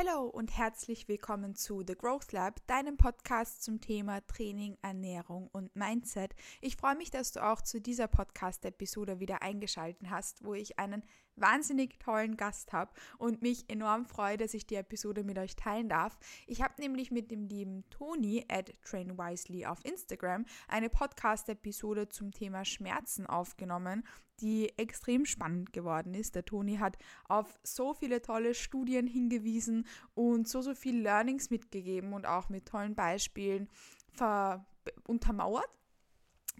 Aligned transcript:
Hallo 0.00 0.28
und 0.28 0.56
herzlich 0.56 1.08
willkommen 1.08 1.54
zu 1.54 1.84
The 1.86 1.94
Growth 1.94 2.32
Lab, 2.32 2.66
deinem 2.66 2.96
Podcast 2.96 3.62
zum 3.62 3.82
Thema 3.82 4.26
Training, 4.26 4.78
Ernährung 4.80 5.48
und 5.52 5.76
Mindset. 5.76 6.34
Ich 6.62 6.76
freue 6.76 6.96
mich, 6.96 7.10
dass 7.10 7.32
du 7.32 7.44
auch 7.44 7.60
zu 7.60 7.82
dieser 7.82 8.08
Podcast-Episode 8.08 9.20
wieder 9.20 9.42
eingeschaltet 9.42 10.08
hast, 10.08 10.42
wo 10.42 10.54
ich 10.54 10.78
einen 10.78 11.02
wahnsinnig 11.40 11.98
tollen 11.98 12.36
Gast 12.36 12.72
habe 12.72 12.92
und 13.18 13.42
mich 13.42 13.64
enorm 13.68 14.04
freue, 14.04 14.36
dass 14.36 14.54
ich 14.54 14.66
die 14.66 14.76
Episode 14.76 15.24
mit 15.24 15.38
euch 15.38 15.56
teilen 15.56 15.88
darf. 15.88 16.18
Ich 16.46 16.62
habe 16.62 16.74
nämlich 16.80 17.10
mit 17.10 17.30
dem 17.30 17.46
lieben 17.46 17.84
Toni 17.90 18.44
at 18.48 18.72
TrainWisely 18.82 19.66
auf 19.66 19.84
Instagram 19.84 20.44
eine 20.68 20.90
Podcast-Episode 20.90 22.08
zum 22.08 22.32
Thema 22.32 22.64
Schmerzen 22.64 23.26
aufgenommen, 23.26 24.04
die 24.40 24.76
extrem 24.78 25.26
spannend 25.26 25.72
geworden 25.72 26.14
ist. 26.14 26.34
Der 26.34 26.44
Toni 26.44 26.76
hat 26.76 26.96
auf 27.28 27.58
so 27.62 27.94
viele 27.94 28.22
tolle 28.22 28.54
Studien 28.54 29.06
hingewiesen 29.06 29.86
und 30.14 30.48
so, 30.48 30.62
so 30.62 30.74
viel 30.74 31.00
Learnings 31.00 31.50
mitgegeben 31.50 32.12
und 32.12 32.26
auch 32.26 32.48
mit 32.48 32.66
tollen 32.66 32.94
Beispielen 32.94 33.68
untermauert 35.06 35.68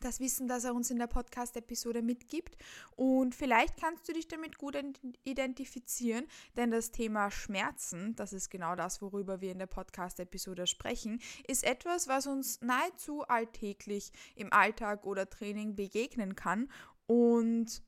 das 0.04 0.20
Wissen, 0.20 0.48
das 0.48 0.64
er 0.64 0.74
uns 0.74 0.90
in 0.90 0.98
der 0.98 1.06
Podcast-Episode 1.06 2.02
mitgibt. 2.02 2.56
Und 2.96 3.34
vielleicht 3.34 3.76
kannst 3.78 4.08
du 4.08 4.12
dich 4.12 4.28
damit 4.28 4.58
gut 4.58 4.76
identifizieren, 5.24 6.26
denn 6.56 6.70
das 6.70 6.90
Thema 6.90 7.30
Schmerzen, 7.30 8.14
das 8.16 8.32
ist 8.32 8.50
genau 8.50 8.76
das, 8.76 9.02
worüber 9.02 9.40
wir 9.40 9.52
in 9.52 9.58
der 9.58 9.66
Podcast-Episode 9.66 10.66
sprechen, 10.66 11.20
ist 11.46 11.64
etwas, 11.64 12.08
was 12.08 12.26
uns 12.26 12.60
nahezu 12.60 13.22
alltäglich 13.22 14.12
im 14.34 14.52
Alltag 14.52 15.06
oder 15.06 15.28
Training 15.28 15.76
begegnen 15.76 16.34
kann. 16.34 16.70
Und 17.06 17.82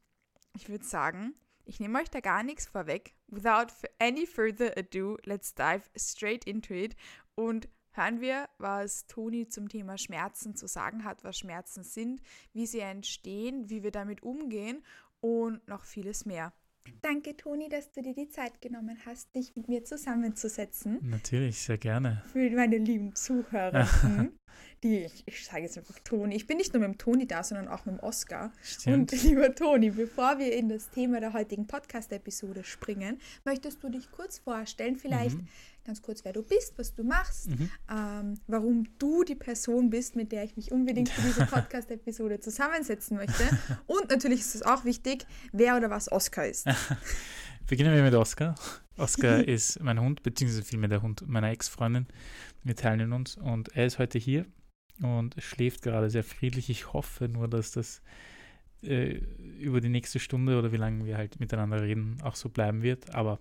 ich 0.55 0.69
würde 0.69 0.85
sagen, 0.85 1.35
ich 1.65 1.81
nehme 1.81 2.01
euch 2.01 2.11
da 2.11 2.21
gar 2.21 2.43
nichts 2.43 2.67
vorweg. 2.67 3.15
Without 3.29 3.73
any 3.99 4.27
further 4.27 4.77
ado, 4.77 5.17
let's 5.25 5.55
dive 5.55 5.83
straight 5.97 6.45
into 6.45 6.75
it 6.75 6.97
und 7.35 7.69
hören 7.93 8.21
wir, 8.21 8.49
was 8.59 9.07
Toni 9.07 9.49
zum 9.49 9.69
Thema 9.69 9.99
Schmerzen 9.99 10.55
zu 10.57 10.67
sagen 10.67 11.05
hat, 11.05 11.25
was 11.25 11.39
Schmerzen 11.39 11.85
sind, 11.85 12.23
wie 12.53 12.67
sie 12.67 12.81
entstehen, 12.81 13.71
wie 13.71 13.83
wir 13.83 13.91
damit 13.91 14.23
umgehen 14.23 14.83
und 15.21 15.67
noch 15.69 15.85
vieles 15.85 16.27
mehr. 16.27 16.53
Danke, 17.01 17.37
Toni, 17.37 17.69
dass 17.69 17.93
du 17.93 18.03
dir 18.03 18.15
die 18.15 18.29
Zeit 18.29 18.61
genommen 18.61 18.99
hast, 19.07 19.35
dich 19.35 19.55
mit 19.55 19.69
mir 19.69 19.85
zusammenzusetzen. 19.85 20.99
Natürlich, 21.03 21.61
sehr 21.61 21.79
gerne. 21.79 22.23
Für 22.33 22.51
meine 22.51 22.79
lieben 22.79 23.15
Zuhörer. 23.15 23.89
die, 24.83 25.05
ich, 25.05 25.23
ich 25.27 25.45
sage 25.45 25.63
jetzt 25.63 25.79
einfach 25.79 25.99
Toni. 26.01 26.35
Ich 26.35 26.47
bin 26.47 26.57
nicht 26.57 26.73
nur 26.73 26.81
mit 26.81 26.89
dem 26.89 26.99
Toni 26.99 27.27
da, 27.27 27.43
sondern 27.43 27.69
auch 27.69 27.85
mit 27.85 27.97
dem 27.97 28.01
Oscar. 28.01 28.53
Stimmt. 28.63 29.13
Und 29.13 29.23
lieber 29.25 29.55
Toni, 29.55 29.91
bevor 29.91 30.39
wir 30.39 30.53
in 30.53 30.69
das 30.69 30.91
Thema 30.91 31.21
der 31.21 31.33
heutigen 31.33 31.67
Podcast-Episode 31.67 32.65
springen, 32.65 33.21
möchtest 33.45 33.83
du 33.83 33.89
dich 33.89 34.11
kurz 34.11 34.39
vorstellen, 34.39 34.97
vielleicht 34.97 35.39
mhm. 35.39 35.49
Ganz 35.85 36.03
kurz, 36.03 36.25
wer 36.25 36.33
du 36.33 36.43
bist, 36.43 36.75
was 36.77 36.95
du 36.95 37.05
machst, 37.05 37.51
mhm. 37.51 37.71
ähm, 37.91 38.35
warum 38.47 38.87
du 38.99 39.25
die 39.25 39.35
Person 39.35 39.91
bist, 39.91 40.17
mit 40.17 40.33
der 40.33 40.45
ich 40.45 40.57
mich 40.57 40.73
unbedingt 40.73 41.09
für 41.09 41.23
diese 41.23 41.47
Podcast-Episode 41.47 42.41
zusammensetzen 42.41 43.17
möchte. 43.17 43.45
Und 43.87 44.11
natürlich 44.11 44.41
ist 44.41 44.55
es 44.55 44.63
auch 44.63 44.85
wichtig, 44.85 45.27
wer 45.53 45.77
oder 45.77 45.91
was 45.91 46.11
Oscar 46.11 46.47
ist. 46.47 46.67
Beginnen 47.67 47.95
wir 47.95 48.03
mit 48.03 48.15
Oscar. 48.15 48.55
Oscar 48.97 49.43
ist 49.49 49.81
mein 49.83 50.01
Hund, 50.01 50.23
beziehungsweise 50.23 50.63
vielmehr 50.63 50.89
der 50.89 51.03
Hund 51.03 51.27
meiner 51.27 51.51
Ex-Freundin. 51.51 52.07
Wir 52.63 52.77
teilen 52.77 53.13
uns 53.13 53.37
und 53.37 53.75
er 53.75 53.87
ist 53.87 53.99
heute 53.99 54.19
hier 54.19 54.47
und 55.01 55.35
schläft 55.39 55.83
gerade 55.83 56.11
sehr 56.11 56.25
friedlich. 56.25 56.71
Ich 56.71 56.93
hoffe 56.93 57.29
nur, 57.29 57.49
dass 57.49 57.73
das 57.73 58.03
äh, 58.83 59.21
über 59.59 59.81
die 59.81 59.89
nächste 59.89 60.19
Stunde 60.19 60.59
oder 60.59 60.73
wie 60.73 60.77
lange 60.77 61.05
wir 61.07 61.17
halt 61.17 61.41
miteinander 61.41 61.83
reden 61.83 62.19
auch 62.23 62.37
so 62.37 62.49
bleiben 62.49 62.83
wird. 62.83 63.15
Aber 63.15 63.39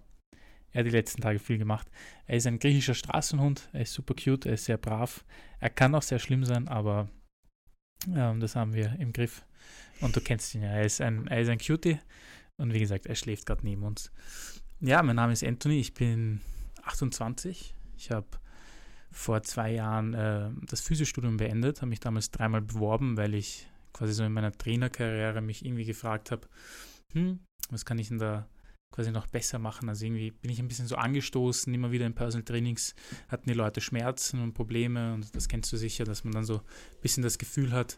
er 0.72 0.80
hat 0.80 0.86
die 0.88 0.92
letzten 0.92 1.22
Tage 1.22 1.40
viel 1.40 1.58
gemacht. 1.58 1.90
Er 2.28 2.38
ist 2.38 2.48
ein 2.48 2.60
griechischer 2.60 2.94
Straßenhund. 2.94 3.70
Er 3.74 3.82
ist 3.82 3.94
super 3.94 4.14
cute. 4.14 4.46
Er 4.46 4.54
ist 4.54 4.66
sehr 4.66 4.78
brav. 4.78 5.26
Er 5.60 5.70
kann 5.70 5.96
auch 5.96 6.02
sehr 6.02 6.20
schlimm 6.20 6.46
sein, 6.46 6.68
aber 6.68 7.10
ähm, 8.08 8.40
das 8.40 8.56
haben 8.56 8.74
wir 8.74 8.96
im 9.00 9.12
Griff. 9.12 9.46
Und 10.00 10.16
du 10.16 10.22
kennst 10.22 10.56
ihn 10.56 10.62
ja. 10.62 10.70
Er 10.70 10.86
ist 10.86 11.02
ein, 11.02 11.28
er 11.28 11.42
ist 11.42 11.50
ein 11.50 11.58
Cutie. 11.58 12.00
Und 12.58 12.74
wie 12.74 12.80
gesagt, 12.80 13.06
er 13.06 13.16
schläft 13.16 13.46
gerade 13.46 13.66
neben 13.66 13.84
uns. 13.84 14.12
Ja, 14.80 15.04
mein 15.04 15.18
Name 15.18 15.34
ist 15.34 15.44
Anthony. 15.44 15.80
Ich 15.80 15.94
bin 15.94 16.42
28. 16.84 17.76
Ich 17.98 18.12
habe 18.12 18.28
vor 19.12 19.44
zwei 19.44 19.74
Jahren 19.74 20.14
äh, 20.14 20.50
das 20.68 20.82
Physiostudium 20.82 21.38
beendet, 21.38 21.82
habe 21.82 21.90
mich 21.90 22.00
damals 22.00 22.32
dreimal 22.32 22.62
beworben, 22.62 23.18
weil 23.18 23.34
ich 23.34 23.68
quasi 23.94 24.14
so 24.14 24.24
in 24.24 24.32
meiner 24.32 24.54
Trainerkarriere 24.54 25.42
mich 25.42 25.66
irgendwie 25.66 25.84
gefragt 25.84 26.32
habe, 26.32 26.48
hm, 27.12 27.40
was 27.70 27.84
kann 27.84 28.00
ich 28.00 28.08
denn 28.08 28.20
da 28.20 28.48
quasi 28.92 29.12
noch 29.12 29.28
besser 29.28 29.60
machen? 29.60 29.90
Also 29.90 30.06
irgendwie 30.06 30.32
bin 30.32 30.52
ich 30.52 30.60
ein 30.60 30.68
bisschen 30.68 30.88
so 30.88 30.96
angestoßen, 30.96 31.74
immer 31.74 31.92
wieder 31.92 32.06
in 32.06 32.14
Personal 32.14 32.44
Trainings 32.44 32.94
hatten 33.30 33.50
die 33.50 33.56
Leute 33.56 33.82
Schmerzen 33.82 34.42
und 34.42 34.54
Probleme 34.54 35.14
und 35.14 35.36
das 35.36 35.48
kennst 35.48 35.72
du 35.72 35.78
sicher, 35.78 36.04
dass 36.04 36.24
man 36.24 36.34
dann 36.34 36.46
so 36.46 36.58
ein 36.58 37.02
bisschen 37.02 37.24
das 37.24 37.38
Gefühl 37.38 37.72
hat, 37.72 37.98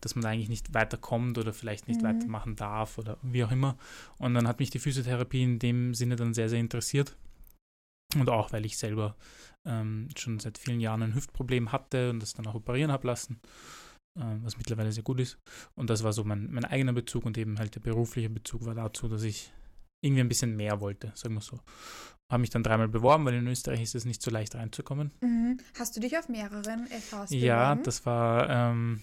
dass 0.00 0.14
man 0.14 0.22
da 0.22 0.28
eigentlich 0.28 0.48
nicht 0.48 0.74
weiterkommt 0.74 1.38
oder 1.38 1.52
vielleicht 1.52 1.88
nicht 1.88 2.02
mhm. 2.02 2.06
weitermachen 2.06 2.56
darf 2.56 2.98
oder 2.98 3.18
wie 3.22 3.44
auch 3.44 3.50
immer. 3.50 3.76
Und 4.18 4.34
dann 4.34 4.46
hat 4.46 4.60
mich 4.60 4.70
die 4.70 4.78
Physiotherapie 4.78 5.42
in 5.42 5.58
dem 5.58 5.94
Sinne 5.94 6.16
dann 6.16 6.34
sehr, 6.34 6.48
sehr 6.48 6.60
interessiert. 6.60 7.16
Und 8.14 8.30
auch, 8.30 8.52
weil 8.52 8.64
ich 8.64 8.78
selber 8.78 9.16
ähm, 9.64 10.08
schon 10.16 10.38
seit 10.38 10.58
vielen 10.58 10.80
Jahren 10.80 11.02
ein 11.02 11.14
Hüftproblem 11.14 11.72
hatte 11.72 12.10
und 12.10 12.20
das 12.20 12.34
dann 12.34 12.46
auch 12.46 12.54
operieren 12.54 12.92
habe 12.92 13.06
lassen, 13.06 13.40
äh, 14.18 14.36
was 14.42 14.56
mittlerweile 14.56 14.92
sehr 14.92 15.02
gut 15.02 15.20
ist. 15.20 15.38
Und 15.74 15.90
das 15.90 16.04
war 16.04 16.12
so 16.12 16.24
mein, 16.24 16.50
mein 16.52 16.64
eigener 16.64 16.92
Bezug 16.92 17.24
und 17.24 17.36
eben 17.36 17.58
halt 17.58 17.74
der 17.74 17.80
berufliche 17.80 18.30
Bezug 18.30 18.64
war 18.64 18.74
dazu, 18.74 19.08
dass 19.08 19.22
ich 19.22 19.52
irgendwie 20.00 20.20
ein 20.20 20.28
bisschen 20.28 20.56
mehr 20.56 20.80
wollte, 20.80 21.12
sagen 21.14 21.34
wir 21.34 21.40
so. 21.40 21.60
Habe 22.30 22.40
mich 22.40 22.50
dann 22.50 22.64
dreimal 22.64 22.88
beworben, 22.88 23.24
weil 23.24 23.34
in 23.34 23.46
Österreich 23.46 23.82
ist 23.82 23.94
es 23.94 24.04
nicht 24.04 24.20
so 24.20 24.30
leicht 24.30 24.56
reinzukommen. 24.56 25.12
Mhm. 25.20 25.58
Hast 25.78 25.96
du 25.96 26.00
dich 26.00 26.18
auf 26.18 26.28
mehreren 26.28 26.86
FHs 26.86 27.10
beworben? 27.10 27.30
Ja, 27.30 27.74
das 27.76 28.04
war 28.04 28.50
ähm, 28.50 29.00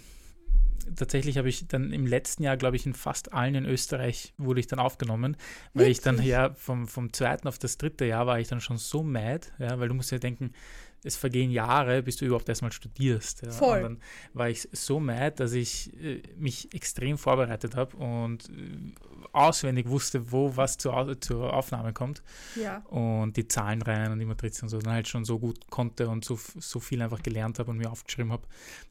tatsächlich 0.96 1.38
habe 1.38 1.50
ich 1.50 1.68
dann 1.68 1.92
im 1.92 2.06
letzten 2.06 2.44
Jahr, 2.44 2.58
glaube 2.58 2.76
ich, 2.76 2.86
in 2.86 2.94
fast 2.94 3.34
allen 3.34 3.56
in 3.56 3.66
Österreich 3.66 4.34
wurde 4.38 4.60
ich 4.60 4.68
dann 4.68 4.80
aufgenommen, 4.80 5.38
weil 5.74 5.86
Wirklich? 5.86 5.98
ich 5.98 6.04
dann 6.04 6.22
ja 6.22 6.54
vom, 6.54 6.88
vom 6.88 7.14
zweiten 7.14 7.48
auf 7.48 7.58
das 7.58 7.78
dritte 7.78 8.06
Jahr 8.06 8.28
war 8.28 8.40
ich 8.40 8.48
dann 8.48 8.62
schon 8.62 8.78
so 8.78 9.04
mad, 9.04 9.48
ja, 9.60 9.80
weil 9.80 9.88
du 9.88 9.94
musst 9.94 10.12
ja 10.12 10.20
denken, 10.20 10.54
es 11.04 11.16
vergehen 11.16 11.52
Jahre, 11.52 12.02
bis 12.02 12.18
du 12.18 12.26
überhaupt 12.26 12.48
erstmal 12.50 12.72
studierst. 12.72 13.44
Ja. 13.44 13.52
Voll. 13.52 13.78
Und 13.78 13.84
dann 13.84 14.00
war 14.34 14.50
ich 14.50 14.68
so 14.72 15.00
mad, 15.00 15.36
dass 15.38 15.54
ich 15.54 15.94
äh, 16.02 16.22
mich 16.38 16.74
extrem 16.74 17.18
vorbereitet 17.18 17.76
habe 17.76 17.98
und 17.98 18.50
äh, 18.50 18.94
auswendig 19.34 19.90
wusste, 19.90 20.32
wo 20.32 20.56
was 20.56 20.78
zur, 20.78 21.20
zur 21.20 21.54
Aufnahme 21.54 21.94
kommt. 21.94 22.24
Ja. 22.56 22.78
Und 22.88 23.36
die 23.38 23.48
Zahlenreihen 23.48 24.12
und 24.12 24.20
die 24.20 24.26
Matrizen 24.26 24.66
und 24.66 24.70
so 24.70 24.80
dann 24.80 24.94
halt 24.94 25.08
schon 25.08 25.26
so 25.26 25.40
gut 25.40 25.68
konnte 25.70 26.08
und 26.10 26.24
so, 26.24 26.40
so 26.60 26.80
viel 26.80 27.02
einfach 27.02 27.22
gelernt 27.22 27.60
habe 27.60 27.72
und 27.72 27.78
mir 27.78 27.92
aufgeschrieben 27.92 28.32
habe, 28.32 28.48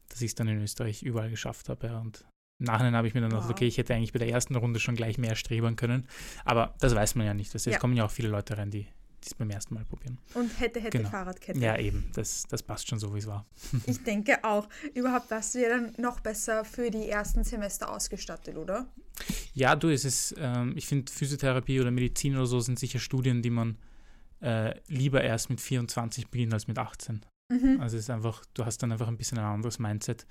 dass 0.09 0.21
ich 0.21 0.31
es 0.31 0.35
dann 0.35 0.47
in 0.47 0.61
Österreich 0.61 1.03
überall 1.03 1.29
geschafft 1.29 1.69
habe. 1.69 1.87
Ja. 1.87 1.99
Und 1.99 2.25
im 2.59 2.67
Nachhinein 2.67 2.95
habe 2.95 3.07
ich 3.07 3.13
mir 3.13 3.21
dann 3.21 3.31
wow. 3.31 3.39
gedacht, 3.39 3.51
okay, 3.51 3.67
ich 3.67 3.77
hätte 3.77 3.93
eigentlich 3.93 4.13
bei 4.13 4.19
der 4.19 4.29
ersten 4.29 4.55
Runde 4.55 4.79
schon 4.79 4.95
gleich 4.95 5.17
mehr 5.17 5.35
strebern 5.35 5.75
können. 5.75 6.07
Aber 6.45 6.75
das 6.79 6.93
weiß 6.93 7.15
man 7.15 7.25
ja 7.25 7.33
nicht. 7.33 7.53
Es 7.55 7.65
ja. 7.65 7.77
kommen 7.79 7.95
ja 7.95 8.05
auch 8.05 8.11
viele 8.11 8.29
Leute 8.29 8.57
rein, 8.57 8.69
die 8.69 8.87
die 9.23 9.27
es 9.27 9.33
beim 9.33 9.49
ersten 9.49 9.73
Mal 9.75 9.85
probieren. 9.85 10.17
Und 10.33 10.59
hätte, 10.59 10.79
hätte 10.79 10.97
genau. 10.97 11.09
Fahrradkette. 11.09 11.59
Ja, 11.59 11.77
eben. 11.77 12.09
Das, 12.13 12.43
das 12.49 12.61
passt 12.61 12.87
schon 12.87 12.99
so, 12.99 13.13
wie 13.13 13.19
es 13.19 13.27
war. 13.27 13.45
ich 13.85 14.03
denke 14.03 14.43
auch. 14.43 14.67
Überhaupt 14.93 15.31
du 15.31 15.61
ja 15.61 15.69
dann 15.69 15.93
noch 15.97 16.19
besser 16.19 16.65
für 16.65 16.91
die 16.91 17.09
ersten 17.09 17.43
Semester 17.43 17.91
ausgestattet, 17.91 18.57
oder? 18.57 18.87
Ja, 19.53 19.75
du, 19.75 19.89
es 19.89 20.05
ist, 20.05 20.35
ähm, 20.37 20.73
ich 20.75 20.87
finde, 20.87 21.11
Physiotherapie 21.11 21.79
oder 21.79 21.91
Medizin 21.91 22.35
oder 22.35 22.45
so 22.45 22.59
sind 22.59 22.79
sicher 22.79 22.99
Studien, 22.99 23.41
die 23.41 23.49
man 23.49 23.77
äh, 24.41 24.75
lieber 24.87 25.23
erst 25.23 25.49
mit 25.49 25.61
24 25.61 26.29
beginnt 26.29 26.53
als 26.53 26.67
mit 26.67 26.77
18. 26.77 27.25
Mhm. 27.49 27.79
Also 27.79 27.97
es 27.97 28.03
ist 28.03 28.09
einfach, 28.09 28.43
du 28.53 28.65
hast 28.65 28.79
dann 28.79 28.91
einfach 28.91 29.07
ein 29.07 29.17
bisschen 29.17 29.37
ein 29.37 29.45
anderes 29.45 29.79
Mindset, 29.79 30.25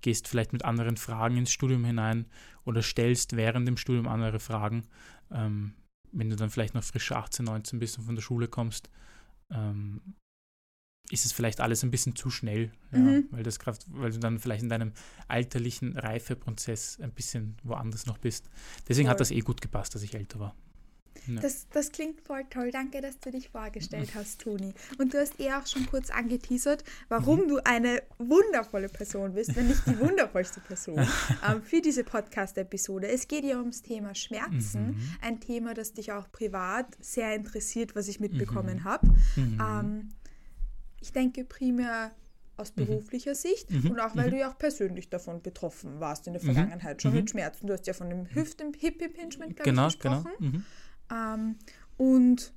gehst 0.00 0.28
vielleicht 0.28 0.52
mit 0.52 0.64
anderen 0.64 0.96
Fragen 0.96 1.36
ins 1.36 1.52
Studium 1.52 1.84
hinein 1.84 2.26
oder 2.64 2.82
stellst 2.82 3.36
während 3.36 3.66
dem 3.66 3.76
Studium 3.76 4.08
andere 4.08 4.40
Fragen. 4.40 4.86
Ähm, 5.30 5.74
wenn 6.12 6.30
du 6.30 6.36
dann 6.36 6.50
vielleicht 6.50 6.74
noch 6.74 6.84
frischer 6.84 7.16
18, 7.16 7.44
19 7.44 7.78
bist 7.78 7.98
und 7.98 8.04
von 8.04 8.14
der 8.14 8.22
Schule 8.22 8.48
kommst, 8.48 8.90
ähm, 9.50 10.00
ist 11.10 11.24
es 11.24 11.32
vielleicht 11.32 11.60
alles 11.60 11.82
ein 11.82 11.90
bisschen 11.90 12.14
zu 12.14 12.30
schnell, 12.30 12.70
ja, 12.92 12.98
mhm. 12.98 13.28
weil, 13.30 13.42
das 13.42 13.58
Kraft, 13.58 13.86
weil 13.88 14.12
du 14.12 14.18
dann 14.18 14.38
vielleicht 14.38 14.62
in 14.62 14.68
deinem 14.68 14.92
alterlichen 15.28 15.96
Reifeprozess 15.96 17.00
ein 17.00 17.12
bisschen 17.12 17.56
woanders 17.64 18.06
noch 18.06 18.18
bist. 18.18 18.48
Deswegen 18.88 19.06
Voll. 19.06 19.12
hat 19.12 19.20
das 19.20 19.30
eh 19.30 19.40
gut 19.40 19.60
gepasst, 19.60 19.94
dass 19.94 20.02
ich 20.02 20.14
älter 20.14 20.38
war. 20.38 20.54
Ja. 21.26 21.40
Das, 21.40 21.68
das 21.68 21.92
klingt 21.92 22.20
voll 22.20 22.44
toll. 22.50 22.70
Danke, 22.70 23.00
dass 23.00 23.18
du 23.20 23.30
dich 23.30 23.48
vorgestellt 23.48 24.10
hast, 24.14 24.40
Toni. 24.40 24.74
Und 24.98 25.14
du 25.14 25.18
hast 25.18 25.38
eh 25.40 25.52
auch 25.52 25.66
schon 25.66 25.86
kurz 25.86 26.10
angeteasert, 26.10 26.84
warum 27.08 27.40
mhm. 27.40 27.48
du 27.48 27.64
eine 27.64 28.02
wundervolle 28.18 28.88
Person 28.88 29.34
bist, 29.34 29.54
wenn 29.56 29.68
nicht 29.68 29.86
die 29.86 29.98
wundervollste 29.98 30.60
Person 30.60 30.98
ähm, 31.48 31.62
für 31.62 31.80
diese 31.80 32.04
Podcast-Episode. 32.04 33.08
Es 33.08 33.28
geht 33.28 33.44
ja 33.44 33.58
ums 33.58 33.82
Thema 33.82 34.14
Schmerzen, 34.14 34.88
mhm. 34.88 35.16
ein 35.20 35.40
Thema, 35.40 35.74
das 35.74 35.92
dich 35.92 36.12
auch 36.12 36.30
privat 36.32 36.86
sehr 37.00 37.34
interessiert, 37.34 37.94
was 37.94 38.08
ich 38.08 38.20
mitbekommen 38.20 38.78
mhm. 38.78 38.84
habe. 38.84 39.08
Mhm. 39.36 39.60
Ähm, 39.60 40.08
ich 41.00 41.12
denke 41.12 41.44
primär 41.44 42.12
aus 42.60 42.72
mhm. 42.76 42.86
beruflicher 42.86 43.34
Sicht 43.34 43.70
mhm. 43.70 43.90
und 43.90 44.00
auch 44.00 44.14
weil 44.14 44.28
mhm. 44.28 44.30
du 44.32 44.38
ja 44.38 44.50
auch 44.50 44.58
persönlich 44.58 45.08
davon 45.08 45.42
betroffen 45.42 45.98
warst 45.98 46.26
in 46.26 46.34
der 46.34 46.42
mhm. 46.42 46.46
Vergangenheit 46.46 47.02
schon 47.02 47.14
mit 47.14 47.30
Schmerzen. 47.30 47.66
Du 47.66 47.72
hast 47.72 47.86
ja 47.86 47.94
von 47.94 48.10
dem 48.10 48.26
Hüft- 48.26 48.62
Hip-Impingement, 48.78 49.56
genau, 49.56 49.64
genau. 49.64 49.84
gesprochen. 49.86 50.32
Genau. 50.38 50.58
Ähm, 51.10 51.56
und 51.96 52.52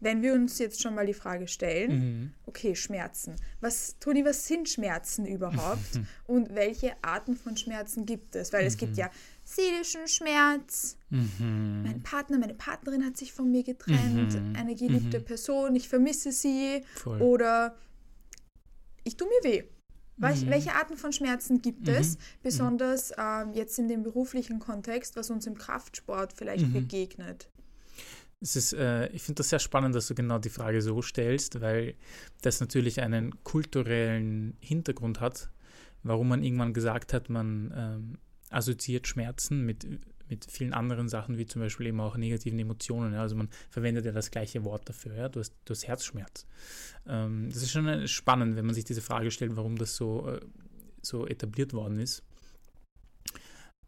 wenn 0.00 0.22
wir 0.22 0.32
uns 0.34 0.60
jetzt 0.60 0.80
schon 0.80 0.94
mal 0.94 1.06
die 1.06 1.14
Frage 1.14 1.48
stellen, 1.48 1.90
Mhm. 2.20 2.32
okay, 2.46 2.76
Schmerzen. 2.76 3.34
Was, 3.60 3.96
Toni, 3.98 4.24
was 4.24 4.46
sind 4.46 4.68
Schmerzen 4.68 5.26
überhaupt? 5.26 5.78
und 6.28 6.54
welche 6.54 6.92
Arten 7.02 7.34
von 7.36 7.56
Schmerzen 7.56 8.06
gibt 8.06 8.36
es? 8.36 8.52
Weil 8.52 8.64
es 8.66 8.76
gibt 8.76 8.96
ja 8.96 9.10
seelischen 9.44 10.06
Schmerz, 10.06 10.96
Mhm. 11.10 11.82
mein 11.84 12.02
Partner, 12.02 12.38
meine 12.38 12.54
Partnerin 12.54 13.04
hat 13.04 13.16
sich 13.16 13.32
von 13.32 13.50
mir 13.50 13.64
getrennt, 13.64 14.34
Mhm. 14.34 14.54
eine 14.56 14.74
geliebte 14.76 15.18
Mhm. 15.18 15.24
Person, 15.24 15.74
ich 15.74 15.88
vermisse 15.88 16.30
sie 16.30 16.84
Voll. 16.94 17.20
oder 17.20 17.76
ich 19.04 19.16
tue 19.16 19.26
mir 19.28 19.50
weh. 19.50 19.64
Welch, 20.20 20.44
Mhm. 20.46 20.50
Welche 20.50 20.74
Arten 20.74 20.96
von 20.96 21.12
Schmerzen 21.12 21.60
gibt 21.62 21.86
Mhm. 21.88 21.94
es, 21.94 22.18
besonders 22.42 23.12
ähm, 23.18 23.52
jetzt 23.52 23.78
in 23.78 23.88
dem 23.88 24.02
beruflichen 24.02 24.58
Kontext, 24.60 25.16
was 25.16 25.30
uns 25.30 25.46
im 25.46 25.56
Kraftsport 25.56 26.32
vielleicht 26.34 26.66
Mhm. 26.68 26.72
begegnet? 26.72 27.48
Es 28.40 28.54
ist, 28.54 28.72
äh, 28.72 29.08
ich 29.08 29.22
finde 29.22 29.40
das 29.40 29.48
sehr 29.48 29.58
spannend, 29.58 29.94
dass 29.94 30.06
du 30.06 30.14
genau 30.14 30.38
die 30.38 30.48
Frage 30.48 30.80
so 30.80 31.02
stellst, 31.02 31.60
weil 31.60 31.94
das 32.42 32.60
natürlich 32.60 33.00
einen 33.00 33.42
kulturellen 33.42 34.56
Hintergrund 34.60 35.20
hat, 35.20 35.50
warum 36.02 36.28
man 36.28 36.44
irgendwann 36.44 36.72
gesagt 36.72 37.12
hat, 37.12 37.28
man 37.30 37.72
ähm, 37.74 38.18
assoziiert 38.50 39.06
Schmerzen 39.06 39.64
mit, 39.64 39.86
mit 40.28 40.44
vielen 40.44 40.72
anderen 40.72 41.08
Sachen, 41.08 41.38
wie 41.38 41.46
zum 41.46 41.62
Beispiel 41.62 41.86
eben 41.86 42.00
auch 42.00 42.16
negativen 42.16 42.58
Emotionen. 42.58 43.12
Ja? 43.12 43.22
Also 43.22 43.36
man 43.36 43.48
verwendet 43.70 44.04
ja 44.04 44.12
das 44.12 44.30
gleiche 44.30 44.64
Wort 44.64 44.88
dafür. 44.88 45.14
Ja? 45.14 45.28
Du, 45.28 45.40
hast, 45.40 45.54
du 45.64 45.72
hast 45.72 45.86
Herzschmerz. 45.86 46.46
Ähm, 47.06 47.48
das 47.52 47.62
ist 47.62 47.72
schon 47.72 47.88
äh, 47.88 48.06
spannend, 48.06 48.56
wenn 48.56 48.66
man 48.66 48.74
sich 48.74 48.84
diese 48.84 49.02
Frage 49.02 49.30
stellt, 49.30 49.56
warum 49.56 49.76
das 49.76 49.96
so, 49.96 50.28
äh, 50.28 50.40
so 51.02 51.26
etabliert 51.26 51.72
worden 51.72 51.98
ist. 51.98 52.22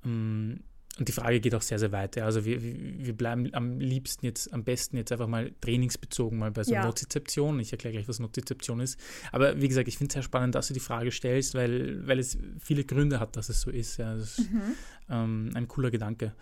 Ähm, 0.05 0.65
und 1.01 1.09
die 1.09 1.13
Frage 1.13 1.41
geht 1.41 1.55
auch 1.55 1.63
sehr, 1.63 1.79
sehr 1.79 1.93
weit. 1.93 2.17
Ja. 2.17 2.27
Also 2.27 2.45
wir, 2.45 2.63
wir 2.63 3.15
bleiben 3.15 3.49
am 3.55 3.81
liebsten 3.81 4.27
jetzt, 4.27 4.53
am 4.53 4.65
besten 4.65 4.99
jetzt 4.99 5.11
einfach 5.11 5.27
mal 5.29 5.51
trainingsbezogen 5.63 6.39
mal 6.39 6.51
bei 6.51 6.63
so 6.63 6.75
Ja. 6.75 6.85
Notizeption. 6.85 7.59
Ich 7.59 7.73
erkläre 7.73 7.95
gleich, 7.95 8.07
was 8.07 8.19
Notizeption 8.19 8.81
ist. 8.81 9.01
Aber 9.33 9.59
wie 9.63 9.67
gesagt, 9.67 9.89
ich 9.89 9.97
finde 9.97 10.11
es 10.11 10.13
sehr 10.13 10.23
spannend, 10.23 10.55
dass 10.55 10.69
du 10.69 10.75
die 10.75 10.81
Frage 10.81 11.11
stellst, 11.11 11.55
weil, 11.55 12.07
weil 12.07 12.19
es 12.19 12.37
viele 12.59 12.85
Gründe 12.85 13.19
hat, 13.19 13.35
dass 13.37 13.49
es 13.49 13.63
so 13.63 13.71
ist. 13.71 13.97
Ja. 13.97 14.15
Das 14.15 14.39
ist 14.39 14.51
Mhm. 14.53 14.61
ähm, 15.09 15.51
ein 15.55 15.67
cooler 15.69 15.91
Gedanke. 15.91 16.35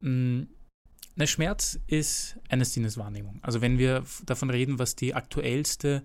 Mm, 0.00 0.42
Ne, 1.16 1.28
Schmerz 1.28 1.78
ist 1.86 2.36
eine 2.48 2.64
Sinneswahrnehmung. 2.64 3.38
Also 3.42 3.60
wenn 3.60 3.78
wir 3.78 4.02
davon 4.26 4.50
reden, 4.50 4.80
was 4.80 4.96
die 4.96 5.14
aktuellste 5.14 6.02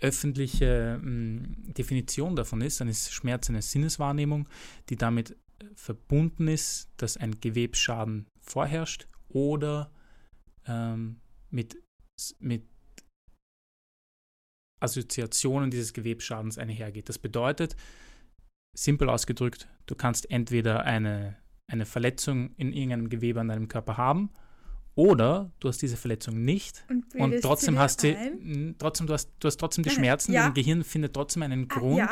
öffentliche 0.00 0.98
mm, 1.02 1.72
Definition 1.76 2.36
davon 2.36 2.60
ist, 2.60 2.80
dann 2.80 2.88
ist 2.88 3.12
Schmerz 3.12 3.48
eine 3.48 3.62
Sinneswahrnehmung, 3.62 4.48
die 4.88 4.96
damit 4.96 5.36
verbunden 5.74 6.48
ist, 6.48 6.90
dass 6.96 7.16
ein 7.16 7.40
Gewebsschaden 7.40 8.26
vorherrscht 8.40 9.06
oder 9.28 9.90
ähm, 10.66 11.20
mit, 11.50 11.76
mit 12.38 12.64
Assoziationen 14.80 15.70
dieses 15.70 15.92
Gewebsschadens 15.92 16.58
einhergeht. 16.58 17.08
Das 17.08 17.18
bedeutet, 17.18 17.76
simpel 18.76 19.08
ausgedrückt, 19.08 19.68
du 19.86 19.94
kannst 19.94 20.30
entweder 20.30 20.84
eine, 20.84 21.36
eine 21.70 21.86
Verletzung 21.86 22.54
in 22.56 22.72
irgendeinem 22.72 23.08
Gewebe 23.08 23.40
an 23.40 23.48
deinem 23.48 23.68
Körper 23.68 23.96
haben 23.96 24.30
oder 24.94 25.50
du 25.60 25.68
hast 25.68 25.80
diese 25.80 25.96
Verletzung 25.96 26.44
nicht 26.44 26.84
Und, 26.88 27.14
und 27.14 27.40
trotzdem 27.40 27.78
hast 27.78 28.02
du, 28.02 28.14
trotzdem, 28.78 29.06
du 29.06 29.14
hast, 29.14 29.30
du 29.40 29.46
hast 29.48 29.56
trotzdem 29.56 29.84
die 29.84 29.88
Nein, 29.88 29.96
Schmerzen, 29.96 30.32
ja. 30.32 30.44
dein 30.44 30.54
Gehirn 30.54 30.84
findet 30.84 31.14
trotzdem 31.14 31.42
einen 31.42 31.66
Ah, 31.70 31.74
Grund, 31.74 31.98
ja. 31.98 32.10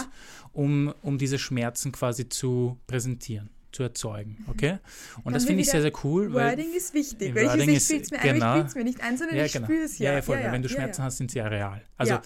um, 0.52 0.94
um 1.02 1.18
diese 1.18 1.38
Schmerzen 1.38 1.92
quasi 1.92 2.28
zu 2.28 2.78
präsentieren, 2.86 3.50
zu 3.72 3.82
erzeugen, 3.82 4.44
okay? 4.48 4.78
Und 5.18 5.26
Haben 5.26 5.32
das 5.34 5.44
finde 5.44 5.62
ich 5.62 5.68
sehr, 5.70 5.82
sehr 5.82 5.92
cool, 6.04 6.32
weil 6.32 6.52
Wording 6.52 6.72
ist 6.74 6.94
wichtig. 6.94 7.28
Ja, 7.28 7.34
Weil 7.34 7.44
ich, 7.44 7.50
Wording 7.50 7.70
ich 7.70 7.88
bilde 7.88 8.02
es 8.04 8.10
mir 8.10 8.20
ein, 8.20 8.34
genau. 8.34 8.64
ich 8.64 8.74
mir 8.74 8.84
nicht 8.84 9.00
ein, 9.02 9.18
sondern 9.18 9.36
ich 9.36 9.52
genau. 9.52 9.66
spüre 9.66 9.82
es 9.84 9.98
ja. 9.98 10.10
ja, 10.10 10.16
ja, 10.16 10.22
voll, 10.22 10.38
weil 10.38 10.52
wenn 10.52 10.62
du 10.62 10.68
ja, 10.68 10.74
Schmerzen 10.74 11.00
ja. 11.02 11.04
hast, 11.04 11.18
sind 11.18 11.30
sie 11.30 11.38
ja 11.38 11.48
real. 11.48 11.82
Also 11.96 12.14
Ja. 12.14 12.22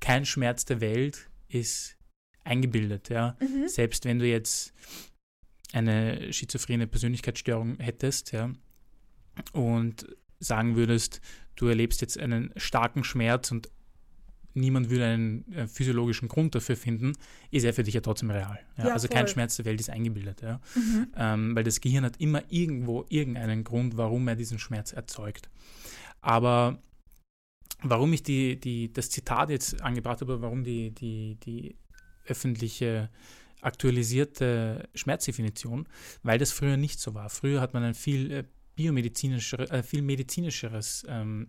kein 0.00 0.24
Schmerz 0.24 0.64
der 0.64 0.80
Welt 0.80 1.28
ist 1.48 1.96
eingebildet, 2.44 3.08
ja. 3.08 3.36
Mhm. 3.40 3.66
Selbst 3.66 4.04
wenn 4.04 4.20
du 4.20 4.26
jetzt 4.26 4.72
eine 5.72 6.32
schizophrene 6.32 6.86
Persönlichkeitsstörung 6.86 7.78
hättest, 7.80 8.30
ja, 8.32 8.52
und 9.52 10.06
sagen 10.38 10.76
würdest, 10.76 11.20
du 11.56 11.66
erlebst 11.66 12.00
jetzt 12.00 12.18
einen 12.18 12.52
starken 12.56 13.04
Schmerz 13.04 13.50
und 13.50 13.70
niemand 14.56 14.90
würde 14.90 15.04
einen 15.04 15.52
äh, 15.52 15.66
physiologischen 15.66 16.28
Grund 16.28 16.54
dafür 16.54 16.76
finden, 16.76 17.12
ist 17.50 17.64
er 17.64 17.74
für 17.74 17.82
dich 17.82 17.94
ja 17.94 18.00
trotzdem 18.00 18.30
real. 18.30 18.58
Ja? 18.78 18.88
Ja, 18.88 18.92
also 18.92 19.08
kein 19.08 19.26
voll. 19.26 19.34
Schmerz 19.34 19.56
der 19.56 19.66
Welt 19.66 19.80
ist 19.80 19.90
eingebildet, 19.90 20.42
ja. 20.42 20.60
Mhm. 20.74 21.08
ähm, 21.16 21.56
weil 21.56 21.64
das 21.64 21.80
Gehirn 21.80 22.04
hat 22.04 22.20
immer 22.20 22.42
irgendwo 22.48 23.04
irgendeinen 23.08 23.64
Grund, 23.64 23.96
warum 23.96 24.26
er 24.28 24.36
diesen 24.36 24.58
Schmerz 24.58 24.92
erzeugt. 24.92 25.50
Aber 26.22 26.78
warum 27.82 28.12
ich 28.12 28.22
die, 28.22 28.58
die, 28.58 28.92
das 28.92 29.10
Zitat 29.10 29.50
jetzt 29.50 29.82
angebracht 29.82 30.22
habe, 30.22 30.40
warum 30.40 30.64
die, 30.64 30.90
die, 30.90 31.36
die 31.44 31.76
öffentliche 32.26 33.10
aktualisierte 33.60 34.88
Schmerzdefinition, 34.94 35.88
weil 36.22 36.38
das 36.38 36.52
früher 36.52 36.76
nicht 36.76 37.00
so 37.00 37.14
war. 37.14 37.30
Früher 37.30 37.60
hat 37.60 37.74
man 37.74 37.82
ein 37.82 37.94
viel 37.94 38.46
biomedizinischeres, 38.76 39.70
äh, 39.70 39.82
viel 39.82 40.02
medizinischeres 40.02 41.04
ähm, 41.08 41.48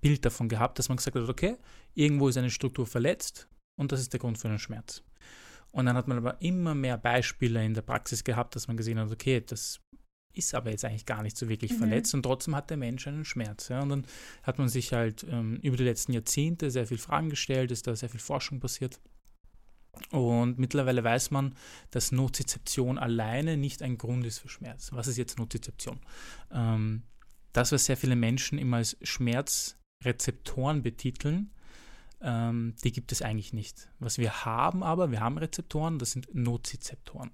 Bild 0.00 0.24
davon 0.24 0.48
gehabt, 0.48 0.78
dass 0.78 0.88
man 0.88 0.96
gesagt 0.96 1.16
hat, 1.16 1.28
okay, 1.28 1.56
irgendwo 1.94 2.28
ist 2.28 2.36
eine 2.36 2.50
Struktur 2.50 2.86
verletzt 2.86 3.48
und 3.76 3.92
das 3.92 4.00
ist 4.00 4.12
der 4.12 4.20
Grund 4.20 4.38
für 4.38 4.48
den 4.48 4.58
Schmerz. 4.58 5.02
Und 5.72 5.86
dann 5.86 5.96
hat 5.96 6.08
man 6.08 6.18
aber 6.18 6.40
immer 6.40 6.74
mehr 6.74 6.98
Beispiele 6.98 7.64
in 7.64 7.74
der 7.74 7.82
Praxis 7.82 8.24
gehabt, 8.24 8.56
dass 8.56 8.68
man 8.68 8.76
gesehen 8.76 8.98
hat, 8.98 9.10
okay, 9.10 9.40
das 9.44 9.80
ist 10.32 10.54
aber 10.54 10.70
jetzt 10.70 10.84
eigentlich 10.84 11.06
gar 11.06 11.22
nicht 11.22 11.36
so 11.36 11.48
wirklich 11.48 11.72
Mhm. 11.72 11.78
verletzt 11.78 12.14
und 12.14 12.22
trotzdem 12.22 12.54
hat 12.54 12.70
der 12.70 12.76
Mensch 12.76 13.06
einen 13.06 13.24
Schmerz. 13.24 13.68
Ja? 13.68 13.80
Und 13.80 13.88
dann 13.88 14.06
hat 14.42 14.58
man 14.58 14.68
sich 14.68 14.92
halt 14.92 15.26
ähm, 15.28 15.56
über 15.62 15.76
die 15.76 15.84
letzten 15.84 16.12
Jahrzehnte 16.12 16.70
sehr 16.70 16.86
viel 16.86 16.98
Fragen 16.98 17.30
gestellt, 17.30 17.70
ist 17.70 17.86
da 17.86 17.96
sehr 17.96 18.08
viel 18.08 18.20
Forschung 18.20 18.60
passiert. 18.60 19.00
Und 20.10 20.58
mittlerweile 20.58 21.04
weiß 21.04 21.30
man, 21.30 21.54
dass 21.90 22.12
Nozizeption 22.12 22.98
alleine 22.98 23.56
nicht 23.56 23.82
ein 23.82 23.98
Grund 23.98 24.24
ist 24.26 24.38
für 24.38 24.48
Schmerz. 24.48 24.92
Was 24.92 25.06
ist 25.06 25.16
jetzt 25.16 25.38
Nozizeption? 25.38 26.00
Ähm, 26.52 27.02
das, 27.52 27.72
was 27.72 27.86
sehr 27.86 27.96
viele 27.96 28.16
Menschen 28.16 28.58
immer 28.58 28.78
als 28.78 28.96
Schmerzrezeptoren 29.02 30.82
betiteln, 30.82 31.50
ähm, 32.22 32.74
die 32.84 32.92
gibt 32.92 33.12
es 33.12 33.22
eigentlich 33.22 33.52
nicht. 33.52 33.88
Was 33.98 34.18
wir 34.18 34.44
haben 34.44 34.82
aber, 34.82 35.10
wir 35.10 35.20
haben 35.20 35.38
Rezeptoren, 35.38 35.98
das 35.98 36.12
sind 36.12 36.34
Nozizeptoren. 36.34 37.30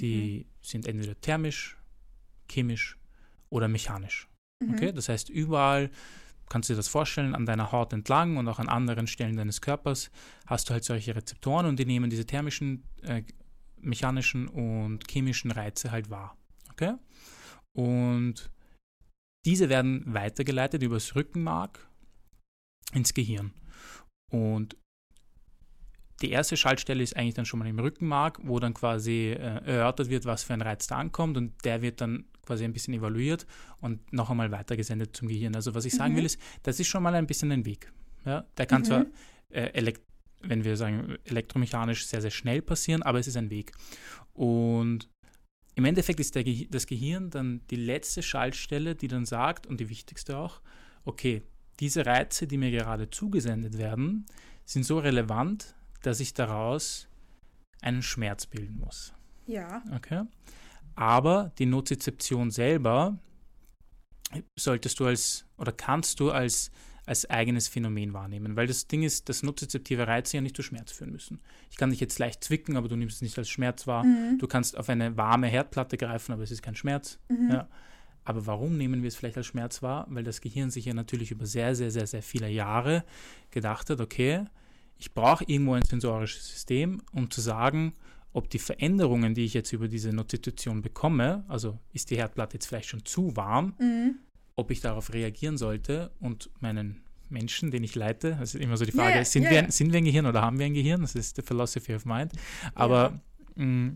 Die 0.00 0.46
sind 0.62 0.86
entweder 0.86 1.20
thermisch, 1.20 1.76
chemisch 2.48 2.98
oder 3.50 3.68
mechanisch. 3.68 4.28
Mhm. 4.60 4.74
Okay? 4.74 4.92
Das 4.92 5.08
heißt, 5.08 5.28
überall 5.28 5.90
kannst 6.52 6.68
du 6.68 6.74
dir 6.74 6.76
das 6.76 6.88
vorstellen, 6.88 7.34
an 7.34 7.46
deiner 7.46 7.72
Haut 7.72 7.94
entlang 7.94 8.36
und 8.36 8.46
auch 8.46 8.58
an 8.58 8.68
anderen 8.68 9.06
Stellen 9.06 9.36
deines 9.36 9.62
Körpers 9.62 10.10
hast 10.46 10.68
du 10.68 10.74
halt 10.74 10.84
solche 10.84 11.16
Rezeptoren 11.16 11.64
und 11.64 11.78
die 11.78 11.86
nehmen 11.86 12.10
diese 12.10 12.26
thermischen, 12.26 12.84
äh, 13.04 13.22
mechanischen 13.80 14.48
und 14.48 15.10
chemischen 15.10 15.50
Reize 15.50 15.90
halt 15.90 16.10
wahr. 16.10 16.36
Okay? 16.70 16.92
Und 17.74 18.50
diese 19.46 19.70
werden 19.70 20.04
weitergeleitet 20.12 20.82
übers 20.82 21.16
Rückenmark 21.16 21.88
ins 22.92 23.14
Gehirn. 23.14 23.54
Und 24.30 24.76
die 26.22 26.30
erste 26.30 26.56
Schaltstelle 26.56 27.02
ist 27.02 27.16
eigentlich 27.16 27.34
dann 27.34 27.44
schon 27.44 27.58
mal 27.58 27.68
im 27.68 27.78
Rückenmark, 27.78 28.38
wo 28.42 28.58
dann 28.58 28.74
quasi 28.74 29.30
äh, 29.30 29.64
erörtert 29.64 30.08
wird, 30.08 30.24
was 30.24 30.44
für 30.44 30.54
ein 30.54 30.62
Reiz 30.62 30.86
da 30.86 30.96
ankommt 30.96 31.36
und 31.36 31.52
der 31.64 31.82
wird 31.82 32.00
dann 32.00 32.24
quasi 32.46 32.64
ein 32.64 32.72
bisschen 32.72 32.94
evaluiert 32.94 33.46
und 33.80 34.12
noch 34.12 34.30
einmal 34.30 34.50
weitergesendet 34.50 35.16
zum 35.16 35.28
Gehirn. 35.28 35.54
Also 35.54 35.74
was 35.74 35.84
ich 35.84 35.94
sagen 35.94 36.12
Mhm. 36.14 36.18
will 36.18 36.24
ist, 36.24 36.40
das 36.62 36.80
ist 36.80 36.88
schon 36.88 37.02
mal 37.02 37.14
ein 37.14 37.26
bisschen 37.26 37.52
ein 37.52 37.64
Weg. 37.64 37.92
Ja? 38.24 38.44
Der 38.56 38.66
kann 38.66 38.82
Mhm. 38.82 38.86
zwar, 38.86 39.06
äh, 39.50 39.92
wenn 40.40 40.64
wir 40.64 40.76
sagen, 40.76 41.16
elektromechanisch 41.24 42.06
sehr, 42.06 42.20
sehr 42.20 42.30
schnell 42.30 42.62
passieren, 42.62 43.02
aber 43.02 43.20
es 43.20 43.26
ist 43.28 43.36
ein 43.36 43.50
Weg. 43.50 43.72
Und 44.34 45.08
im 45.74 45.84
Endeffekt 45.84 46.20
ist 46.20 46.34
Ge 46.34 46.66
das 46.70 46.86
Gehirn 46.86 47.30
dann 47.30 47.60
die 47.70 47.76
letzte 47.76 48.22
Schaltstelle, 48.22 48.94
die 48.94 49.08
dann 49.08 49.24
sagt, 49.24 49.66
und 49.66 49.80
die 49.80 49.88
wichtigste 49.88 50.36
auch, 50.36 50.60
okay, 51.04 51.42
diese 51.80 52.04
Reize, 52.04 52.46
die 52.46 52.58
mir 52.58 52.70
gerade 52.70 53.08
zugesendet 53.08 53.78
werden, 53.78 54.26
sind 54.64 54.84
so 54.84 54.98
relevant, 54.98 55.74
dass 56.02 56.20
ich 56.20 56.34
daraus 56.34 57.08
einen 57.80 58.02
Schmerz 58.02 58.46
bilden 58.46 58.78
muss. 58.78 59.12
Ja. 59.46 59.82
Okay? 59.94 60.22
Aber 60.94 61.52
die 61.58 61.66
Nozizeption 61.66 62.50
selber 62.50 63.18
solltest 64.56 65.00
du 65.00 65.06
als 65.06 65.46
oder 65.56 65.72
kannst 65.72 66.20
du 66.20 66.30
als, 66.30 66.70
als 67.06 67.28
eigenes 67.28 67.68
Phänomen 67.68 68.12
wahrnehmen, 68.12 68.56
weil 68.56 68.66
das 68.66 68.86
Ding 68.86 69.02
ist, 69.02 69.28
dass 69.28 69.42
nozizeptive 69.42 70.06
Reize 70.06 70.36
ja 70.36 70.40
nicht 70.40 70.56
zu 70.56 70.62
Schmerz 70.62 70.92
führen 70.92 71.12
müssen. 71.12 71.40
Ich 71.70 71.76
kann 71.76 71.90
dich 71.90 72.00
jetzt 72.00 72.18
leicht 72.18 72.44
zwicken, 72.44 72.76
aber 72.76 72.88
du 72.88 72.96
nimmst 72.96 73.16
es 73.16 73.22
nicht 73.22 73.38
als 73.38 73.48
Schmerz 73.48 73.86
wahr. 73.86 74.04
Mhm. 74.04 74.38
Du 74.38 74.46
kannst 74.46 74.76
auf 74.76 74.88
eine 74.88 75.16
warme 75.16 75.48
Herdplatte 75.48 75.96
greifen, 75.96 76.32
aber 76.32 76.42
es 76.42 76.50
ist 76.50 76.62
kein 76.62 76.76
Schmerz. 76.76 77.18
Mhm. 77.28 77.50
Ja. 77.50 77.68
Aber 78.24 78.46
warum 78.46 78.76
nehmen 78.76 79.02
wir 79.02 79.08
es 79.08 79.16
vielleicht 79.16 79.36
als 79.36 79.46
Schmerz 79.46 79.82
wahr? 79.82 80.06
Weil 80.08 80.22
das 80.22 80.40
Gehirn 80.40 80.70
sich 80.70 80.84
ja 80.84 80.94
natürlich 80.94 81.32
über 81.32 81.44
sehr, 81.44 81.74
sehr, 81.74 81.90
sehr, 81.90 82.06
sehr 82.06 82.22
viele 82.22 82.48
Jahre 82.48 83.04
gedacht 83.50 83.90
hat, 83.90 84.00
okay, 84.00 84.44
ich 85.02 85.12
brauche 85.14 85.42
irgendwo 85.48 85.72
ein 85.74 85.82
sensorisches 85.84 86.46
System, 86.48 87.02
um 87.12 87.28
zu 87.28 87.40
sagen, 87.40 87.92
ob 88.32 88.48
die 88.48 88.60
Veränderungen, 88.60 89.34
die 89.34 89.44
ich 89.44 89.52
jetzt 89.52 89.72
über 89.72 89.88
diese 89.88 90.12
Notization 90.12 90.80
bekomme, 90.80 91.44
also 91.48 91.76
ist 91.92 92.10
die 92.10 92.16
Herdplatte 92.16 92.54
jetzt 92.54 92.66
vielleicht 92.66 92.88
schon 92.88 93.04
zu 93.04 93.34
warm, 93.36 93.74
Mhm. 93.80 94.14
ob 94.54 94.70
ich 94.70 94.80
darauf 94.80 95.12
reagieren 95.12 95.56
sollte 95.58 96.12
und 96.20 96.50
meinen 96.60 97.02
Menschen, 97.28 97.72
den 97.72 97.82
ich 97.82 97.96
leite, 97.96 98.36
das 98.38 98.54
ist 98.54 98.60
immer 98.62 98.76
so 98.76 98.84
die 98.84 98.92
Frage, 98.92 99.16
Ja, 99.18 99.24
sind, 99.24 99.42
ja, 99.42 99.50
wir, 99.50 99.72
sind 99.72 99.90
wir 99.92 99.98
ein 99.98 100.04
Gehirn 100.04 100.26
oder 100.26 100.40
haben 100.42 100.58
wir 100.60 100.66
ein 100.66 100.74
Gehirn? 100.74 101.00
Das 101.00 101.16
ist 101.16 101.34
the 101.34 101.42
philosophy 101.42 101.94
of 101.96 102.04
mind. 102.04 102.32
Aber 102.76 103.20
mh, 103.56 103.94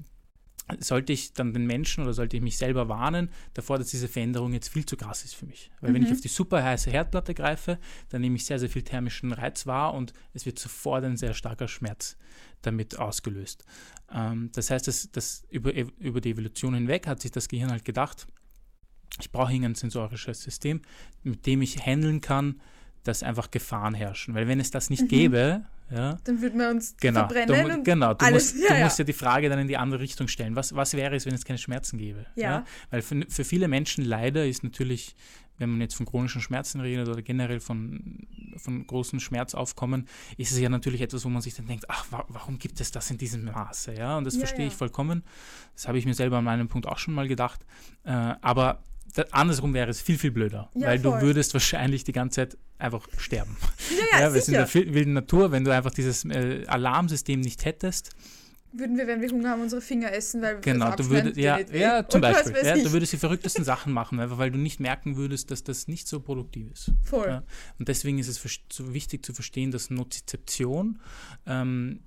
sollte 0.80 1.12
ich 1.12 1.32
dann 1.32 1.52
den 1.52 1.66
Menschen 1.66 2.02
oder 2.04 2.12
sollte 2.12 2.36
ich 2.36 2.42
mich 2.42 2.56
selber 2.58 2.88
warnen 2.88 3.30
davor, 3.54 3.78
dass 3.78 3.88
diese 3.90 4.08
Veränderung 4.08 4.52
jetzt 4.52 4.68
viel 4.68 4.84
zu 4.84 4.96
krass 4.96 5.24
ist 5.24 5.34
für 5.34 5.46
mich? 5.46 5.70
Weil 5.80 5.94
wenn 5.94 6.02
ich 6.02 6.08
Mhm. 6.10 6.16
auf 6.16 6.20
die 6.20 6.28
super 6.28 6.62
heiße 6.62 6.90
Herdplatte 6.90 7.34
greife, 7.34 7.78
dann 8.08 8.20
nehme 8.20 8.36
ich 8.36 8.44
sehr, 8.44 8.58
sehr 8.58 8.68
viel 8.68 8.82
thermischen 8.82 9.32
Reiz 9.32 9.66
wahr 9.66 9.94
und 9.94 10.12
es 10.34 10.44
wird 10.44 10.58
sofort 10.58 11.04
ein 11.04 11.16
sehr 11.16 11.34
starker 11.34 11.68
Schmerz 11.68 12.16
damit 12.62 12.98
ausgelöst. 12.98 13.64
Ähm, 14.12 14.50
das 14.54 14.70
heißt, 14.70 14.88
dass, 14.88 15.10
dass 15.12 15.44
über, 15.50 15.72
über 15.98 16.20
die 16.20 16.30
Evolution 16.30 16.74
hinweg 16.74 17.06
hat 17.06 17.20
sich 17.20 17.30
das 17.30 17.46
Gehirn 17.48 17.70
halt 17.70 17.84
gedacht, 17.84 18.26
ich 19.20 19.30
brauche 19.30 19.52
irgendein 19.52 19.76
sensorisches 19.76 20.42
System, 20.42 20.82
mit 21.22 21.46
dem 21.46 21.62
ich 21.62 21.78
handeln 21.86 22.20
kann, 22.20 22.60
dass 23.04 23.22
einfach 23.22 23.50
Gefahren 23.52 23.94
herrschen. 23.94 24.34
Weil 24.34 24.48
wenn 24.48 24.58
es 24.60 24.72
das 24.72 24.90
nicht 24.90 25.04
Mhm. 25.04 25.08
gäbe, 25.08 25.64
ja, 25.90 26.16
Dann 26.24 26.40
würden 26.42 26.58
wir 26.58 26.68
uns 26.70 26.96
Genau, 27.00 27.20
verbrennen 27.20 27.68
du, 27.68 27.74
und 27.74 27.84
genau, 27.84 28.14
du, 28.14 28.24
alles. 28.26 28.54
musst, 28.54 28.64
Ja, 28.64 28.74
du 28.74 28.78
ja. 28.80 28.84
musst 28.84 28.98
ja 28.98 29.04
die 29.04 29.12
Frage 29.12 29.48
dann 29.48 29.58
in 29.58 29.68
die 29.68 29.76
andere 29.76 30.00
Richtung 30.00 30.28
stellen. 30.28 30.56
Was, 30.56 30.74
was 30.74 30.94
wäre 30.94 31.14
es, 31.14 31.26
wenn 31.26 31.34
es 31.34 31.44
keine 31.44 31.58
Schmerzen 31.58 31.98
gäbe? 31.98 32.26
Ja. 32.34 32.64
Weil 32.90 33.02
für, 33.02 33.24
für 33.28 33.44
viele 33.44 33.68
Menschen 33.68 34.04
leider 34.04 34.46
ist 34.46 34.64
natürlich, 34.64 35.14
wenn 35.58 35.70
man 35.70 35.80
jetzt 35.80 35.94
von 35.94 36.04
chronischen 36.04 36.40
Schmerzen 36.42 36.80
redet 36.80 37.08
oder 37.08 37.22
generell 37.22 37.60
von, 37.60 38.26
von 38.56 38.86
großen 38.86 39.20
Schmerzaufkommen, 39.20 40.06
ist 40.36 40.52
es 40.52 40.58
ja 40.58 40.68
natürlich 40.68 41.00
etwas, 41.00 41.24
wo 41.24 41.28
man 41.28 41.40
sich 41.40 41.54
dann 41.54 41.66
denkt, 41.66 41.84
ach, 41.88 42.04
wa 42.10 42.24
warum 42.28 42.58
gibt 42.58 42.80
es 42.80 42.90
das 42.90 43.10
in 43.10 43.16
diesem 43.18 43.44
Maße? 43.44 43.94
Ja, 43.94 44.18
und 44.18 44.24
das 44.24 44.34
Ja, 44.34 44.40
verstehe 44.40 44.66
ja. 44.66 44.70
ich 44.72 44.74
vollkommen. 44.76 45.22
Das 45.74 45.88
habe 45.88 45.98
ich 45.98 46.04
mir 46.04 46.14
selber 46.14 46.38
an 46.38 46.44
meinem 46.44 46.68
Punkt 46.68 46.86
auch 46.86 46.98
schon 46.98 47.14
mal 47.14 47.28
gedacht. 47.28 47.64
Äh, 48.04 48.10
aber 48.10 48.82
andersrum 49.30 49.72
wäre 49.72 49.88
es 49.88 50.02
viel, 50.02 50.18
viel 50.18 50.30
blöder, 50.32 50.68
Ja, 50.74 50.88
weil 50.88 50.98
voll. 50.98 51.20
du 51.20 51.26
würdest 51.26 51.54
wahrscheinlich 51.54 52.04
die 52.04 52.12
ganze 52.12 52.34
Zeit 52.48 52.58
einfach 52.78 53.08
sterben. 53.18 53.56
Ja, 54.12 54.20
ja, 54.20 54.30
weil 54.30 54.38
es 54.38 54.48
in 54.48 54.54
der 54.54 54.72
wilden 54.72 55.14
Natur, 55.14 55.52
wenn 55.52 55.64
du 55.64 55.72
einfach 55.72 55.92
dieses 55.92 56.24
äh, 56.24 56.64
Alarmsystem 56.66 57.40
nicht 57.40 57.64
hättest, 57.64 58.14
Würden 58.78 58.98
wir, 58.98 59.06
wenn 59.06 59.22
wir 59.22 59.30
Hunger 59.30 59.50
haben, 59.50 59.62
unsere 59.62 59.80
Finger 59.80 60.12
essen, 60.12 60.42
weil 60.42 60.56
wir 60.56 60.60
Genau, 60.60 60.90
das 60.90 60.96
du 60.96 61.10
würdest, 61.10 61.36
ja, 61.38 61.58
ja, 61.72 62.06
zum 62.06 62.20
Beispiel. 62.20 62.54
Ja, 62.62 62.76
du 62.76 62.92
würdest 62.92 63.12
die 63.12 63.16
verrücktesten 63.16 63.64
Sachen 63.64 63.92
machen, 63.92 64.20
einfach 64.20 64.36
weil 64.36 64.50
du 64.50 64.58
nicht 64.58 64.80
merken 64.80 65.16
würdest, 65.16 65.50
dass 65.50 65.64
das 65.64 65.88
nicht 65.88 66.06
so 66.06 66.20
produktiv 66.20 66.70
ist. 66.72 66.92
Voll. 67.02 67.26
Ja. 67.26 67.42
Und 67.78 67.88
deswegen 67.88 68.18
ist 68.18 68.28
es 68.28 68.60
so 68.70 68.92
wichtig 68.92 69.24
zu 69.24 69.32
verstehen, 69.32 69.70
dass 69.70 69.88
Nozizeption 69.88 71.00
ähm, 71.46 72.00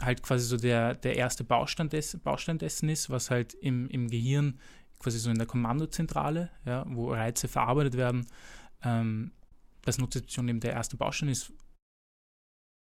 halt 0.00 0.22
quasi 0.22 0.46
so 0.46 0.56
der, 0.56 0.94
der 0.94 1.16
erste 1.16 1.44
Baustein, 1.44 1.90
des, 1.90 2.16
Baustein 2.18 2.58
dessen 2.58 2.88
ist, 2.88 3.10
was 3.10 3.30
halt 3.30 3.52
im, 3.54 3.88
im 3.88 4.08
Gehirn 4.08 4.58
quasi 5.00 5.18
so 5.18 5.30
in 5.30 5.36
der 5.36 5.46
Kommandozentrale, 5.46 6.48
ja, 6.64 6.86
wo 6.88 7.12
Reize 7.12 7.48
verarbeitet 7.48 7.98
werden, 7.98 8.26
ähm, 8.82 9.32
dass 9.84 9.98
Nozizeption 9.98 10.48
eben 10.48 10.60
der 10.60 10.72
erste 10.72 10.96
Baustein 10.96 11.28
ist, 11.28 11.52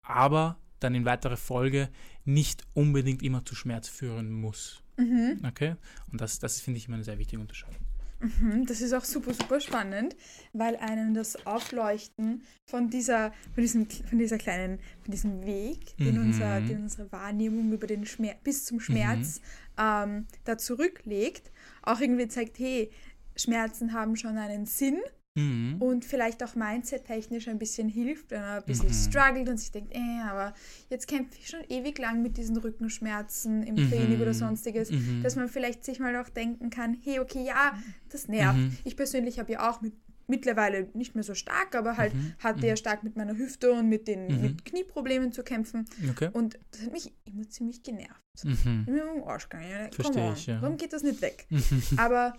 aber 0.06 0.58
dann 0.80 0.94
in 0.94 1.04
weiterer 1.04 1.36
Folge 1.36 1.88
nicht 2.24 2.62
unbedingt 2.74 3.22
immer 3.22 3.44
zu 3.44 3.54
Schmerz 3.54 3.88
führen 3.88 4.30
muss. 4.32 4.82
Mhm. 4.96 5.40
Okay? 5.46 5.76
Und 6.12 6.20
das, 6.20 6.38
das 6.38 6.60
finde 6.60 6.78
ich 6.78 6.86
immer 6.86 6.96
eine 6.96 7.04
sehr 7.04 7.18
wichtige 7.18 7.40
Unterscheidung. 7.40 7.80
Mhm, 8.20 8.64
Das 8.66 8.80
ist 8.80 8.92
auch 8.92 9.04
super, 9.04 9.34
super 9.34 9.60
spannend, 9.60 10.14
weil 10.52 10.76
einem 10.76 11.14
das 11.14 11.46
Aufleuchten 11.46 12.42
von 12.70 12.88
dieser, 12.90 13.32
von 13.54 13.62
diesem, 13.62 13.88
von 13.90 14.18
dieser 14.18 14.38
kleinen, 14.38 14.78
von 15.02 15.10
diesem 15.10 15.44
Weg, 15.44 15.96
den, 15.96 16.14
Mhm. 16.16 16.26
unser, 16.26 16.60
den 16.60 16.82
unsere 16.82 17.10
Wahrnehmung 17.12 17.72
über 17.72 17.86
den 17.86 18.06
Schmerz, 18.06 18.38
bis 18.44 18.64
zum 18.64 18.80
Schmerz 18.80 19.40
ähm, 19.78 20.26
da 20.44 20.56
zurücklegt, 20.58 21.50
auch 21.82 22.00
irgendwie 22.00 22.28
zeigt, 22.28 22.58
hey, 22.58 22.90
Schmerzen 23.36 23.92
haben 23.92 24.16
schon 24.16 24.38
einen 24.38 24.66
Sinn 24.66 25.00
Mhm. 25.38 25.76
und 25.82 26.04
vielleicht 26.04 26.44
auch 26.44 26.54
mindset-technisch 26.54 27.48
ein 27.48 27.58
bisschen 27.58 27.88
hilft, 27.88 28.30
wenn 28.30 28.40
man 28.40 28.58
ein 28.58 28.64
bisschen 28.64 28.88
Mhm. 28.88 28.92
struggelt 28.92 29.48
und 29.48 29.58
sich 29.58 29.72
denkt, 29.72 29.92
äh, 29.92 30.20
aber 30.28 30.54
jetzt 30.90 31.08
kämpfe 31.08 31.36
ich 31.40 31.48
schon 31.48 31.60
ewig 31.68 31.98
lang 31.98 32.22
mit 32.22 32.36
diesen 32.36 32.56
Rückenschmerzen 32.56 33.64
im 33.64 33.74
Mhm. 33.74 33.90
Training 33.90 34.20
oder 34.20 34.32
sonstiges, 34.32 34.92
Mhm. 34.92 35.22
dass 35.24 35.34
man 35.34 35.48
vielleicht 35.48 35.84
sich 35.84 35.98
mal 35.98 36.14
auch 36.16 36.28
denken 36.28 36.70
kann, 36.70 36.96
hey, 37.02 37.18
okay, 37.18 37.44
ja, 37.44 37.76
das 38.10 38.28
nervt. 38.28 38.58
Mhm. 38.58 38.76
Ich 38.84 38.96
persönlich 38.96 39.40
habe 39.40 39.52
ja 39.52 39.68
auch 39.68 39.80
mit, 39.80 39.94
mittlerweile 40.28 40.88
nicht 40.94 41.16
mehr 41.16 41.24
so 41.24 41.34
stark, 41.34 41.74
aber 41.74 41.96
halt 41.96 42.14
Mhm. 42.14 42.34
hatte 42.38 42.66
ja 42.68 42.76
stark 42.76 43.02
mit 43.02 43.16
meiner 43.16 43.36
Hüfte 43.36 43.72
und 43.72 43.88
mit 43.88 44.06
den 44.06 44.28
Mhm. 44.36 44.40
mit 44.40 44.64
Knieproblemen 44.64 45.32
zu 45.32 45.42
kämpfen 45.42 45.84
Okay. 46.10 46.30
und 46.32 46.56
das 46.70 46.82
hat 46.82 46.92
mich 46.92 47.12
immer 47.24 47.48
ziemlich 47.50 47.82
genervt. 47.82 48.22
Mhm. 48.44 48.52
Ich 48.52 48.62
bin 48.86 48.94
mir 48.94 49.02
am 49.02 49.24
Arsch 49.24 49.48
gegangen. 49.48 49.68
Ja, 49.68 49.88
Verstehe 49.90 50.32
ich, 50.32 50.46
ja. 50.46 50.62
Warum 50.62 50.76
geht 50.76 50.92
das 50.92 51.02
nicht 51.02 51.20
weg? 51.22 51.46
Mhm. 51.50 51.60
Aber 51.98 52.34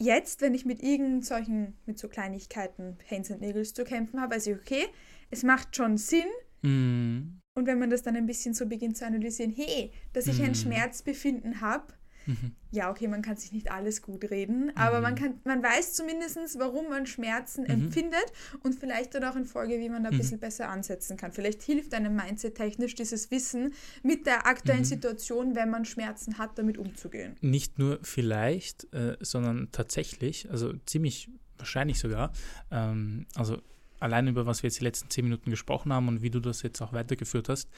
jetzt, 0.00 0.40
wenn 0.40 0.54
ich 0.54 0.64
mit 0.64 0.82
irgend 0.82 1.24
solchen, 1.24 1.74
mit 1.86 1.98
so 1.98 2.08
Kleinigkeiten, 2.08 2.96
Hands 3.10 3.30
and 3.30 3.40
Nails 3.40 3.74
zu 3.74 3.84
kämpfen 3.84 4.20
habe, 4.20 4.34
weiß 4.34 4.46
ich, 4.48 4.56
okay, 4.56 4.86
es 5.30 5.42
macht 5.42 5.76
schon 5.76 5.96
Sinn. 5.96 6.26
Mhm. 6.62 7.40
Und 7.54 7.66
wenn 7.66 7.78
man 7.78 7.90
das 7.90 8.02
dann 8.02 8.16
ein 8.16 8.26
bisschen 8.26 8.54
so 8.54 8.66
beginnt 8.66 8.96
zu 8.96 9.06
analysieren, 9.06 9.52
hey, 9.54 9.92
dass 10.12 10.26
ich 10.26 10.40
ein 10.42 10.50
Mhm. 10.50 10.54
Schmerzbefinden 10.54 11.60
habe, 11.60 11.92
Mhm. 12.26 12.52
ja, 12.70 12.90
okay, 12.90 13.08
man 13.08 13.22
kann 13.22 13.36
sich 13.36 13.50
nicht 13.52 13.70
alles 13.72 14.02
gut 14.02 14.30
reden, 14.30 14.70
aber 14.76 14.98
Mhm. 14.98 15.02
man 15.02 15.14
kann, 15.14 15.40
man 15.44 15.62
weiß 15.62 15.94
zumindest, 15.94 16.38
warum 16.58 16.88
man 16.88 17.06
Schmerzen 17.06 17.64
empfindet 17.66 18.24
und 18.62 18.74
vielleicht 18.74 19.14
dann 19.14 19.24
auch 19.24 19.36
in 19.36 19.44
Folge, 19.44 19.78
wie 19.78 19.88
man 19.88 20.04
da 20.04 20.10
ein 20.10 20.14
Mhm. 20.14 20.18
bisschen 20.18 20.38
besser 20.40 20.68
ansetzen 20.68 21.16
kann. 21.16 21.32
Vielleicht 21.32 21.62
hilft 21.62 21.94
einem 21.94 22.14
Mindset-technisch 22.14 22.94
dieses 22.94 23.30
Wissen 23.30 23.74
mit 24.02 24.26
der 24.26 24.46
aktuellen 24.46 24.80
Mhm. 24.80 24.84
Situation, 24.84 25.54
wenn 25.54 25.70
man 25.70 25.84
Schmerzen 25.84 26.38
hat, 26.38 26.58
damit 26.58 26.78
umzugehen. 26.78 27.36
Nicht 27.40 27.78
nur 27.78 27.98
vielleicht, 28.02 28.92
äh, 28.94 29.16
sondern 29.20 29.68
tatsächlich, 29.72 30.50
also 30.50 30.72
ziemlich 30.86 31.30
wahrscheinlich 31.58 31.98
sogar, 31.98 32.32
ähm, 32.70 33.26
also 33.34 33.60
allein 34.00 34.28
über 34.28 34.46
was 34.46 34.62
wir 34.62 34.68
jetzt 34.68 34.80
die 34.80 34.84
letzten 34.84 35.10
zehn 35.10 35.24
Minuten 35.24 35.50
gesprochen 35.50 35.92
haben 35.92 36.08
und 36.08 36.22
wie 36.22 36.30
du 36.30 36.40
das 36.40 36.62
jetzt 36.62 36.80
auch 36.80 36.92
weitergeführt 36.92 37.48
hast. 37.48 37.68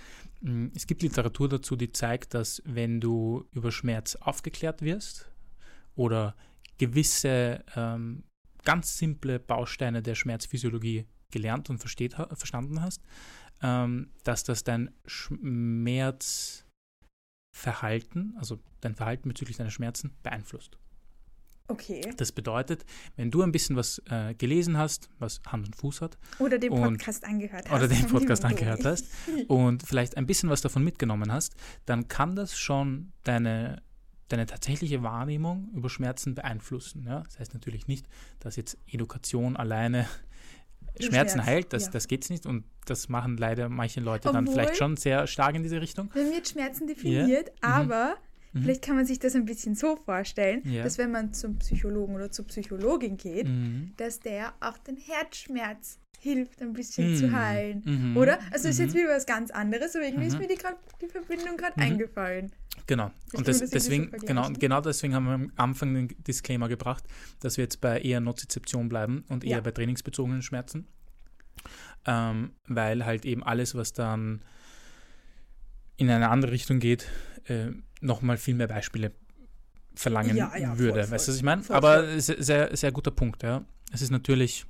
mh, 0.41 0.71
Es 0.75 0.87
gibt 0.87 1.02
Literatur 1.02 1.49
dazu, 1.49 1.76
die 1.76 1.93
zeigt, 1.93 2.35
dass 2.35 2.62
wenn 2.64 3.00
du 3.00 3.47
über 3.52 3.73
Schmerz 3.73 4.17
aufgeklärt 4.17 4.83
wirst 4.83 5.31
oder 5.95 6.35
gewisse 6.79 7.64
ähm, 7.76 8.25
ganz 8.64 8.97
simple 8.97 9.38
Bausteine 9.38 10.02
der 10.02 10.14
Schmerzphysiologie 10.14 11.07
gelernt 11.31 11.71
und 11.71 11.79
versteht, 11.79 12.14
verstanden 12.14 12.81
hast, 12.81 13.02
ähm, 13.62 14.11
dass 14.25 14.45
das 14.45 14.64
dein 14.64 14.91
Schmerzverhalten, 15.07 16.64
also 18.38 18.61
dein 18.81 18.95
Verhalten 18.95 19.29
bezüglich 19.29 19.57
deiner 19.57 19.71
Schmerzen 19.71 20.12
beeinflusst. 20.23 20.79
Okay. 21.73 22.00
Das 22.17 22.33
bedeutet, 22.33 22.85
wenn 23.17 23.31
du 23.31 23.43
ein 23.43 23.52
bisschen 23.52 23.76
was 23.76 24.00
äh, 24.11 24.35
gelesen 24.35 24.76
hast, 24.79 25.09
was 25.19 25.41
Hand 25.47 25.67
und 25.67 25.76
Fuß 25.76 26.00
hat, 26.00 26.19
Oder 26.38 26.59
den 26.59 26.73
Und- 26.73 26.83
Podcast 26.83 27.25
angehört 27.25 27.69
hast. 27.69 27.76
oder 27.76 27.88
den 27.88 28.07
Podcast 28.09 28.45
angehört 28.50 28.85
hast 28.85 29.07
und 29.49 29.83
vielleicht 29.83 30.17
ein 30.17 30.26
bisschen 30.26 30.49
was 30.50 30.61
davon 30.61 30.85
mitgenommen 30.85 31.33
hast, 31.33 31.55
dann 31.87 32.09
kann 32.09 32.37
das 32.37 32.57
schon 32.59 33.12
deine, 33.25 33.83
deine 34.29 34.47
tatsächliche 34.47 35.02
Wahrnehmung 35.02 35.71
über 35.75 35.88
Schmerzen 35.91 36.35
beeinflussen. 36.35 37.05
Ja? 37.07 37.21
Das 37.25 37.38
heißt 37.38 37.55
natürlich 37.55 37.87
nicht, 37.87 38.07
dass 38.41 38.57
jetzt 38.57 38.79
Education 38.87 39.57
alleine 39.57 40.07
Schmerzen 41.00 41.37
Schmerz, 41.38 41.47
heilt, 41.47 41.73
das, 41.73 41.87
ja. 41.87 41.91
das 41.93 42.07
geht 42.07 42.29
nicht 42.29 42.45
und 42.45 42.64
das 42.85 43.09
machen 43.09 43.38
leider 43.38 43.69
manche 43.71 44.00
Leute 44.00 44.31
dann 44.31 44.45
Obwohl- 44.47 44.55
vielleicht 44.55 44.76
schon 44.76 44.97
sehr 44.99 45.26
stark 45.26 45.55
in 45.55 45.62
diese 45.62 45.81
Richtung. 45.81 46.11
Dann 46.14 46.31
wird 46.31 46.49
Schmerzen 46.49 46.87
definiert, 46.87 47.50
aber 47.62 48.17
Mhm. 48.17 48.31
Vielleicht 48.52 48.82
kann 48.82 48.97
man 48.97 49.06
sich 49.06 49.18
das 49.18 49.35
ein 49.35 49.44
bisschen 49.44 49.75
so 49.75 49.97
vorstellen, 49.97 50.62
Ja. 50.64 50.82
dass 50.82 50.99
wenn 50.99 51.11
man 51.11 51.32
zum 51.32 51.59
Psychologen 51.59 52.14
oder 52.14 52.30
zur 52.30 52.47
Psychologin 52.47 53.16
geht, 53.16 53.49
Mhm. 53.49 53.92
dass 53.97 54.21
der 54.21 54.52
auch 54.61 54.78
den 54.78 54.97
Herzschmerz 54.97 55.99
hilft, 56.21 56.62
ein 56.62 56.73
bisschen 56.73 57.16
zu 57.16 57.26
Mhm. 57.28 57.32
heilen. 57.37 57.82
Mhm. 57.85 58.16
Oder? 58.16 58.38
Also 58.52 58.68
ist 58.68 58.78
Mhm. 58.78 58.85
jetzt 58.85 58.94
wie 58.94 59.04
was 59.09 59.26
ganz 59.26 59.50
anderes, 59.50 59.97
aber 59.97 60.04
irgendwie 60.04 60.26
ist 60.26 60.35
Mhm. 60.35 60.40
mir 60.40 60.49
die, 60.49 60.54
grad, 60.54 60.76
die 61.00 61.09
Verbindung 61.09 61.56
gerade 61.56 61.75
Mhm. 61.76 61.82
eingefallen. 61.82 62.52
Genau. 62.87 63.06
kann 63.30 63.38
Und 63.38 63.49
das, 63.49 63.59
so 63.59 63.66
deswegen, 63.66 64.09
vergleichen. 64.11 64.26
genau, 64.37 64.59
genau 64.59 64.80
deswegen 64.80 65.14
haben 65.14 65.25
wir 65.26 65.32
am 65.35 65.52
Anfang 65.56 65.94
den 65.94 66.09
Disclaimer 66.26 66.68
gebracht, 66.68 67.04
dass 67.40 67.56
wir 67.56 67.64
jetzt 67.64 67.80
bei 67.80 68.00
eher 68.00 68.21
Nozizeption 68.21 68.88
bleiben 68.88 69.25
und 69.28 69.44
eher 69.44 69.50
Ja. 69.56 69.61
bei 69.61 69.71
trainingsbezogenen 69.73 70.42
Schmerzen. 70.42 70.87
Ähm, 72.06 72.52
weil 72.66 73.04
halt 73.04 73.25
eben 73.25 73.42
alles, 73.42 73.75
was 73.75 73.92
dann 73.92 74.42
in 75.97 76.11
eine 76.11 76.28
andere 76.30 76.52
Richtung 76.52 76.78
geht, 76.80 77.06
äh, 77.47 77.71
nochmal 78.02 78.37
viel 78.37 78.54
mehr 78.54 78.68
Beispiele 78.68 79.12
verlangen 79.94 80.37
Ja, 80.37 80.56
ja, 80.56 80.78
würde. 80.78 81.02
voll. 81.04 81.12
weißt 81.12 81.28
du, 81.28 81.32
was 81.32 81.37
ich 81.37 81.42
meine? 81.42 81.62
Aber 81.71 82.18
sehr, 82.21 82.76
sehr 82.76 82.92
guter 82.92 83.11
Punkt, 83.11 83.42
ja. 83.42 83.64
Es 83.92 84.02
ist 84.02 84.11
natürlich 84.11 84.64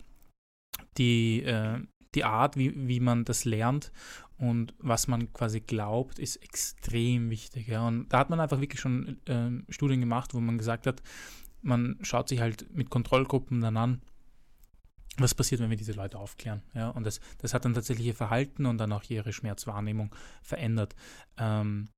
die, 0.99 1.43
äh, 1.43 1.81
die 2.15 2.25
Art, 2.25 2.57
wie, 2.57 2.89
wie 2.89 3.01
man 3.01 3.25
das 3.25 3.45
lernt 3.45 3.93
und 4.37 4.75
was 4.79 5.07
man 5.07 5.33
quasi 5.33 5.61
glaubt, 5.61 6.19
ist 6.19 6.37
extrem 6.37 7.31
wichtig. 7.31 7.69
Ja. 7.69 7.87
Und 7.87 8.09
da 8.09 8.19
hat 8.19 8.31
man 8.31 8.41
einfach 8.41 8.61
wirklich 8.61 8.81
schon 8.81 9.19
ähm, 9.27 9.65
Studien 9.69 10.01
gemacht, 10.01 10.35
wo 10.35 10.41
man 10.41 10.59
gesagt 10.59 10.87
hat, 10.87 11.03
man 11.63 11.99
schaut 12.03 12.29
sich 12.29 12.41
halt 12.41 12.75
mit 12.75 12.91
Kontrollgruppen 12.91 13.61
dann 13.61 13.77
an, 13.77 14.03
was 15.19 15.35
passiert, 15.35 15.61
wenn 15.61 15.71
wir 15.71 15.77
diese 15.77 15.93
Leute 15.93 16.19
aufklären. 16.19 16.63
Ja. 16.75 16.89
Und 16.91 17.05
das, 17.07 17.21
das 17.39 17.55
hat 17.55 17.65
dann 17.65 17.75
tatsächlich 17.75 18.09
ihr 18.09 18.15
Verhalten 18.15 18.67
und 18.67 18.79
dann 18.79 18.93
auch 18.93 19.05
ihre 19.09 19.33
Schmerzwahrnehmung 19.33 20.13
verändert. 20.43 20.97
Ähm, 21.39 21.89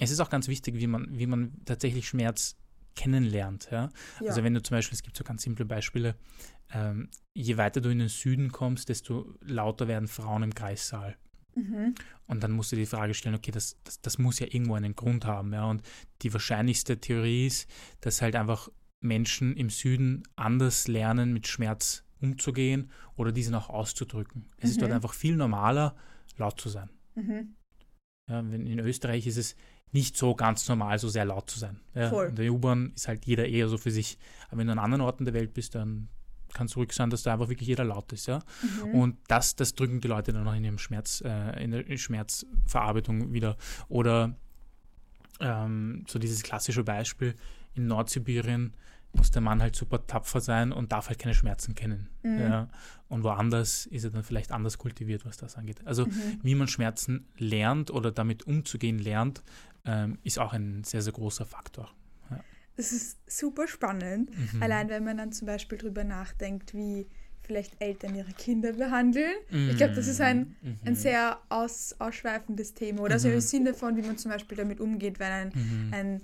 es 0.00 0.10
ist 0.10 0.20
auch 0.20 0.30
ganz 0.30 0.48
wichtig, 0.48 0.76
wie 0.78 0.86
man, 0.86 1.06
wie 1.18 1.26
man 1.26 1.52
tatsächlich 1.64 2.08
Schmerz 2.08 2.56
kennenlernt. 2.94 3.68
Ja? 3.70 3.90
Ja. 4.20 4.28
Also 4.28 4.42
wenn 4.44 4.54
du 4.54 4.62
zum 4.62 4.76
Beispiel, 4.76 4.94
es 4.96 5.02
gibt 5.02 5.16
so 5.16 5.24
ganz 5.24 5.42
simple 5.42 5.64
Beispiele, 5.64 6.16
ähm, 6.72 7.08
je 7.34 7.56
weiter 7.56 7.80
du 7.80 7.90
in 7.90 7.98
den 7.98 8.08
Süden 8.08 8.50
kommst, 8.52 8.88
desto 8.88 9.34
lauter 9.40 9.88
werden 9.88 10.08
Frauen 10.08 10.42
im 10.42 10.54
Kreissaal. 10.54 11.16
mhm. 11.54 11.94
Und 12.26 12.42
dann 12.42 12.52
musst 12.52 12.72
du 12.72 12.76
die 12.76 12.86
Frage 12.86 13.12
stellen, 13.14 13.34
okay, 13.34 13.50
das, 13.50 13.76
das, 13.84 14.00
das 14.00 14.18
muss 14.18 14.38
ja 14.38 14.46
irgendwo 14.46 14.74
einen 14.74 14.96
Grund 14.96 15.24
haben. 15.26 15.52
Ja? 15.52 15.64
Und 15.64 15.82
die 16.22 16.32
wahrscheinlichste 16.32 16.98
Theorie 16.98 17.46
ist, 17.46 17.68
dass 18.00 18.22
halt 18.22 18.36
einfach 18.36 18.68
Menschen 19.00 19.56
im 19.56 19.68
Süden 19.68 20.22
anders 20.36 20.88
lernen, 20.88 21.32
mit 21.32 21.46
Schmerz 21.46 22.04
umzugehen 22.20 22.90
oder 23.16 23.32
diesen 23.32 23.54
auch 23.54 23.68
auszudrücken. 23.68 24.46
Es 24.58 24.70
ist 24.70 24.80
dort 24.80 24.90
Mhm. 24.90 24.96
einfach 24.96 25.12
viel 25.12 25.36
normaler, 25.36 25.96
laut 26.36 26.60
zu 26.60 26.68
sein. 26.68 26.88
Mhm. 27.16 27.56
Ja, 28.30 28.48
wenn 28.50 28.66
in 28.66 28.78
Österreich 28.78 29.26
ist 29.26 29.36
es 29.36 29.56
nicht 29.92 30.16
so 30.16 30.34
ganz 30.34 30.68
normal, 30.68 30.98
so 30.98 31.08
sehr 31.08 31.24
laut 31.24 31.50
zu 31.50 31.58
sein. 31.58 31.78
Ja, 31.94 32.08
Voll. 32.08 32.28
In 32.28 32.36
der 32.36 32.50
U-Bahn 32.52 32.92
ist 32.94 33.08
halt 33.08 33.24
jeder 33.26 33.46
eher 33.46 33.68
so 33.68 33.76
für 33.78 33.90
sich. 33.90 34.18
Aber 34.48 34.58
wenn 34.58 34.66
du 34.66 34.72
an 34.72 34.78
anderen 34.78 35.02
Orten 35.02 35.24
der 35.24 35.34
Welt 35.34 35.52
bist, 35.54 35.74
dann 35.74 36.08
kann 36.54 36.66
es 36.66 36.76
ruhig 36.76 36.92
sein, 36.92 37.08
dass 37.10 37.22
da 37.22 37.32
einfach 37.34 37.48
wirklich 37.48 37.68
jeder 37.68 37.84
laut 37.84 38.12
ist. 38.12 38.26
Ja? 38.26 38.40
Mhm. 38.84 38.94
Und 38.94 39.16
das, 39.28 39.54
das 39.56 39.74
drücken 39.74 40.00
die 40.00 40.08
Leute 40.08 40.32
dann 40.32 40.46
auch 40.46 40.54
in 40.54 40.64
ihrem 40.64 40.78
Schmerz, 40.78 41.22
äh, 41.24 41.62
in 41.62 41.70
der 41.70 41.96
Schmerzverarbeitung 41.96 43.32
wieder. 43.32 43.56
Oder 43.88 44.34
ähm, 45.40 46.04
so 46.08 46.18
dieses 46.18 46.42
klassische 46.42 46.84
Beispiel, 46.84 47.34
in 47.74 47.86
Nordsibirien 47.86 48.72
muss 49.14 49.30
der 49.30 49.42
Mann 49.42 49.60
halt 49.60 49.76
super 49.76 50.06
tapfer 50.06 50.40
sein 50.40 50.72
und 50.72 50.92
darf 50.92 51.08
halt 51.08 51.18
keine 51.18 51.34
Schmerzen 51.34 51.74
kennen. 51.74 52.08
Mhm. 52.22 52.38
Ja? 52.40 52.68
Und 53.08 53.24
woanders 53.24 53.84
ist 53.86 54.04
er 54.04 54.10
dann 54.10 54.22
vielleicht 54.22 54.52
anders 54.52 54.78
kultiviert, 54.78 55.26
was 55.26 55.36
das 55.36 55.56
angeht. 55.56 55.86
Also 55.86 56.06
Mhm. 56.06 56.12
wie 56.42 56.54
man 56.54 56.66
Schmerzen 56.68 57.26
lernt 57.36 57.90
oder 57.90 58.10
damit 58.10 58.46
umzugehen 58.46 58.98
lernt, 58.98 59.42
ähm, 59.84 60.18
ist 60.22 60.38
auch 60.38 60.52
ein 60.52 60.84
sehr, 60.84 61.02
sehr 61.02 61.12
großer 61.12 61.44
Faktor. 61.46 61.90
Das 62.76 62.90
ist 62.90 63.18
super 63.30 63.68
spannend. 63.68 64.30
Mhm. 64.54 64.62
Allein 64.62 64.88
wenn 64.88 65.04
man 65.04 65.18
dann 65.18 65.30
zum 65.32 65.46
Beispiel 65.46 65.76
drüber 65.76 66.04
nachdenkt, 66.04 66.72
wie 66.72 67.06
vielleicht 67.42 67.74
Eltern 67.82 68.14
ihre 68.14 68.32
Kinder 68.32 68.72
behandeln. 68.72 69.34
Ich 69.50 69.76
glaube, 69.76 69.92
das 69.94 70.06
ist 70.06 70.20
ein, 70.22 70.56
ein 70.62 70.78
Mhm. 70.92 70.94
sehr 70.94 71.38
aus, 71.50 71.94
ausschweifendes 71.98 72.72
Thema. 72.72 73.02
Oder 73.02 73.18
so 73.18 73.28
Mhm. 73.28 73.34
im 73.34 73.40
Sinne 73.40 73.74
von, 73.74 73.96
wie 73.96 74.02
man 74.02 74.16
zum 74.16 74.30
Beispiel 74.30 74.56
damit 74.56 74.80
umgeht, 74.80 75.18
wenn 75.18 75.30
ein, 75.32 75.52
Mhm. 75.54 75.90
ein 75.92 76.22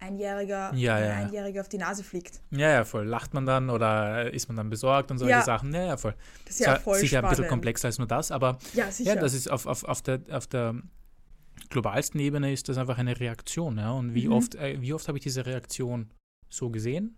Einjähriger, 0.00 0.72
Ja, 0.76 0.94
ein 0.94 1.04
ja. 1.04 1.14
Einjähriger 1.16 1.60
auf 1.62 1.68
die 1.68 1.78
Nase 1.78 2.04
fliegt. 2.04 2.40
Ja, 2.52 2.70
ja, 2.70 2.84
voll. 2.84 3.04
Lacht 3.04 3.34
man 3.34 3.44
dann 3.46 3.68
oder 3.68 4.32
ist 4.32 4.46
man 4.46 4.56
dann 4.56 4.70
besorgt 4.70 5.10
und 5.10 5.18
solche 5.18 5.32
Ja. 5.32 5.42
Sachen? 5.42 5.74
Ja, 5.74 5.86
ja, 5.86 5.96
voll. 5.96 6.14
Das 6.44 6.54
ist 6.54 6.60
ja 6.66 6.78
voll 6.78 6.94
sicher 7.00 7.18
ein 7.18 7.22
spannend. 7.22 7.30
bisschen 7.38 7.48
komplexer 7.48 7.88
als 7.88 7.98
nur 7.98 8.06
das, 8.06 8.30
aber 8.30 8.58
Ja, 8.74 8.92
sicher. 8.92 9.14
ja, 9.14 9.20
das 9.20 9.34
ist 9.34 9.50
auf, 9.50 9.66
auf, 9.66 9.82
auf, 9.82 10.02
der, 10.02 10.20
auf 10.30 10.46
der 10.46 10.76
globalsten 11.70 12.20
Ebene 12.20 12.52
ist 12.52 12.68
das 12.68 12.78
einfach 12.78 12.98
eine 12.98 13.18
Reaktion. 13.18 13.78
Ja? 13.78 13.92
Und 13.92 14.14
wie 14.14 14.26
Mhm. 14.26 14.32
oft, 14.32 14.54
äh, 14.54 14.80
wie 14.80 14.92
oft 14.92 15.06
habe 15.08 15.18
ich 15.18 15.24
diese 15.24 15.46
Reaktion 15.46 16.10
so 16.48 16.70
gesehen 16.70 17.16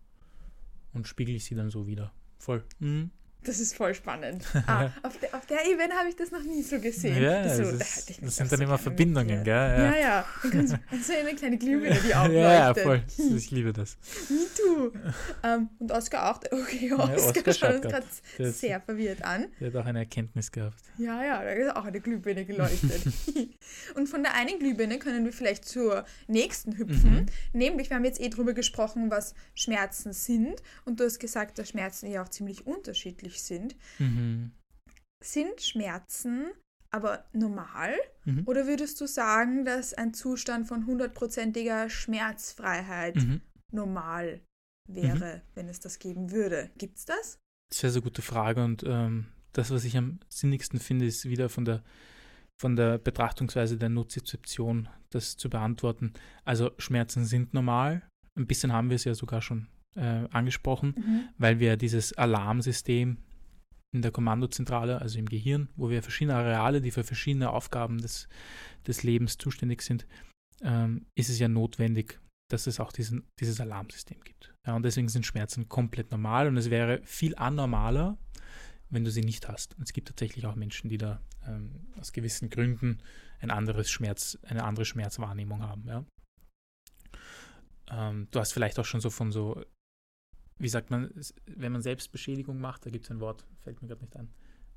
und 0.92 1.06
spiegel 1.06 1.34
ich 1.34 1.44
sie 1.44 1.54
dann 1.54 1.70
so 1.70 1.86
wieder? 1.86 2.12
Voll. 2.38 2.64
Mhm. 2.78 3.10
Das 3.44 3.58
ist 3.58 3.74
voll 3.74 3.94
spannend. 3.94 4.44
Ah, 4.66 4.90
auf, 5.02 5.16
der, 5.18 5.34
auf 5.34 5.46
der 5.46 5.64
Ebene 5.66 5.94
habe 5.94 6.08
ich 6.10 6.16
das 6.16 6.30
noch 6.30 6.42
nie 6.42 6.62
so 6.62 6.78
gesehen. 6.78 7.20
Ja, 7.22 7.48
so, 7.48 7.62
das, 7.62 7.78
da 7.78 7.84
ist, 7.84 8.10
ich 8.10 8.20
das 8.20 8.36
sind 8.36 8.52
dann 8.52 8.60
immer 8.60 8.76
Verbindungen, 8.78 9.42
gell? 9.42 9.44
dir- 9.44 9.50
Ja, 9.84 9.96
ja. 9.96 10.24
Dann 10.42 10.78
kannst 10.90 11.08
du 11.08 11.16
eine 11.18 11.34
kleine 11.34 11.56
Glühbirne, 11.58 11.98
die 12.06 12.14
aufleuchtet. 12.14 12.34
ja, 12.42 12.52
ja, 12.68 12.74
voll. 12.74 13.02
Ich 13.36 13.50
liebe 13.50 13.72
das. 13.72 13.96
Me 14.28 14.38
too. 14.56 14.92
ähm, 15.42 15.68
und 15.78 15.90
Oscar 15.92 16.30
auch. 16.30 16.40
Okay, 16.52 16.92
Oscar, 16.92 17.14
Oscar 17.16 17.52
schaut 17.54 17.72
uns 17.76 17.82
gerade 17.82 18.06
Der 18.38 18.46
ist- 18.48 18.60
sehr 18.60 18.80
verwirrt 18.80 19.22
an. 19.24 19.46
Der 19.60 19.68
hat 19.68 19.76
auch 19.76 19.86
eine 19.86 20.00
Erkenntnis 20.00 20.52
gehabt. 20.52 20.76
Ja, 20.98 21.24
ja, 21.24 21.42
da 21.42 21.50
ist 21.50 21.74
auch 21.76 21.84
eine 21.84 22.00
Glühbirne 22.00 22.44
geleuchtet. 22.44 23.02
und 23.94 24.08
von 24.08 24.22
der 24.22 24.34
einen 24.34 24.58
Glühbirne 24.58 24.98
können 24.98 25.24
wir 25.24 25.32
vielleicht 25.32 25.64
zur 25.64 26.04
nächsten 26.28 26.76
hüpfen. 26.76 27.14
Mhm. 27.14 27.26
Nämlich, 27.52 27.88
wir 27.90 27.96
haben 27.96 28.04
jetzt 28.04 28.20
eh 28.20 28.28
drüber 28.28 28.52
gesprochen, 28.52 29.10
was 29.10 29.34
Schmerzen 29.54 30.12
sind. 30.12 30.62
Und 30.84 31.00
du 31.00 31.04
hast 31.04 31.18
gesagt, 31.18 31.58
dass 31.58 31.70
Schmerzen 31.70 32.10
ja 32.10 32.22
auch 32.22 32.28
ziemlich 32.28 32.66
unterschiedlich 32.66 33.29
sind. 33.38 33.76
Mhm. 33.98 34.52
Sind 35.22 35.60
Schmerzen 35.60 36.50
aber 36.90 37.24
normal? 37.32 37.94
Mhm. 38.24 38.42
Oder 38.46 38.66
würdest 38.66 39.00
du 39.00 39.06
sagen, 39.06 39.64
dass 39.64 39.94
ein 39.94 40.12
Zustand 40.12 40.66
von 40.66 40.86
hundertprozentiger 40.86 41.88
Schmerzfreiheit 41.88 43.16
Mhm. 43.16 43.40
normal 43.70 44.40
wäre, 44.88 45.42
wenn 45.54 45.68
es 45.68 45.78
das 45.80 45.98
geben 45.98 46.32
würde? 46.32 46.70
Gibt's 46.78 47.04
das? 47.04 47.38
Sehr, 47.72 47.90
sehr 47.90 48.02
gute 48.02 48.22
Frage 48.22 48.64
und 48.64 48.82
ähm, 48.84 49.26
das, 49.52 49.70
was 49.70 49.84
ich 49.84 49.96
am 49.96 50.18
sinnigsten 50.28 50.80
finde, 50.80 51.06
ist 51.06 51.28
wieder 51.28 51.48
von 51.48 51.64
der, 51.64 51.84
von 52.60 52.74
der 52.74 52.98
Betrachtungsweise 52.98 53.76
der 53.76 53.88
Nozizeption 53.88 54.88
das 55.10 55.36
zu 55.36 55.48
beantworten. 55.50 56.12
Also 56.44 56.70
Schmerzen 56.78 57.24
sind 57.24 57.54
normal. 57.54 58.02
Ein 58.36 58.46
bisschen 58.46 58.72
haben 58.72 58.90
wir 58.90 58.96
es 58.96 59.04
ja 59.04 59.14
sogar 59.14 59.42
schon 59.42 59.68
äh, 59.96 60.26
angesprochen, 60.30 60.94
weil 61.38 61.58
wir 61.58 61.76
dieses 61.76 62.12
Alarmsystem 62.16 63.18
in 63.92 64.02
der 64.02 64.12
Kommandozentrale, 64.12 65.00
also 65.00 65.18
im 65.18 65.28
Gehirn, 65.28 65.68
wo 65.76 65.90
wir 65.90 66.02
verschiedene 66.02 66.36
Areale, 66.36 66.80
die 66.80 66.90
für 66.90 67.04
verschiedene 67.04 67.50
Aufgaben 67.50 67.98
des, 67.98 68.28
des 68.86 69.02
Lebens 69.02 69.36
zuständig 69.36 69.82
sind, 69.82 70.06
ähm, 70.62 71.06
ist 71.16 71.28
es 71.28 71.38
ja 71.38 71.48
notwendig, 71.48 72.20
dass 72.50 72.66
es 72.66 72.80
auch 72.80 72.92
diesen, 72.92 73.26
dieses 73.40 73.60
Alarmsystem 73.60 74.20
gibt. 74.22 74.54
Ja, 74.66 74.76
und 74.76 74.84
deswegen 74.84 75.08
sind 75.08 75.26
Schmerzen 75.26 75.68
komplett 75.68 76.10
normal 76.10 76.48
und 76.48 76.56
es 76.56 76.70
wäre 76.70 77.00
viel 77.04 77.34
anormaler, 77.36 78.18
wenn 78.90 79.04
du 79.04 79.10
sie 79.10 79.22
nicht 79.22 79.48
hast. 79.48 79.76
Und 79.76 79.84
es 79.84 79.92
gibt 79.92 80.08
tatsächlich 80.08 80.46
auch 80.46 80.56
Menschen, 80.56 80.88
die 80.88 80.98
da 80.98 81.20
ähm, 81.46 81.86
aus 81.98 82.12
gewissen 82.12 82.50
Gründen 82.50 82.98
ein 83.40 83.50
anderes 83.50 83.90
Schmerz, 83.90 84.38
eine 84.42 84.64
andere 84.64 84.84
Schmerzwahrnehmung 84.84 85.62
haben. 85.62 85.86
Ja. 85.86 86.04
Ähm, 87.90 88.28
du 88.30 88.40
hast 88.40 88.52
vielleicht 88.52 88.78
auch 88.78 88.84
schon 88.84 89.00
so 89.00 89.10
von 89.10 89.32
so, 89.32 89.64
wie 90.60 90.68
sagt 90.68 90.90
man, 90.90 91.10
wenn 91.46 91.72
man 91.72 91.82
Selbstbeschädigung 91.82 92.60
macht, 92.60 92.86
da 92.86 92.90
gibt 92.90 93.04
es 93.06 93.10
ein 93.10 93.18
Wort, 93.20 93.44
fällt 93.60 93.80
mir 93.82 93.88
gerade 93.88 94.02
nicht 94.02 94.16
ein. 94.16 94.28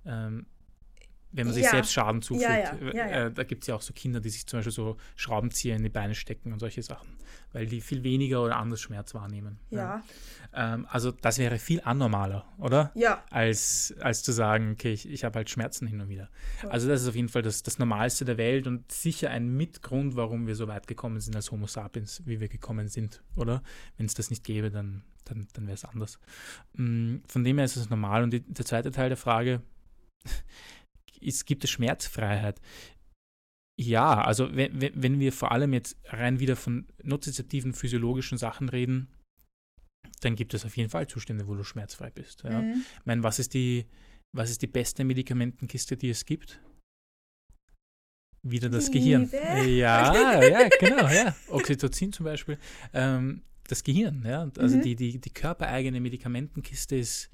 Ähm, 0.06 0.46
wenn 1.36 1.48
man 1.48 1.54
sich 1.56 1.64
Ja. 1.64 1.72
selbst 1.72 1.92
Schaden 1.92 2.22
zufügt. 2.22 2.44
Ja, 2.44 2.58
ja, 2.58 2.94
ja. 2.94 3.26
Äh, 3.26 3.32
da 3.32 3.44
gibt 3.44 3.64
es 3.64 3.68
ja 3.68 3.74
auch 3.74 3.82
so 3.82 3.92
Kinder, 3.92 4.20
die 4.20 4.30
sich 4.30 4.46
zum 4.46 4.60
Beispiel 4.60 4.72
so 4.72 4.98
Schraubenzieher 5.16 5.76
in 5.76 5.82
die 5.82 5.90
Beine 5.90 6.14
stecken 6.14 6.54
und 6.54 6.60
solche 6.60 6.84
Sachen, 6.84 7.10
weil 7.54 7.66
die 7.66 7.82
viel 7.82 8.04
weniger 8.04 8.44
oder 8.44 8.58
anders 8.58 8.82
Schmerz 8.82 9.16
wahrnehmen. 9.16 9.58
Ja. 9.72 10.04
Ähm, 10.54 10.86
also 10.92 11.10
das 11.12 11.40
wäre 11.40 11.58
viel 11.58 11.82
anormaler, 11.82 12.46
oder? 12.60 12.92
Ja. 12.94 13.24
Als, 13.32 13.96
als 14.00 14.22
zu 14.22 14.32
sagen, 14.32 14.74
okay, 14.74 14.94
ich, 14.94 15.10
ich 15.10 15.24
habe 15.24 15.38
halt 15.38 15.50
Schmerzen 15.50 15.88
hin 15.88 16.00
und 16.02 16.10
wieder. 16.10 16.30
Also 16.70 16.88
das 16.88 17.02
ist 17.02 17.08
auf 17.08 17.16
jeden 17.16 17.30
Fall 17.30 17.42
das, 17.42 17.64
das 17.64 17.80
Normalste 17.80 18.26
der 18.26 18.38
Welt 18.38 18.68
und 18.68 18.92
sicher 18.92 19.32
ein 19.32 19.58
Mitgrund, 19.58 20.16
warum 20.16 20.46
wir 20.46 20.56
so 20.56 20.68
weit 20.68 20.86
gekommen 20.86 21.20
sind 21.20 21.36
als 21.36 21.50
Homo 21.52 21.66
sapiens, 21.66 22.22
wie 22.26 22.40
wir 22.42 22.48
gekommen 22.48 22.90
sind, 22.90 23.24
oder? 23.36 23.64
Wenn 23.98 24.06
es 24.06 24.14
das 24.14 24.30
nicht 24.30 24.44
gäbe, 24.44 24.70
dann, 24.70 25.02
dann, 25.26 25.48
dann 25.54 25.66
wäre 25.66 25.76
es 25.76 25.86
anders. 25.86 26.20
Mm, 26.74 27.18
Von 27.28 27.44
dem 27.44 27.58
her 27.58 27.66
ist 27.66 27.76
es 27.76 27.90
normal. 27.90 28.24
Und 28.24 28.32
die, 28.32 28.42
der 28.42 28.66
zweite 28.66 28.92
Teil 28.92 29.10
der 29.10 29.18
Frage, 29.18 29.62
ist, 31.20 31.46
gibt 31.46 31.64
es 31.64 31.70
Schmerzfreiheit? 31.70 32.60
Ja, 33.80 34.22
also 34.22 34.56
wenn, 34.56 34.80
wenn 34.80 35.20
wir 35.20 35.34
vor 35.34 35.52
allem 35.52 35.74
jetzt 35.74 35.98
rein 36.06 36.40
wieder 36.40 36.56
von 36.56 36.88
nozizeptiven 37.02 37.74
physiologischen 37.74 38.38
Sachen 38.38 38.70
reden, 38.70 39.08
dann 40.22 40.36
gibt 40.36 40.54
es 40.54 40.64
auf 40.66 40.78
jeden 40.78 40.90
Fall 40.90 41.08
Zustände, 41.08 41.48
wo 41.48 41.56
du 41.56 41.64
schmerzfrei 41.64 42.12
bist. 42.12 42.44
Ja. 42.44 42.62
Mhm. 42.62 42.86
Ich 43.00 43.06
meine, 43.06 43.24
was 43.24 43.40
ist 43.40 43.54
die, 43.54 43.86
was 44.36 44.50
ist 44.50 44.62
die 44.62 44.68
beste 44.68 45.04
Medikamentenkiste, 45.04 45.98
die 45.98 46.10
es 46.10 46.26
gibt? 46.26 46.60
Wieder 48.46 48.70
das 48.70 48.92
Gehirn. 48.92 49.24
Liebe. 49.24 49.72
Ja, 49.72 50.42
ja, 50.44 50.70
genau, 50.80 51.08
ja. 51.08 51.36
Oxytocin 51.48 52.12
zum 52.12 52.26
Beispiel. 52.26 52.58
Ähm, 52.94 53.42
das 53.68 53.84
Gehirn, 53.84 54.24
ja. 54.26 54.50
Also 54.58 54.78
Mhm. 54.78 54.82
die, 54.82 54.96
die, 54.96 55.20
die 55.20 55.30
körpereigene 55.30 56.00
Medikamentenkiste 56.02 56.96
ist, 56.96 57.30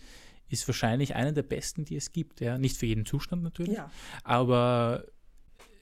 ist 0.49 0.67
wahrscheinlich 0.67 1.15
eine 1.15 1.33
der 1.33 1.43
besten, 1.43 1.85
die 1.85 1.95
es 1.95 2.11
gibt. 2.11 2.39
Ja. 2.41 2.57
Nicht 2.57 2.77
für 2.77 2.85
jeden 2.85 3.05
Zustand 3.05 3.43
natürlich, 3.43 3.73
Ja. 3.75 3.91
aber 4.23 5.05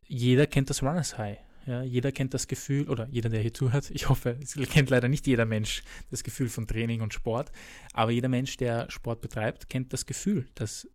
jeder 0.08 0.48
kennt 0.48 0.70
das 0.70 0.82
Runners 0.84 1.18
High. 1.18 1.38
Ja, 1.66 1.84
jeder 1.84 2.14
kennt 2.14 2.34
das 2.34 2.48
Gefühl, 2.48 2.88
oder 2.88 3.10
jeder, 3.12 3.28
der 3.30 3.42
hier 3.42 3.54
zuhört, 3.54 3.92
ich 3.92 4.08
hoffe, 4.08 4.38
es 4.42 4.54
kennt 4.70 4.90
leider 4.90 5.10
nicht 5.10 5.28
jeder 5.28 5.46
Mensch 5.46 5.84
das 6.10 6.24
Gefühl 6.24 6.48
von 6.48 6.66
Training 6.66 7.02
und 7.02 7.14
Sport, 7.14 7.52
aber 7.92 8.12
jeder 8.12 8.30
Mensch, 8.30 8.56
der 8.56 8.90
Sport 8.90 9.20
betreibt, 9.20 9.68
kennt 9.68 9.92
das 9.92 10.06
Gefühl, 10.06 10.48
das 10.56 10.88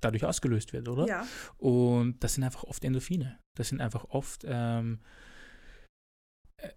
dadurch 0.00 0.24
ausgelöst 0.24 0.72
wird, 0.72 0.88
oder? 0.88 1.06
Ja. 1.06 1.26
Und 1.58 2.24
das 2.24 2.34
sind 2.34 2.42
einfach 2.42 2.64
oft 2.64 2.82
Endorphine. 2.84 3.38
Das 3.54 3.68
sind 3.68 3.80
einfach 3.80 4.04
oft, 4.08 4.44
ähm, 4.48 4.98
äh, 4.98 5.06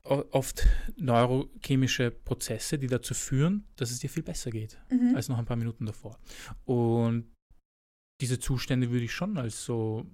oft 0.03 0.65
neurochemische 0.97 2.11
Prozesse, 2.11 2.77
die 2.79 2.87
dazu 2.87 3.13
führen, 3.13 3.65
dass 3.75 3.91
es 3.91 3.99
dir 3.99 4.09
viel 4.09 4.23
besser 4.23 4.51
geht 4.51 4.79
Mhm. 4.89 5.15
als 5.15 5.29
noch 5.29 5.37
ein 5.37 5.45
paar 5.45 5.57
Minuten 5.57 5.85
davor. 5.85 6.19
Und 6.65 7.31
diese 8.21 8.39
Zustände 8.39 8.89
würde 8.91 9.05
ich 9.05 9.11
schon 9.13 9.37
als 9.37 9.65
so 9.65 10.05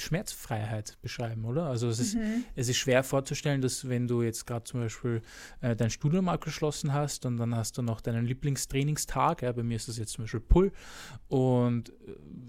Schmerzfreiheit 0.00 0.98
beschreiben, 1.02 1.44
oder? 1.44 1.66
Also 1.66 1.88
es 1.88 2.00
ist, 2.00 2.16
mhm. 2.16 2.44
es 2.56 2.68
ist 2.68 2.78
schwer 2.78 3.04
vorzustellen, 3.04 3.60
dass 3.60 3.88
wenn 3.88 4.08
du 4.08 4.22
jetzt 4.22 4.46
gerade 4.46 4.64
zum 4.64 4.80
Beispiel 4.80 5.22
äh, 5.60 5.76
dein 5.76 5.90
Studium 5.90 6.28
abgeschlossen 6.28 6.92
hast 6.92 7.26
und 7.26 7.36
dann 7.36 7.54
hast 7.54 7.78
du 7.78 7.82
noch 7.82 8.00
deinen 8.00 8.26
Lieblingstrainingstag, 8.26 9.42
ja, 9.42 9.52
bei 9.52 9.62
mir 9.62 9.76
ist 9.76 9.88
das 9.88 9.98
jetzt 9.98 10.12
zum 10.12 10.24
Beispiel 10.24 10.40
Pull 10.40 10.72
und 11.28 11.90
äh, 11.90 11.92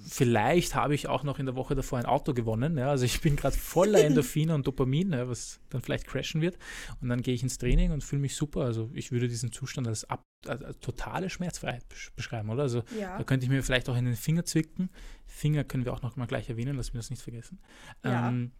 vielleicht 0.08 0.76
habe 0.76 0.96
ich 0.96 1.08
auch 1.08 1.24
noch 1.24 1.38
in 1.38 1.46
der 1.46 1.56
Woche 1.56 1.76
davor 1.76 2.00
ein 2.00 2.06
Auto 2.06 2.34
gewonnen, 2.34 2.78
ja, 2.78 2.90
also 2.90 3.06
ich 3.06 3.22
bin 3.22 3.36
gerade 3.36 3.56
voller 3.56 4.00
Endorphine 4.04 4.56
und 4.56 4.66
Dopamin, 4.66 5.14
ja, 5.14 5.28
was 5.28 5.60
dann 5.70 5.82
vielleicht 5.82 6.08
crashen 6.08 6.42
wird 6.42 6.58
und 7.02 7.10
dann 7.10 7.22
gehe 7.22 7.36
ich 7.36 7.44
ins 7.44 7.60
Training 7.60 7.92
und 7.92 8.04
fühle 8.04 8.22
mich 8.22 8.36
super, 8.36 8.62
also 8.62 8.90
ich 8.94 9.12
würde 9.12 9.28
diesen 9.28 9.52
Zustand 9.52 9.88
als, 9.88 10.04
ab, 10.10 10.24
als, 10.46 10.64
als 10.64 10.80
totale 10.80 11.30
Schmerzfreiheit 11.30 11.86
beschreiben, 12.16 12.50
oder? 12.50 12.64
Also 12.64 12.84
ja. 13.00 13.18
da 13.18 13.24
könnte 13.24 13.46
ich 13.46 13.50
mir 13.50 13.64
vielleicht 13.64 13.90
auch 13.90 13.98
in 13.98 14.06
den 14.06 14.16
Finger 14.16 14.46
zwicken, 14.46 14.90
Finger 15.26 15.64
können 15.64 15.86
wir 15.86 15.94
auch 15.94 16.02
noch 16.02 16.16
mal 16.16 16.28
gleich 16.28 16.50
erwähnen, 16.50 16.76
lass 16.76 16.94
mir 16.94 17.00
das 17.00 17.10
nicht 17.10 17.22
vergessen. 17.22 17.60
Ja. 18.04 18.30
Ähm, 18.30 18.52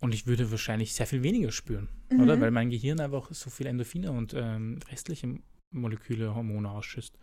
und 0.00 0.12
ich 0.12 0.26
würde 0.26 0.50
wahrscheinlich 0.50 0.92
sehr 0.92 1.06
viel 1.06 1.22
weniger 1.22 1.50
spüren, 1.50 1.88
mhm. 2.10 2.20
oder? 2.20 2.40
Weil 2.40 2.50
mein 2.50 2.70
Gehirn 2.70 3.00
einfach 3.00 3.32
so 3.32 3.48
viel 3.48 3.66
Endorphine 3.66 4.12
und 4.12 4.34
ähm, 4.34 4.78
restliche 4.90 5.38
Moleküle, 5.70 6.34
Hormone 6.34 6.70
ausschüttet, 6.70 7.18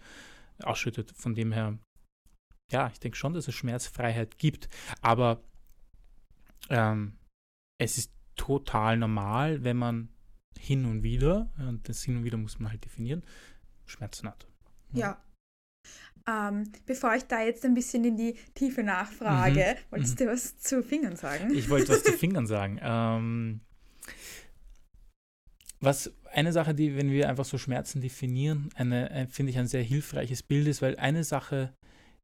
ausschüttet. 0.64 1.12
Von 1.12 1.36
dem 1.36 1.52
her, 1.52 1.78
ja, 2.72 2.90
ich 2.92 3.00
denke 3.00 3.18
schon, 3.18 3.34
dass 3.34 3.48
es 3.48 3.54
Schmerzfreiheit 3.54 4.38
gibt. 4.38 4.68
Aber 5.02 5.44
ähm, 6.70 7.20
es 7.78 7.98
ist 7.98 8.12
total 8.36 8.98
normal, 8.98 9.64
wenn 9.64 9.78
man 9.78 10.10
hin 10.58 10.86
und 10.86 11.04
wieder, 11.04 11.52
und 11.60 11.88
das 11.88 12.04
hin 12.04 12.18
und 12.18 12.24
wieder 12.24 12.38
muss 12.38 12.60
man 12.60 12.72
halt 12.72 12.84
definieren, 12.84 13.24
Schmerzen 13.92 14.28
hat. 14.28 14.48
Ja. 14.94 15.00
ja. 16.28 16.48
Ähm, 16.50 16.72
bevor 16.86 17.16
ich 17.16 17.24
da 17.24 17.42
jetzt 17.42 17.66
ein 17.66 17.74
bisschen 17.74 18.04
in 18.06 18.16
die 18.16 18.36
Tiefe 18.54 18.84
nachfrage, 18.84 19.76
mhm. 19.76 19.92
wolltest 19.92 20.20
mhm. 20.20 20.26
du 20.26 20.32
was 20.32 20.58
zu 20.60 20.84
Fingern 20.84 21.16
sagen? 21.16 21.54
Ich 21.54 21.70
wollte 21.70 21.90
was 21.90 22.04
zu 22.04 22.12
Fingern 22.18 22.46
sagen. 22.46 22.80
Ähm, 22.82 23.62
was 25.80 26.14
eine 26.32 26.54
Sache, 26.54 26.76
die, 26.76 26.96
wenn 26.96 27.12
wir 27.12 27.28
einfach 27.28 27.46
so 27.46 27.58
Schmerzen 27.58 28.02
definieren, 28.02 28.70
eine, 28.76 29.10
ein, 29.12 29.28
finde 29.30 29.52
ich 29.52 29.58
ein 29.58 29.68
sehr 29.68 29.84
hilfreiches 29.84 30.44
Bild 30.44 30.68
ist, 30.68 30.82
weil 30.82 30.96
eine 30.98 31.24
Sache, 31.24 31.74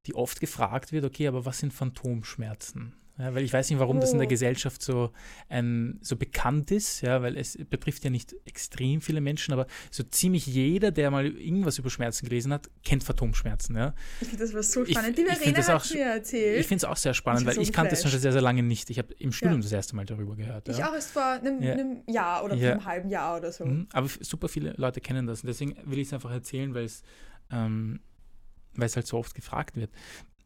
die 0.05 0.13
oft 0.13 0.39
gefragt 0.39 0.91
wird, 0.91 1.03
okay, 1.03 1.27
aber 1.27 1.45
was 1.45 1.57
sind 1.59 1.73
Phantomschmerzen? 1.73 2.93
Ja, 3.19 3.33
weil 3.33 3.43
ich 3.43 3.51
weiß 3.51 3.69
nicht, 3.69 3.79
warum 3.79 3.99
das 3.99 4.11
in 4.11 4.19
der 4.19 4.27
oh. 4.27 4.29
Gesellschaft 4.29 4.81
so, 4.81 5.11
ein, 5.49 5.97
so 6.01 6.15
bekannt 6.15 6.69
ist, 6.69 7.01
ja, 7.01 7.21
weil 7.21 7.35
es 7.35 7.57
betrifft 7.69 8.03
ja 8.03 8.11
nicht 8.11 8.35
extrem 8.45 9.01
viele 9.01 9.21
Menschen, 9.21 9.53
aber 9.53 9.65
so 9.89 10.03
ziemlich 10.03 10.45
jeder, 10.45 10.91
der 10.91 11.09
mal 11.09 11.25
irgendwas 11.25 11.79
über 11.79 11.89
Schmerzen 11.89 12.27
gelesen 12.27 12.53
hat, 12.53 12.69
kennt 12.83 13.03
Phantomschmerzen. 13.03 13.75
Ja. 13.75 13.95
Ich 14.21 14.27
finde 14.27 14.43
das 14.43 14.53
war 14.53 14.63
so 14.63 14.85
spannend. 14.85 15.17
Ich, 15.17 15.25
Die 15.25 15.35
Verena 15.35 15.67
hat 15.67 15.69
auch, 15.69 15.93
mir 15.93 16.05
erzählt. 16.05 16.59
Ich 16.59 16.67
finde 16.67 16.85
es 16.85 16.85
auch 16.85 16.97
sehr 16.97 17.15
spannend, 17.15 17.45
weil 17.47 17.55
so 17.55 17.61
ich 17.61 17.73
kannte 17.73 17.93
es 17.93 18.01
schon 18.01 18.11
sehr, 18.11 18.31
sehr 18.31 18.41
lange 18.41 18.61
nicht. 18.61 18.89
Ich 18.91 18.99
habe 18.99 19.13
im 19.15 19.31
Studium 19.31 19.61
ja. 19.61 19.63
das 19.63 19.71
erste 19.71 19.95
Mal 19.95 20.05
darüber 20.05 20.35
gehört. 20.35 20.69
Ich 20.69 20.83
auch 20.83 20.93
erst 20.93 21.11
vor 21.11 21.23
einem, 21.23 21.61
ja. 21.61 21.73
einem 21.73 22.03
Jahr 22.07 22.43
oder 22.43 22.55
vor 22.55 22.67
einem 22.67 22.85
halben 22.85 23.09
Jahr 23.09 23.37
oder 23.37 23.51
so. 23.51 23.65
Mhm, 23.65 23.87
aber 23.93 24.07
super 24.19 24.47
viele 24.47 24.73
Leute 24.77 25.01
kennen 25.01 25.25
das 25.25 25.41
und 25.41 25.47
deswegen 25.47 25.75
will 25.85 25.99
ich 25.99 26.07
es 26.07 26.13
einfach 26.13 26.31
erzählen, 26.31 26.73
weil 26.73 26.85
es 26.85 27.01
ähm, 27.51 27.99
weil 28.77 28.85
es 28.85 28.95
halt 28.95 29.07
so 29.07 29.17
oft 29.17 29.35
gefragt 29.35 29.75
wird. 29.75 29.89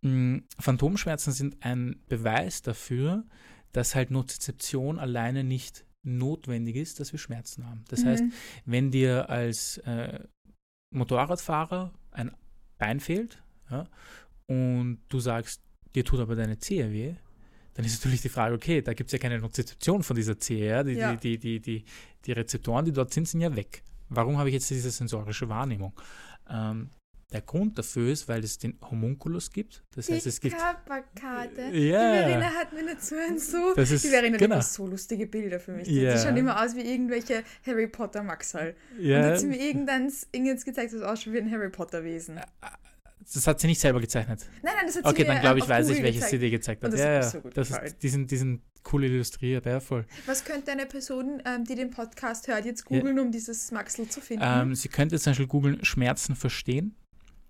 Mm, 0.02 0.40
Phantomschmerzen 0.60 1.32
sind 1.32 1.58
ein 1.62 2.02
Beweis 2.08 2.62
dafür, 2.62 3.26
dass 3.72 3.96
halt 3.96 4.12
Nozizeption 4.12 5.00
alleine 5.00 5.44
nicht 5.44 5.86
notwendig 6.04 6.76
ist, 6.76 7.00
dass 7.00 7.12
wir 7.12 7.20
Schmerzen 7.20 7.68
haben. 7.68 7.84
Das 7.90 8.04
mhm. 8.04 8.08
heißt, 8.08 8.24
wenn 8.66 8.92
dir 8.92 9.30
als 9.30 9.78
äh, 9.80 10.20
Motorradfahrer 10.92 11.94
ein 12.12 12.32
Bein 12.78 13.00
fehlt 13.00 13.44
ja, 13.70 13.88
und 14.48 15.00
du 15.10 15.20
sagst, 15.20 15.62
dir 15.94 16.04
tut 16.04 16.20
aber 16.20 16.36
deine 16.36 16.58
Zehe 16.58 16.92
weh, 16.92 17.14
dann 17.74 17.86
ist 17.86 18.00
natürlich 18.00 18.22
die 18.22 18.30
Frage, 18.30 18.56
okay, 18.56 18.82
da 18.82 18.94
gibt 18.94 19.10
es 19.10 19.14
ja 19.14 19.20
keine 19.20 19.40
Nozizeption 19.40 20.04
von 20.04 20.16
dieser 20.16 20.38
Zehe. 20.38 20.68
Ja? 20.68 20.84
Die, 20.84 20.94
ja. 20.94 21.16
Die, 21.16 21.38
die, 21.38 21.60
die, 21.62 21.86
die, 22.26 22.32
Rezeptoren, 22.32 22.86
die 22.86 22.92
dort 22.92 23.14
sind, 23.14 23.28
sind 23.28 23.42
ja 23.42 23.56
weg. 23.56 23.84
Warum 24.10 24.38
habe 24.38 24.50
ich 24.50 24.54
jetzt 24.54 24.70
diese 24.70 24.92
sensorische 24.92 25.48
Wahrnehmung? 25.48 25.94
Ähm, 26.50 26.90
der 27.32 27.42
Grund 27.42 27.78
dafür 27.78 28.12
ist, 28.12 28.28
weil 28.28 28.44
es 28.44 28.58
den 28.58 28.78
Homunculus 28.90 29.52
gibt. 29.52 29.84
Das 29.96 30.08
die 30.08 30.14
heißt, 30.14 30.28
es 30.28 30.40
gibt. 30.42 30.58
Körperkarte. 30.58 31.62
Ja. 31.72 31.72
Die 31.72 32.20
Verena 32.20 32.50
hat 32.50 32.74
mir 32.74 32.86
dazu 32.86 33.16
ein 33.16 33.40
so. 33.40 33.74
Das 33.76 33.92
ist, 33.92 34.04
die 34.04 34.10
Verena 34.10 34.38
genau. 34.38 34.58
hat 34.58 34.66
so 34.66 34.86
lustige 34.86 35.28
Bilder 35.28 35.60
für 35.60 35.72
mich. 35.72 35.88
Ja. 35.88 36.14
Die 36.14 36.20
schauen 36.20 36.36
immer 36.36 36.62
aus 36.62 36.76
wie 36.76 36.82
irgendwelche 36.82 37.44
Harry 37.66 37.88
Potter 37.88 38.24
Maxal. 38.24 38.76
Ja. 39.00 39.20
Und 39.20 39.26
hat 39.26 39.40
sie 39.40 39.48
mir 39.48 39.60
irgendwann 39.60 40.12
jetzt 40.34 40.66
gezeigt, 40.66 40.94
das 40.94 41.02
ausschaut 41.02 41.34
wie 41.34 41.40
ein 41.40 41.52
Harry 41.52 41.70
Potter 41.70 42.04
Wesen. 42.04 42.40
Das 43.34 43.48
hat 43.48 43.60
sie 43.62 43.68
nicht 43.68 43.80
selber 43.80 44.02
gezeichnet. 44.02 44.46
Nein, 44.62 44.74
nein, 44.76 44.88
das 44.88 44.98
hat 44.98 45.04
sie 45.04 45.10
Okay, 45.10 45.24
dann 45.24 45.40
glaube 45.40 45.60
ich, 45.60 45.70
weiß 45.70 45.90
ich, 45.90 46.04
welches 46.04 46.30
sie 46.30 46.40
dir 46.40 46.50
gezeigt 46.50 46.84
hat. 46.84 46.92
das 46.92 47.00
ja, 47.00 47.14
ja. 47.14 47.24
So 47.24 47.40
das 47.54 47.70
ist, 47.70 47.98
die, 48.02 48.10
sind, 48.10 48.30
die 48.30 48.36
sind 48.36 48.62
cool 48.92 49.06
illustriert, 49.06 49.66
ja, 49.68 49.80
voll. 49.80 50.06
Was 50.26 50.44
könnte 50.44 50.72
eine 50.72 50.86
Person, 50.86 51.42
ähm, 51.46 51.64
die 51.64 51.76
den 51.76 51.92
Podcast 51.92 52.48
hört, 52.48 52.66
jetzt 52.66 52.84
googeln, 52.84 53.16
ja. 53.16 53.24
um 53.24 53.32
dieses 53.32 53.72
Maxel 53.72 54.10
zu 54.10 54.20
finden? 54.20 54.44
Ähm, 54.46 54.76
sie 54.76 54.90
könnte 54.90 55.18
zum 55.20 55.32
Beispiel 55.32 55.48
googeln 55.48 55.86
Schmerzen 55.86 56.36
verstehen 56.36 56.96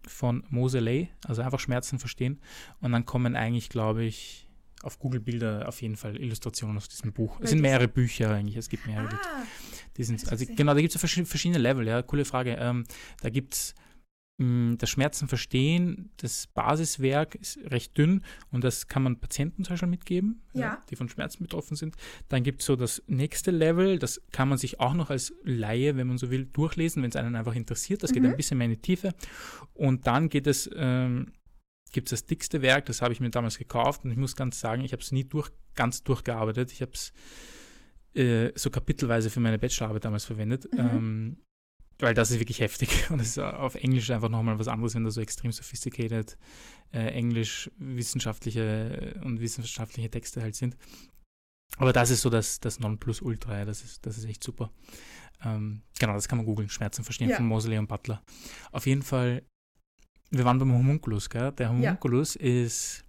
von 0.07 0.43
Moseley, 0.49 1.09
also 1.25 1.41
einfach 1.41 1.59
Schmerzen 1.59 1.99
verstehen. 1.99 2.39
Und 2.79 2.91
dann 2.91 3.05
kommen 3.05 3.35
eigentlich, 3.35 3.69
glaube 3.69 4.03
ich, 4.03 4.47
auf 4.83 4.99
Google 4.99 5.19
Bilder 5.19 5.67
auf 5.67 5.81
jeden 5.81 5.95
Fall 5.95 6.17
Illustrationen 6.17 6.77
aus 6.77 6.89
diesem 6.89 7.13
Buch. 7.13 7.39
Es 7.39 7.51
sind 7.51 7.61
mehrere 7.61 7.87
Bücher 7.87 8.31
eigentlich, 8.31 8.57
es 8.57 8.69
gibt 8.69 8.87
mehrere. 8.87 9.13
Ah, 9.13 9.43
die 9.97 10.03
sind, 10.03 10.27
also 10.31 10.45
genau, 10.45 10.73
da 10.73 10.81
gibt 10.81 10.95
es 10.95 11.01
verschiedene 11.01 11.59
Level, 11.59 11.87
ja, 11.87 12.01
coole 12.01 12.25
Frage. 12.25 12.55
Ähm, 12.59 12.85
da 13.21 13.29
gibt 13.29 13.53
es 13.53 13.75
das 14.77 14.89
Schmerzen 14.89 15.27
verstehen, 15.27 16.09
das 16.17 16.47
Basiswerk 16.47 17.35
ist 17.35 17.59
recht 17.65 17.97
dünn 17.97 18.23
und 18.49 18.63
das 18.63 18.87
kann 18.87 19.03
man 19.03 19.19
Patienten 19.19 19.63
zum 19.63 19.73
Beispiel 19.73 19.89
mitgeben, 19.89 20.41
ja. 20.53 20.61
Ja, 20.61 20.81
die 20.89 20.95
von 20.95 21.09
Schmerzen 21.09 21.43
betroffen 21.43 21.75
sind. 21.75 21.95
Dann 22.29 22.43
gibt 22.43 22.61
es 22.61 22.65
so 22.65 22.75
das 22.75 23.03
nächste 23.07 23.51
Level, 23.51 23.99
das 23.99 24.21
kann 24.31 24.49
man 24.49 24.57
sich 24.57 24.79
auch 24.79 24.93
noch 24.93 25.09
als 25.09 25.33
Laie, 25.43 25.95
wenn 25.95 26.07
man 26.07 26.17
so 26.17 26.31
will, 26.31 26.45
durchlesen, 26.45 27.03
wenn 27.03 27.09
es 27.09 27.15
einen 27.15 27.35
einfach 27.35 27.55
interessiert. 27.55 28.03
Das 28.03 28.11
mhm. 28.11 28.15
geht 28.15 28.25
ein 28.25 28.37
bisschen 28.37 28.57
mehr 28.57 28.65
in 28.65 28.71
die 28.71 28.81
Tiefe. 28.81 29.13
Und 29.73 30.07
dann 30.07 30.29
geht 30.29 30.47
es, 30.47 30.69
ähm, 30.75 31.33
gibt 31.91 32.07
es 32.11 32.21
das 32.21 32.25
dickste 32.25 32.61
Werk, 32.61 32.85
das 32.85 33.01
habe 33.01 33.13
ich 33.13 33.19
mir 33.19 33.29
damals 33.29 33.57
gekauft 33.57 34.05
und 34.05 34.11
ich 34.11 34.17
muss 34.17 34.35
ganz 34.35 34.59
sagen, 34.59 34.83
ich 34.83 34.93
habe 34.93 35.03
es 35.03 35.11
nie 35.11 35.25
durch, 35.25 35.51
ganz 35.75 36.03
durchgearbeitet. 36.03 36.71
Ich 36.71 36.81
habe 36.81 36.91
es 36.93 37.13
äh, 38.15 38.51
so 38.55 38.69
kapitelweise 38.69 39.29
für 39.29 39.39
meine 39.39 39.59
Bachelorarbeit 39.59 40.05
damals 40.05 40.25
verwendet. 40.25 40.67
Mhm. 40.73 40.79
Ähm, 40.79 41.37
weil 42.01 42.13
das 42.13 42.31
ist 42.31 42.39
wirklich 42.39 42.59
heftig 42.59 42.89
und 43.09 43.19
es 43.19 43.29
ist 43.29 43.39
auf 43.39 43.75
Englisch 43.75 44.09
einfach 44.09 44.29
nochmal 44.29 44.59
was 44.59 44.67
anderes, 44.67 44.95
wenn 44.95 45.03
da 45.03 45.11
so 45.11 45.21
extrem 45.21 45.51
sophisticated 45.51 46.37
äh, 46.93 47.07
Englisch 47.13 47.69
wissenschaftliche 47.77 49.19
und 49.23 49.39
wissenschaftliche 49.39 50.09
Texte 50.09 50.41
halt 50.41 50.55
sind. 50.55 50.77
Aber 51.77 51.93
das 51.93 52.09
ist 52.09 52.21
so 52.21 52.29
das, 52.29 52.59
das 52.59 52.79
Nonplusultra, 52.79 53.59
ja, 53.59 53.65
das 53.65 53.83
ist, 53.83 54.05
das 54.05 54.17
ist 54.17 54.25
echt 54.25 54.43
super. 54.43 54.71
Ähm, 55.43 55.81
genau, 55.99 56.13
das 56.13 56.27
kann 56.27 56.37
man 56.37 56.45
googeln, 56.45 56.69
Schmerzen 56.69 57.03
verstehen 57.03 57.29
ja. 57.29 57.37
von 57.37 57.47
Mosley 57.47 57.77
und 57.77 57.87
Butler. 57.87 58.21
Auf 58.71 58.85
jeden 58.85 59.01
Fall, 59.01 59.43
wir 60.29 60.45
waren 60.45 60.59
beim 60.59 60.73
Homunculus, 60.73 61.29
gell? 61.29 61.51
Der 61.53 61.69
Homunculus 61.69 62.35
ja. 62.35 62.41
ist 62.41 63.05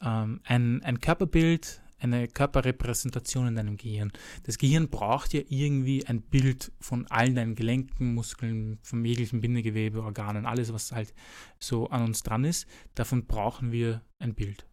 ähm, 0.00 0.40
ein, 0.44 0.82
ein 0.82 1.00
Körperbild, 1.00 1.82
eine 2.02 2.28
Körperrepräsentation 2.28 3.46
in 3.48 3.56
deinem 3.56 3.76
Gehirn. 3.76 4.12
Das 4.44 4.58
Gehirn 4.58 4.88
braucht 4.88 5.32
ja 5.32 5.42
irgendwie 5.48 6.06
ein 6.06 6.20
Bild 6.20 6.72
von 6.80 7.06
allen 7.08 7.34
deinen 7.34 7.54
Gelenken, 7.54 8.14
Muskeln, 8.14 8.78
vom 8.82 9.04
jeglichen 9.04 9.40
Bindegewebe, 9.40 10.02
Organen, 10.02 10.46
alles, 10.46 10.72
was 10.72 10.92
halt 10.92 11.14
so 11.58 11.88
an 11.88 12.02
uns 12.02 12.22
dran 12.22 12.44
ist. 12.44 12.66
Davon 12.94 13.26
brauchen 13.26 13.72
wir 13.72 14.02
ein 14.18 14.34
Bild. 14.34 14.66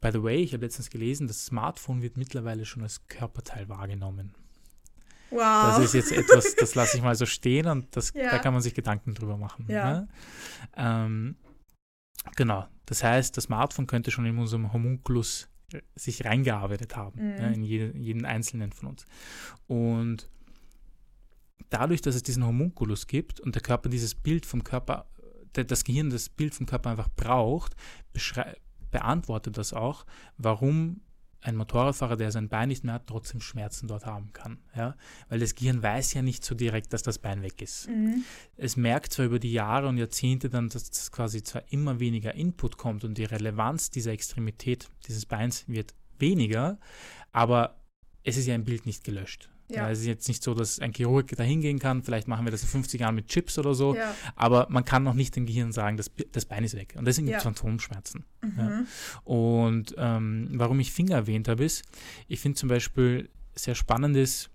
By 0.00 0.10
the 0.12 0.22
way, 0.22 0.36
ich 0.36 0.52
habe 0.52 0.64
letztens 0.64 0.90
gelesen, 0.90 1.26
das 1.26 1.46
Smartphone 1.46 2.02
wird 2.02 2.16
mittlerweile 2.16 2.64
schon 2.64 2.82
als 2.82 3.06
Körperteil 3.08 3.68
wahrgenommen. 3.68 4.34
Wow. 5.30 5.76
Das 5.76 5.80
ist 5.80 5.94
jetzt 5.94 6.12
etwas, 6.12 6.54
das 6.54 6.74
lasse 6.74 6.96
ich 6.96 7.02
mal 7.02 7.14
so 7.14 7.26
stehen 7.26 7.66
und 7.66 7.94
das, 7.96 8.12
ja. 8.14 8.30
da 8.30 8.38
kann 8.38 8.52
man 8.52 8.62
sich 8.62 8.74
Gedanken 8.74 9.14
drüber 9.14 9.36
machen. 9.36 9.66
Ja. 9.68 9.92
Ne? 9.92 10.08
Ähm, 10.76 11.36
genau. 12.36 12.66
Das 12.86 13.02
heißt, 13.02 13.36
das 13.36 13.44
Smartphone 13.44 13.86
könnte 13.86 14.10
schon 14.10 14.24
in 14.24 14.38
unserem 14.38 14.72
Homunculus 14.72 15.48
sich 15.94 16.24
reingearbeitet 16.24 16.96
haben, 16.96 17.32
mhm. 17.32 17.36
ja, 17.36 17.48
in 17.48 17.62
jede, 17.62 17.96
jeden 17.96 18.24
einzelnen 18.24 18.72
von 18.72 18.90
uns. 18.90 19.04
Und 19.66 20.28
dadurch, 21.70 22.00
dass 22.00 22.14
es 22.14 22.22
diesen 22.22 22.46
Homunculus 22.46 23.06
gibt 23.06 23.40
und 23.40 23.54
der 23.54 23.62
Körper 23.62 23.88
dieses 23.88 24.14
Bild 24.14 24.46
vom 24.46 24.64
Körper, 24.64 25.06
das 25.52 25.84
Gehirn 25.84 26.10
das 26.10 26.28
Bild 26.28 26.54
vom 26.54 26.66
Körper 26.66 26.90
einfach 26.90 27.08
braucht, 27.16 27.74
beantwortet 28.90 29.58
das 29.58 29.72
auch, 29.72 30.06
warum 30.36 31.00
ein 31.40 31.56
Motorradfahrer, 31.56 32.16
der 32.16 32.32
sein 32.32 32.48
Bein 32.48 32.68
nicht 32.68 32.84
mehr 32.84 32.94
hat, 32.94 33.06
trotzdem 33.06 33.40
Schmerzen 33.40 33.86
dort 33.86 34.06
haben 34.06 34.32
kann. 34.32 34.58
Ja? 34.74 34.96
Weil 35.28 35.38
das 35.38 35.54
Gehirn 35.54 35.82
weiß 35.82 36.14
ja 36.14 36.22
nicht 36.22 36.44
so 36.44 36.54
direkt, 36.54 36.92
dass 36.92 37.02
das 37.02 37.18
Bein 37.18 37.42
weg 37.42 37.62
ist. 37.62 37.88
Mhm. 37.88 38.24
Es 38.56 38.76
merkt 38.76 39.12
zwar 39.12 39.26
über 39.26 39.38
die 39.38 39.52
Jahre 39.52 39.88
und 39.88 39.98
Jahrzehnte 39.98 40.50
dann, 40.50 40.68
dass 40.68 40.90
es 40.90 41.12
quasi 41.12 41.42
zwar 41.42 41.62
immer 41.70 42.00
weniger 42.00 42.34
Input 42.34 42.76
kommt 42.76 43.04
und 43.04 43.18
die 43.18 43.24
Relevanz 43.24 43.90
dieser 43.90 44.12
Extremität 44.12 44.88
dieses 45.06 45.26
Beins 45.26 45.68
wird 45.68 45.94
weniger, 46.18 46.78
aber 47.32 47.80
es 48.24 48.36
ist 48.36 48.46
ja 48.46 48.54
im 48.54 48.64
Bild 48.64 48.84
nicht 48.84 49.04
gelöscht. 49.04 49.48
Ja. 49.70 49.82
Ja, 49.84 49.90
es 49.90 50.00
ist 50.00 50.06
jetzt 50.06 50.28
nicht 50.28 50.42
so, 50.42 50.54
dass 50.54 50.78
ein 50.80 50.92
Chirurg 50.94 51.28
da 51.36 51.42
hingehen 51.42 51.78
kann, 51.78 52.02
vielleicht 52.02 52.26
machen 52.26 52.46
wir 52.46 52.50
das 52.50 52.62
in 52.62 52.68
50 52.68 53.00
Jahren 53.02 53.14
mit 53.14 53.28
Chips 53.28 53.58
oder 53.58 53.74
so, 53.74 53.94
Ja. 53.94 54.14
aber 54.34 54.66
man 54.70 54.84
kann 54.84 55.02
noch 55.02 55.12
nicht 55.14 55.36
dem 55.36 55.44
Gehirn 55.44 55.72
sagen, 55.72 55.96
das, 55.98 56.10
das 56.32 56.46
Bein 56.46 56.64
ist 56.64 56.74
weg. 56.74 56.94
Und 56.96 57.04
deswegen 57.04 57.26
gibt 57.26 57.38
es 57.38 57.44
Ja. 57.44 57.50
Phantomschmerzen. 57.50 58.24
Mhm. 58.40 58.58
Ja. 58.58 58.84
Und 59.24 59.94
ähm, 59.98 60.48
warum 60.54 60.80
ich 60.80 60.90
Finger 60.92 61.16
erwähnt 61.16 61.48
habe, 61.48 61.64
ist, 61.64 61.84
ich 62.28 62.40
finde 62.40 62.56
zum 62.58 62.68
Beispiel 62.70 63.28
sehr 63.54 63.74
spannend 63.74 64.16
ist, 64.16 64.50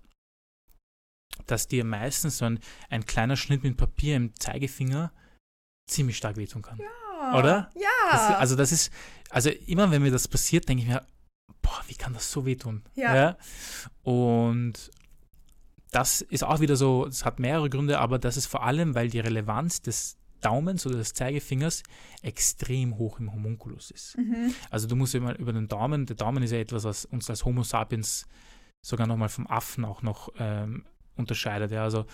dass 1.46 1.66
dir 1.68 1.84
meistens 1.84 2.38
so 2.38 2.44
ein, 2.44 2.58
ein 2.90 3.04
kleiner 3.06 3.36
Schnitt 3.36 3.62
mit 3.64 3.76
Papier 3.76 4.16
im 4.16 4.34
Zeigefinger 4.38 5.12
ziemlich 5.90 6.16
stark 6.16 6.36
wehtun 6.36 6.62
kann. 6.62 6.78
Ja. 6.78 7.38
Oder? 7.38 7.70
Ja. 7.74 7.88
Das, 8.10 8.20
also 8.36 8.56
das 8.56 8.72
ist, 8.72 8.92
also 9.30 9.50
immer 9.50 9.90
wenn 9.90 10.02
mir 10.02 10.10
das 10.10 10.28
passiert, 10.28 10.68
denke 10.68 10.82
ich 10.82 10.88
mir, 10.88 11.04
boah, 11.62 11.82
wie 11.88 11.94
kann 11.94 12.14
das 12.14 12.30
so 12.30 12.46
wehtun? 12.46 12.82
Ja. 12.94 13.36
Und 14.02 14.90
das 15.94 16.22
ist 16.22 16.42
auch 16.42 16.58
wieder 16.58 16.74
so, 16.74 17.06
es 17.06 17.24
hat 17.24 17.38
mehrere 17.38 17.70
Gründe, 17.70 18.00
aber 18.00 18.18
das 18.18 18.36
ist 18.36 18.46
vor 18.46 18.64
allem, 18.64 18.96
weil 18.96 19.08
die 19.08 19.20
Relevanz 19.20 19.80
des 19.80 20.18
Daumens 20.40 20.86
oder 20.86 20.96
des 20.96 21.14
Zeigefingers 21.14 21.84
extrem 22.20 22.98
hoch 22.98 23.20
im 23.20 23.32
Homunculus 23.32 23.92
ist. 23.92 24.18
mhm. 24.18 24.52
Also 24.70 24.88
du 24.88 24.96
musst 24.96 25.14
immer 25.14 25.38
über 25.38 25.52
den 25.52 25.68
Daumen, 25.68 26.04
der 26.06 26.16
Daumen 26.16 26.42
ist 26.42 26.50
ja 26.50 26.58
etwas, 26.58 26.82
was 26.84 27.04
uns 27.04 27.30
als 27.30 27.44
Homo 27.44 27.62
sapiens 27.62 28.26
sogar 28.82 29.06
nochmal 29.06 29.28
vom 29.28 29.46
Affen 29.46 29.84
auch 29.84 30.02
noch 30.02 30.30
ähm, 30.38 30.84
unterscheidet. 31.16 31.70
Ja, 31.70 31.84
also 31.84 32.06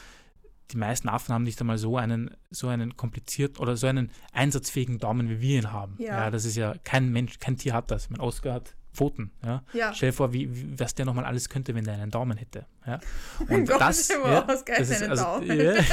die 0.71 0.77
meisten 0.77 1.09
Affen 1.09 1.35
haben 1.35 1.43
nicht 1.43 1.61
einmal 1.61 1.79
so 1.79 1.97
einen, 1.97 2.37
so 2.51 2.69
einen 2.69 2.97
komplizierten 2.97 3.61
oder 3.61 3.77
so 3.77 3.87
einen 3.87 4.11
einsatzfähigen 4.33 4.99
Daumen, 4.99 5.31
wie 5.31 5.41
wir 5.41 5.59
ihn 5.59 5.73
haben. 5.73 5.97
Ja. 5.99 6.31
das 6.31 6.45
ist 6.45 6.57
ja 6.57 6.75
kein 6.85 7.11
Mensch, 7.11 7.39
kein 7.39 7.57
Tier 7.57 7.73
hat 7.73 7.91
das. 7.91 8.11
Mein 8.11 8.21
Oscar 8.21 8.55
hat 8.55 8.77
Pfoten. 8.93 9.31
Ja. 9.45 9.63
Ja. 9.73 9.95
Stell 9.95 10.11
dir 10.11 10.15
vor, 10.15 10.33
wie, 10.33 10.55
wie, 10.55 10.79
was 10.79 10.95
der 10.95 11.07
nochmal 11.07 11.25
alles 11.25 11.49
könnte, 11.49 11.75
wenn 11.75 11.85
der 11.85 11.95
einen 11.95 12.11
Daumen 12.11 12.37
hätte. 12.37 12.67
Ja. 12.87 13.01
Und 13.49 13.69
Gott, 13.69 13.81
das, 13.81 14.09
ja, 14.09 14.45
aus, 14.47 14.65
das 14.65 14.91
ist 14.91 15.03
einen 15.03 15.11
also, 15.13 15.25
Daumen. 15.25 15.61
ja. 15.61 15.75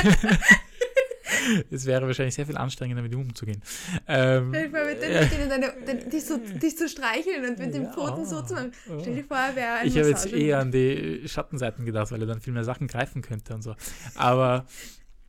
es 1.71 1.85
wäre 1.85 2.05
wahrscheinlich 2.05 2.35
sehr 2.35 2.45
viel 2.45 2.57
anstrengender, 2.57 3.01
mit 3.01 3.11
ihm 3.11 3.21
umzugehen. 3.21 3.61
Ähm, 4.07 4.49
Stell 4.49 4.69
dir 4.69 4.77
vor, 4.77 4.85
mit 4.85 5.01
den, 5.01 5.29
denen 5.29 5.49
deine, 5.49 5.73
den, 5.85 6.09
dich, 6.09 6.25
so, 6.25 6.37
dich 6.37 6.77
zu 6.77 6.87
streicheln 6.87 7.45
und 7.45 7.59
mit 7.59 7.73
den 7.73 7.83
Ja. 7.83 7.91
Pfoten 7.91 8.25
so 8.25 8.41
zu 8.41 8.53
machen. 8.53 8.71
Stell 9.01 9.15
dir 9.15 9.23
vor, 9.23 9.37
er 9.37 9.55
wäre 9.55 9.73
ein 9.75 9.87
Ich 9.87 9.97
habe 9.97 10.09
jetzt 10.09 10.31
eher 10.31 10.59
an 10.59 10.71
die 10.71 11.23
Schattenseiten 11.27 11.85
gedacht, 11.85 12.11
weil 12.11 12.21
er 12.21 12.27
dann 12.27 12.41
viel 12.41 12.53
mehr 12.53 12.63
Sachen 12.63 12.87
greifen 12.87 13.21
könnte 13.21 13.53
und 13.53 13.61
so. 13.61 13.75
Aber 14.15 14.65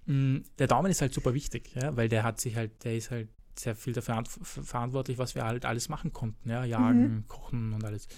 mh, 0.06 0.40
der 0.58 0.66
Daumen 0.66 0.90
ist 0.90 1.00
halt 1.00 1.12
super 1.14 1.34
wichtig, 1.34 1.70
ja, 1.74 1.96
weil 1.96 2.08
der 2.08 2.22
hat 2.22 2.40
sich 2.40 2.56
halt, 2.56 2.84
der 2.84 2.96
ist 2.96 3.10
halt 3.10 3.28
sehr 3.58 3.74
viel 3.74 3.92
dafür 3.92 4.16
an- 4.16 4.26
ver- 4.26 4.62
verantwortlich, 4.62 5.18
was 5.18 5.34
wir 5.34 5.44
halt 5.44 5.64
alles 5.64 5.88
machen 5.88 6.12
konnten, 6.12 6.48
ja, 6.48 6.64
jagen, 6.64 7.24
kochen 7.28 7.72
und 7.72 7.84
alles. 7.84 8.08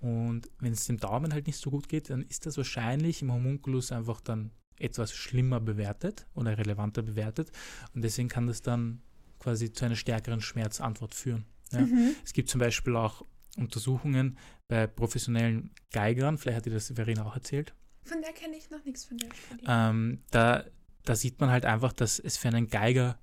Und 0.00 0.48
wenn 0.60 0.72
es 0.72 0.86
dem 0.86 0.98
Daumen 0.98 1.32
halt 1.32 1.46
nicht 1.46 1.58
so 1.58 1.70
gut 1.70 1.88
geht, 1.88 2.10
dann 2.10 2.22
ist 2.22 2.46
das 2.46 2.56
wahrscheinlich 2.56 3.22
im 3.22 3.32
Homunculus 3.32 3.92
einfach 3.92 4.20
dann 4.20 4.50
etwas 4.78 5.12
schlimmer 5.12 5.60
bewertet 5.60 6.26
oder 6.34 6.58
relevanter 6.58 7.02
bewertet 7.02 7.52
und 7.94 8.02
deswegen 8.02 8.28
kann 8.28 8.46
das 8.48 8.60
dann 8.60 9.02
quasi 9.38 9.72
zu 9.72 9.84
einer 9.84 9.94
stärkeren 9.96 10.40
Schmerzantwort 10.40 11.14
führen. 11.14 11.44
Ja. 11.72 11.80
Mhm. 11.82 12.14
Es 12.24 12.32
gibt 12.32 12.48
zum 12.48 12.58
Beispiel 12.58 12.96
auch 12.96 13.24
Untersuchungen 13.56 14.36
bei 14.66 14.86
professionellen 14.86 15.70
Geigern, 15.92 16.38
vielleicht 16.38 16.56
hat 16.58 16.66
dir 16.66 16.72
das 16.72 16.90
Verena 16.94 17.24
auch 17.24 17.34
erzählt. 17.36 17.72
Von 18.02 18.20
der 18.20 18.32
kenne 18.32 18.56
ich 18.56 18.68
noch 18.70 18.84
nichts 18.84 19.04
von 19.04 19.16
der 19.18 19.28
Studie. 19.32 19.64
Ähm, 19.68 20.22
da, 20.30 20.64
da 21.04 21.14
sieht 21.14 21.40
man 21.40 21.50
halt 21.50 21.64
einfach, 21.64 21.92
dass 21.92 22.18
es 22.18 22.36
für 22.36 22.48
einen 22.48 22.68
Geiger 22.68 23.18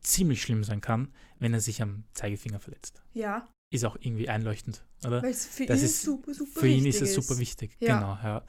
ziemlich 0.00 0.42
schlimm 0.42 0.64
sein 0.64 0.80
kann, 0.80 1.12
wenn 1.38 1.52
er 1.54 1.60
sich 1.60 1.82
am 1.82 2.04
Zeigefinger 2.12 2.60
verletzt. 2.60 3.02
Ja, 3.12 3.48
Ist 3.70 3.84
auch 3.84 3.96
irgendwie 4.00 4.28
einleuchtend, 4.28 4.84
oder? 5.04 5.22
weil 5.22 5.30
es 5.30 5.46
für 5.46 5.66
Das 5.66 5.80
ihn 5.80 5.84
ist- 5.86 6.02
super, 6.02 6.34
super 6.34 6.60
Für 6.60 6.68
ihn 6.68 6.86
ist 6.86 7.02
es 7.02 7.14
super 7.14 7.38
wichtig. 7.38 7.76
Ja. 7.80 7.96
Genau, 7.98 8.18
ja. 8.22 8.44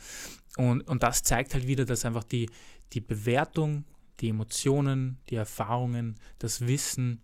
Und, 0.58 0.82
und 0.88 1.04
das 1.04 1.24
zeigt 1.24 1.54
halt 1.54 1.68
wieder, 1.68 1.86
dass 1.86 2.06
einfach 2.06 2.24
die, 2.24 2.50
die 2.94 3.02
Bewertung, 3.02 3.86
die 4.20 4.30
Emotionen, 4.30 5.20
die 5.30 5.36
Erfahrungen, 5.36 6.20
das 6.40 6.62
Wissen, 6.68 7.22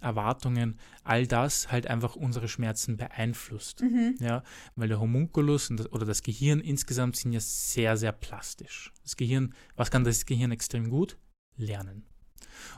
Erwartungen, 0.00 0.78
all 1.04 1.26
das 1.26 1.70
halt 1.70 1.86
einfach 1.86 2.16
unsere 2.16 2.48
Schmerzen 2.48 2.96
beeinflusst. 2.96 3.82
Mhm. 3.82 4.16
Ja, 4.18 4.42
weil 4.74 4.88
der 4.88 4.98
Homunculus 4.98 5.68
das, 5.76 5.92
oder 5.92 6.06
das 6.06 6.22
Gehirn 6.22 6.60
insgesamt 6.60 7.16
sind 7.16 7.32
ja 7.32 7.40
sehr, 7.40 7.98
sehr 7.98 8.12
plastisch. 8.12 8.92
Das 9.02 9.16
Gehirn, 9.16 9.54
was 9.76 9.90
kann 9.90 10.04
das 10.04 10.24
Gehirn 10.24 10.52
extrem 10.52 10.88
gut? 10.88 11.18
Lernen. 11.56 12.06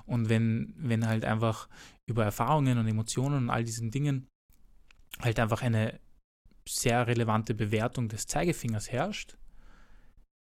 Und 0.07 0.29
wenn, 0.29 0.75
wenn 0.77 1.07
halt 1.07 1.25
einfach 1.25 1.69
über 2.07 2.25
Erfahrungen 2.25 2.79
und 2.79 2.87
Emotionen 2.87 3.37
und 3.37 3.51
all 3.51 3.65
diesen 3.65 3.91
Dingen 3.91 4.29
halt 5.21 5.39
einfach 5.39 5.63
eine 5.63 6.01
sehr 6.69 7.07
relevante 7.07 7.55
Bewertung 7.55 8.09
des 8.09 8.27
Zeigefingers 8.27 8.91
herrscht, 8.91 9.37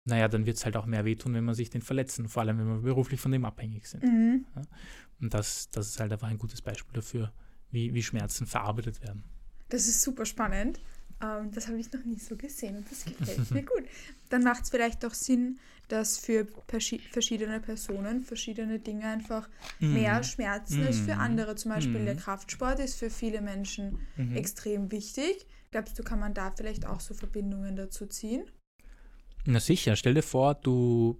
naja, 0.04 0.28
dann 0.28 0.46
wird 0.46 0.56
es 0.56 0.64
halt 0.64 0.76
auch 0.76 0.86
mehr 0.86 1.04
wehtun, 1.04 1.34
wenn 1.34 1.44
man 1.44 1.54
sich 1.54 1.70
den 1.70 1.82
verletzen, 1.82 2.28
vor 2.28 2.42
allem 2.42 2.58
wenn 2.58 2.66
wir 2.66 2.80
beruflich 2.80 3.20
von 3.20 3.30
dem 3.30 3.44
abhängig 3.44 3.86
sind. 3.86 4.02
Mhm. 4.02 4.46
Und 5.20 5.34
das, 5.34 5.68
das 5.70 5.88
ist 5.88 6.00
halt 6.00 6.12
einfach 6.12 6.28
ein 6.28 6.38
gutes 6.38 6.62
Beispiel 6.62 6.94
dafür, 6.94 7.32
wie, 7.70 7.92
wie 7.92 8.02
Schmerzen 8.02 8.46
verarbeitet 8.46 9.02
werden. 9.02 9.24
Das 9.68 9.86
ist 9.86 10.02
super 10.02 10.24
spannend. 10.24 10.80
Ähm, 11.20 11.50
das 11.50 11.66
habe 11.68 11.78
ich 11.78 11.90
noch 11.92 12.04
nie 12.04 12.18
so 12.18 12.36
gesehen 12.36 12.76
und 12.76 12.90
das 12.90 13.04
gefällt 13.04 13.50
mir 13.50 13.62
gut. 13.64 13.84
Dann 14.28 14.44
macht 14.44 14.64
es 14.64 14.70
vielleicht 14.70 15.04
auch 15.04 15.14
Sinn, 15.14 15.58
dass 15.88 16.18
für 16.18 16.46
verschiedene 17.10 17.60
Personen 17.60 18.22
verschiedene 18.22 18.78
Dinge 18.78 19.04
einfach 19.06 19.48
mehr 19.80 20.22
Schmerzen 20.22 20.84
als 20.84 20.98
für 21.00 21.14
Mhm. 21.14 21.20
andere. 21.20 21.54
Zum 21.56 21.70
Beispiel 21.70 22.00
Mhm. 22.00 22.04
der 22.04 22.16
Kraftsport 22.16 22.78
ist 22.78 22.98
für 22.98 23.10
viele 23.10 23.40
Menschen 23.40 23.98
Mhm. 24.16 24.36
extrem 24.36 24.92
wichtig. 24.92 25.46
Glaubst 25.70 25.98
du, 25.98 26.02
kann 26.02 26.20
man 26.20 26.34
da 26.34 26.52
vielleicht 26.56 26.86
auch 26.86 27.00
so 27.00 27.14
Verbindungen 27.14 27.74
dazu 27.74 28.06
ziehen? 28.06 28.44
Na 29.46 29.60
sicher, 29.60 29.96
stell 29.96 30.14
dir 30.14 30.22
vor, 30.22 30.54
du 30.54 31.18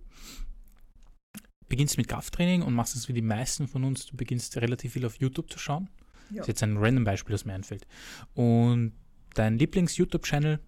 beginnst 1.68 1.96
mit 1.98 2.08
Krafttraining 2.08 2.62
und 2.62 2.74
machst 2.74 2.94
es 2.96 3.08
wie 3.08 3.12
die 3.12 3.22
meisten 3.22 3.68
von 3.68 3.84
uns, 3.84 4.06
du 4.06 4.16
beginnst 4.16 4.56
relativ 4.58 4.92
viel 4.94 5.04
auf 5.06 5.16
YouTube 5.16 5.50
zu 5.50 5.58
schauen. 5.58 5.88
Ja. 6.30 6.37
Das 6.38 6.42
ist 6.44 6.48
jetzt 6.48 6.62
ein 6.62 6.76
random 6.76 7.04
Beispiel, 7.04 7.32
das 7.32 7.44
mir 7.44 7.54
einfällt. 7.54 7.87
Und 8.34 8.92
dein 9.34 9.58
Lieblings-YouTube-Channel 9.58 10.60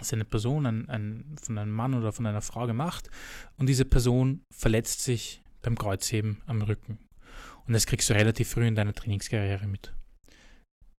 ist 0.00 0.12
eine 0.12 0.24
Person, 0.24 0.66
ein, 0.66 0.88
ein, 0.88 1.36
von 1.42 1.58
einem 1.58 1.72
Mann 1.72 1.94
oder 1.94 2.12
von 2.12 2.26
einer 2.26 2.42
Frau 2.42 2.66
gemacht 2.66 3.10
und 3.56 3.68
diese 3.68 3.84
Person 3.84 4.42
verletzt 4.54 5.02
sich 5.02 5.42
beim 5.62 5.76
Kreuzheben 5.76 6.42
am 6.46 6.62
Rücken. 6.62 6.98
Und 7.66 7.74
das 7.74 7.86
kriegst 7.86 8.08
du 8.08 8.14
relativ 8.14 8.48
früh 8.48 8.66
in 8.66 8.74
deiner 8.74 8.94
Trainingskarriere 8.94 9.66
mit. 9.66 9.92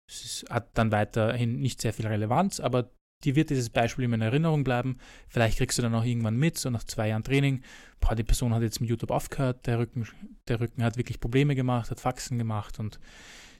Es 0.08 0.24
ist, 0.24 0.50
hat 0.50 0.76
dann 0.76 0.92
weiterhin 0.92 1.60
nicht 1.60 1.80
sehr 1.80 1.92
viel 1.92 2.06
Relevanz, 2.06 2.60
aber 2.60 2.90
dir 3.24 3.36
wird 3.36 3.50
dieses 3.50 3.70
Beispiel 3.70 4.04
immer 4.04 4.16
in 4.16 4.22
Erinnerung 4.22 4.64
bleiben. 4.64 4.98
Vielleicht 5.28 5.58
kriegst 5.58 5.78
du 5.78 5.82
dann 5.82 5.94
auch 5.94 6.04
irgendwann 6.04 6.36
mit, 6.36 6.58
so 6.58 6.70
nach 6.70 6.84
zwei 6.84 7.08
Jahren 7.08 7.24
Training, 7.24 7.62
boah, 8.00 8.14
die 8.14 8.24
Person 8.24 8.54
hat 8.54 8.62
jetzt 8.62 8.80
mit 8.80 8.90
YouTube 8.90 9.10
aufgehört, 9.10 9.66
der 9.66 9.78
Rücken, 9.78 10.06
der 10.48 10.60
Rücken 10.60 10.82
hat 10.82 10.96
wirklich 10.96 11.20
Probleme 11.20 11.54
gemacht, 11.54 11.90
hat 11.90 12.00
Faxen 12.00 12.38
gemacht 12.38 12.78
und 12.78 12.98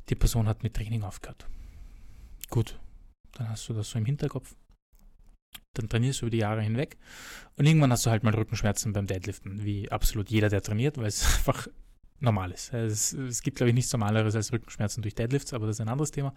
die 0.08 0.14
Person 0.14 0.48
hat 0.48 0.62
mit 0.62 0.74
Training 0.74 1.02
aufgehört. 1.02 1.46
Gut, 2.48 2.78
dann 3.32 3.48
hast 3.48 3.68
du 3.68 3.74
das 3.74 3.90
so 3.90 3.98
im 3.98 4.04
Hinterkopf. 4.04 4.54
Dann 5.74 5.88
trainierst 5.88 6.20
du 6.20 6.26
über 6.26 6.30
die 6.30 6.38
Jahre 6.38 6.62
hinweg 6.62 6.98
und 7.56 7.66
irgendwann 7.66 7.92
hast 7.92 8.06
du 8.06 8.10
halt 8.10 8.24
mal 8.24 8.34
Rückenschmerzen 8.34 8.92
beim 8.92 9.06
Deadliften, 9.06 9.64
wie 9.64 9.90
absolut 9.90 10.30
jeder, 10.30 10.48
der 10.48 10.62
trainiert, 10.62 10.98
weil 10.98 11.06
es 11.06 11.24
einfach 11.36 11.68
normal 12.18 12.50
ist. 12.50 12.72
Es, 12.72 13.12
es 13.12 13.42
gibt, 13.42 13.56
glaube 13.56 13.70
ich, 13.70 13.74
nichts 13.74 13.92
Normaleres 13.92 14.34
als 14.34 14.52
Rückenschmerzen 14.52 15.02
durch 15.02 15.14
Deadlifts, 15.14 15.52
aber 15.54 15.66
das 15.66 15.76
ist 15.76 15.80
ein 15.80 15.88
anderes 15.88 16.10
Thema. 16.10 16.34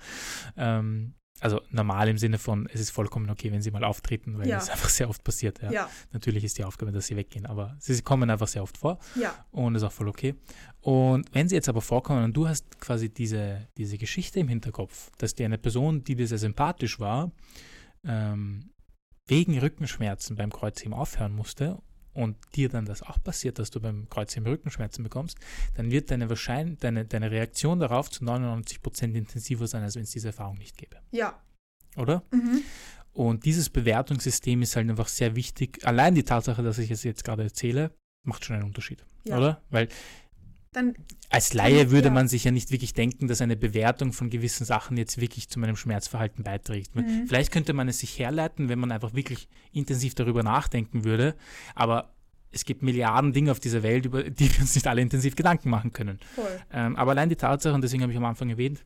Ähm, 0.56 1.14
also 1.44 1.62
normal 1.70 2.08
im 2.08 2.18
Sinne 2.18 2.38
von, 2.40 2.68
es 2.74 2.80
ist 2.80 2.92
vollkommen 2.92 3.30
okay, 3.30 3.52
wenn 3.52 3.62
sie 3.62 3.72
mal 3.72 3.84
auftreten, 3.84 4.38
weil 4.38 4.48
Ja. 4.48 4.58
es 4.58 4.70
einfach 4.72 4.90
sehr 4.90 5.10
oft 5.10 5.24
passiert. 5.24 5.62
Ja. 5.62 5.72
Ja, 5.72 5.90
Natürlich 6.12 6.44
ist 6.44 6.58
die 6.58 6.64
Aufgabe, 6.64 6.92
dass 6.92 7.08
sie 7.08 7.16
weggehen, 7.16 7.46
aber 7.46 7.76
sie 7.80 8.02
kommen 8.02 8.30
einfach 8.30 8.48
sehr 8.48 8.64
oft 8.64 8.78
vor 8.78 8.98
ja. 9.16 9.34
und 9.52 9.76
ist 9.76 9.84
auch 9.84 9.92
voll 9.92 10.08
okay. 10.08 10.36
Und 10.82 11.34
wenn 11.34 11.48
sie 11.50 11.56
jetzt 11.56 11.70
aber 11.70 11.82
vorkommen 11.82 12.24
und 12.24 12.34
du 12.36 12.48
hast 12.48 12.80
quasi 12.80 13.10
diese, 13.10 13.68
diese 13.78 13.98
Geschichte 13.98 14.40
im 14.40 14.48
Hinterkopf, 14.48 15.12
dass 15.18 15.36
dir 15.36 15.46
eine 15.46 15.58
Person, 15.58 16.04
die 16.04 16.16
dir 16.16 16.28
sehr 16.28 16.38
sympathisch 16.38 17.00
war, 17.00 17.32
ähm, 18.06 18.70
wegen 19.28 19.58
Rückenschmerzen 19.58 20.36
beim 20.36 20.52
Kreuzheben 20.52 20.94
aufhören 20.94 21.34
musste 21.34 21.82
und 22.14 22.38
dir 22.56 22.70
dann 22.70 22.86
das 22.86 23.02
auch 23.02 23.22
passiert, 23.24 23.60
dass 23.60 23.72
du 23.72 23.80
beim 23.80 24.08
Kreuzheben 24.10 24.48
Rückenschmerzen 24.48 25.04
bekommst, 25.04 25.38
dann 25.76 25.92
wird 25.92 26.12
deine, 26.12 26.30
Wahrschein 26.30 26.78
deine, 26.80 27.06
deine 27.06 27.32
Reaktion 27.32 27.80
darauf 27.80 28.10
zu 28.10 28.24
99% 28.24 29.14
intensiver 29.14 29.68
sein, 29.68 29.84
als 29.84 29.96
wenn 29.96 30.04
es 30.04 30.12
diese 30.12 30.28
Erfahrung 30.28 30.58
nicht 30.58 30.78
gäbe. 30.78 30.98
Ja. 31.12 31.42
Oder? 31.96 32.24
Mhm. 32.32 32.62
Und 33.14 33.46
dieses 33.46 33.70
Bewertungssystem 33.70 34.62
ist 34.62 34.76
halt 34.76 34.90
einfach 34.90 35.08
sehr 35.08 35.36
wichtig. 35.36 35.86
Allein 35.86 36.16
die 36.16 36.24
Tatsache, 36.24 36.64
dass 36.64 36.80
ich 36.80 36.90
es 36.90 37.04
jetzt 37.04 37.24
gerade 37.24 37.44
erzähle, 37.44 37.92
macht 38.24 38.46
schon 38.46 38.56
einen 38.56 38.66
Unterschied. 38.66 39.06
Ja. 39.26 39.38
Oder? 39.38 39.62
Weil 39.70 39.88
Dann, 40.74 40.96
als 41.30 41.54
Laie 41.54 41.92
würde 41.92 42.10
ja. 42.10 42.14
man 42.14 42.28
sich 42.28 42.44
ja 42.44 42.52
nicht 42.52 42.72
wirklich 42.72 42.94
denken, 42.94 43.28
dass 43.28 43.42
eine 43.42 43.56
Bewertung 43.56 44.12
von 44.12 44.30
gewissen 44.30 44.66
Sachen 44.66 44.98
jetzt 44.98 45.22
wirklich 45.22 45.50
zu 45.50 45.60
meinem 45.60 45.76
Schmerzverhalten 45.76 46.44
beiträgt. 46.44 46.96
Mhm. 46.96 47.26
Vielleicht 47.28 47.52
könnte 47.52 47.74
man 47.74 47.88
es 47.88 48.00
sich 48.00 48.18
herleiten, 48.20 48.70
wenn 48.70 48.80
man 48.80 48.92
einfach 48.92 49.14
wirklich 49.14 49.48
intensiv 49.72 50.16
darüber 50.16 50.44
nachdenken 50.44 51.04
würde. 51.04 51.36
Aber 51.76 52.14
es 52.52 52.66
gibt 52.66 52.82
Milliarden 52.82 53.34
Dinge 53.34 53.52
auf 53.52 53.60
dieser 53.60 53.84
Welt, 53.84 54.06
über 54.06 54.24
die 54.24 54.52
wir 54.54 54.62
uns 54.62 54.76
nicht 54.76 54.88
alle 54.88 55.02
intensiv 55.02 55.36
Gedanken 55.36 55.70
machen 55.70 55.92
können. 55.92 56.20
Ähm, 56.72 56.96
aber 56.96 57.12
allein 57.12 57.30
die 57.30 57.36
Tatsache, 57.36 57.74
und 57.74 57.82
deswegen 57.82 58.04
habe 58.04 58.12
ich 58.12 58.18
am 58.18 58.26
Anfang 58.26 58.50
erwähnt, 58.50 58.86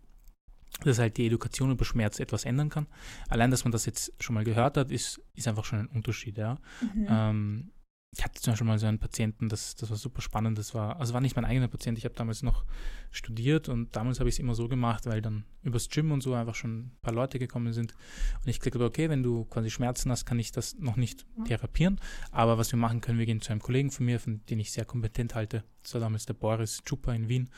dass 0.83 0.99
halt 0.99 1.17
die 1.17 1.25
Education 1.25 1.71
über 1.71 1.85
Schmerz 1.85 2.19
etwas 2.19 2.45
ändern 2.45 2.69
kann. 2.69 2.87
Allein, 3.29 3.51
dass 3.51 3.63
man 3.63 3.71
das 3.71 3.85
jetzt 3.85 4.13
schon 4.19 4.35
mal 4.35 4.43
gehört 4.43 4.77
hat, 4.77 4.91
ist, 4.91 5.21
ist 5.35 5.47
einfach 5.47 5.65
schon 5.65 5.79
ein 5.79 5.87
Unterschied, 5.87 6.37
ja. 6.37 6.57
Mhm. 6.81 7.07
Ähm, 7.09 7.71
ich 8.11 8.23
hatte 8.23 8.41
zum 8.41 8.53
Beispiel 8.53 8.67
mal 8.67 8.79
so 8.79 8.87
einen 8.87 8.99
Patienten, 8.99 9.49
das, 9.49 9.75
das 9.75 9.89
war 9.89 9.97
super 9.97 10.21
spannend. 10.21 10.57
Das 10.57 10.73
war, 10.73 10.99
also 10.99 11.13
war 11.13 11.21
nicht 11.21 11.35
mein 11.35 11.45
eigener 11.45 11.67
Patient, 11.67 11.97
ich 11.97 12.05
habe 12.05 12.15
damals 12.15 12.41
noch 12.41 12.63
studiert 13.11 13.69
und 13.69 13.95
damals 13.95 14.19
habe 14.19 14.29
ich 14.29 14.35
es 14.35 14.39
immer 14.39 14.55
so 14.55 14.67
gemacht, 14.67 15.05
weil 15.05 15.21
dann 15.21 15.43
übers 15.61 15.89
Gym 15.89 16.11
und 16.11 16.21
so 16.21 16.33
einfach 16.33 16.55
schon 16.55 16.79
ein 16.79 16.91
paar 17.01 17.13
Leute 17.13 17.37
gekommen 17.37 17.73
sind. 17.73 17.93
Und 18.41 18.47
ich 18.47 18.59
gesagt 18.59 18.83
okay, 18.83 19.09
wenn 19.09 19.23
du 19.23 19.45
quasi 19.45 19.69
Schmerzen 19.69 20.09
hast, 20.11 20.25
kann 20.25 20.39
ich 20.39 20.51
das 20.51 20.77
noch 20.79 20.95
nicht 20.95 21.25
therapieren. 21.45 21.99
Aber 22.31 22.57
was 22.57 22.71
wir 22.71 22.79
machen 22.79 23.01
können, 23.01 23.19
wir 23.19 23.25
gehen 23.25 23.41
zu 23.41 23.51
einem 23.51 23.61
Kollegen 23.61 23.91
von 23.91 24.05
mir, 24.05 24.19
von 24.19 24.41
den 24.49 24.59
ich 24.59 24.71
sehr 24.71 24.85
kompetent 24.85 25.35
halte. 25.35 25.63
Das 25.83 25.93
war 25.93 26.01
damals 26.01 26.25
der 26.25 26.33
Boris 26.33 26.81
Chupa 26.83 27.13
in 27.13 27.29
Wien. 27.29 27.49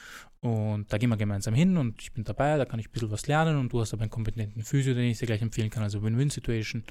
Und 0.42 0.92
da 0.92 0.98
gehen 0.98 1.10
wir 1.10 1.18
gemeinsam 1.18 1.54
hin 1.54 1.78
und 1.78 2.02
ich 2.02 2.12
bin 2.12 2.24
dabei, 2.24 2.58
da 2.58 2.66
kann 2.66 2.80
ich 2.80 2.88
ein 2.88 2.92
bisschen 2.92 3.12
was 3.12 3.28
lernen 3.28 3.58
und 3.58 3.72
du 3.72 3.82
hast 3.82 3.94
aber 3.94 4.04
einen 4.04 4.12
kompetenten 4.12 4.64
Physio, 4.64 4.94
den 4.94 5.06
ich 5.06 5.20
dir 5.20 5.26
gleich 5.26 5.42
empfehlen 5.42 5.70
kann, 5.70 5.84
also 5.84 6.02
Win-Win-Situation. 6.02 6.84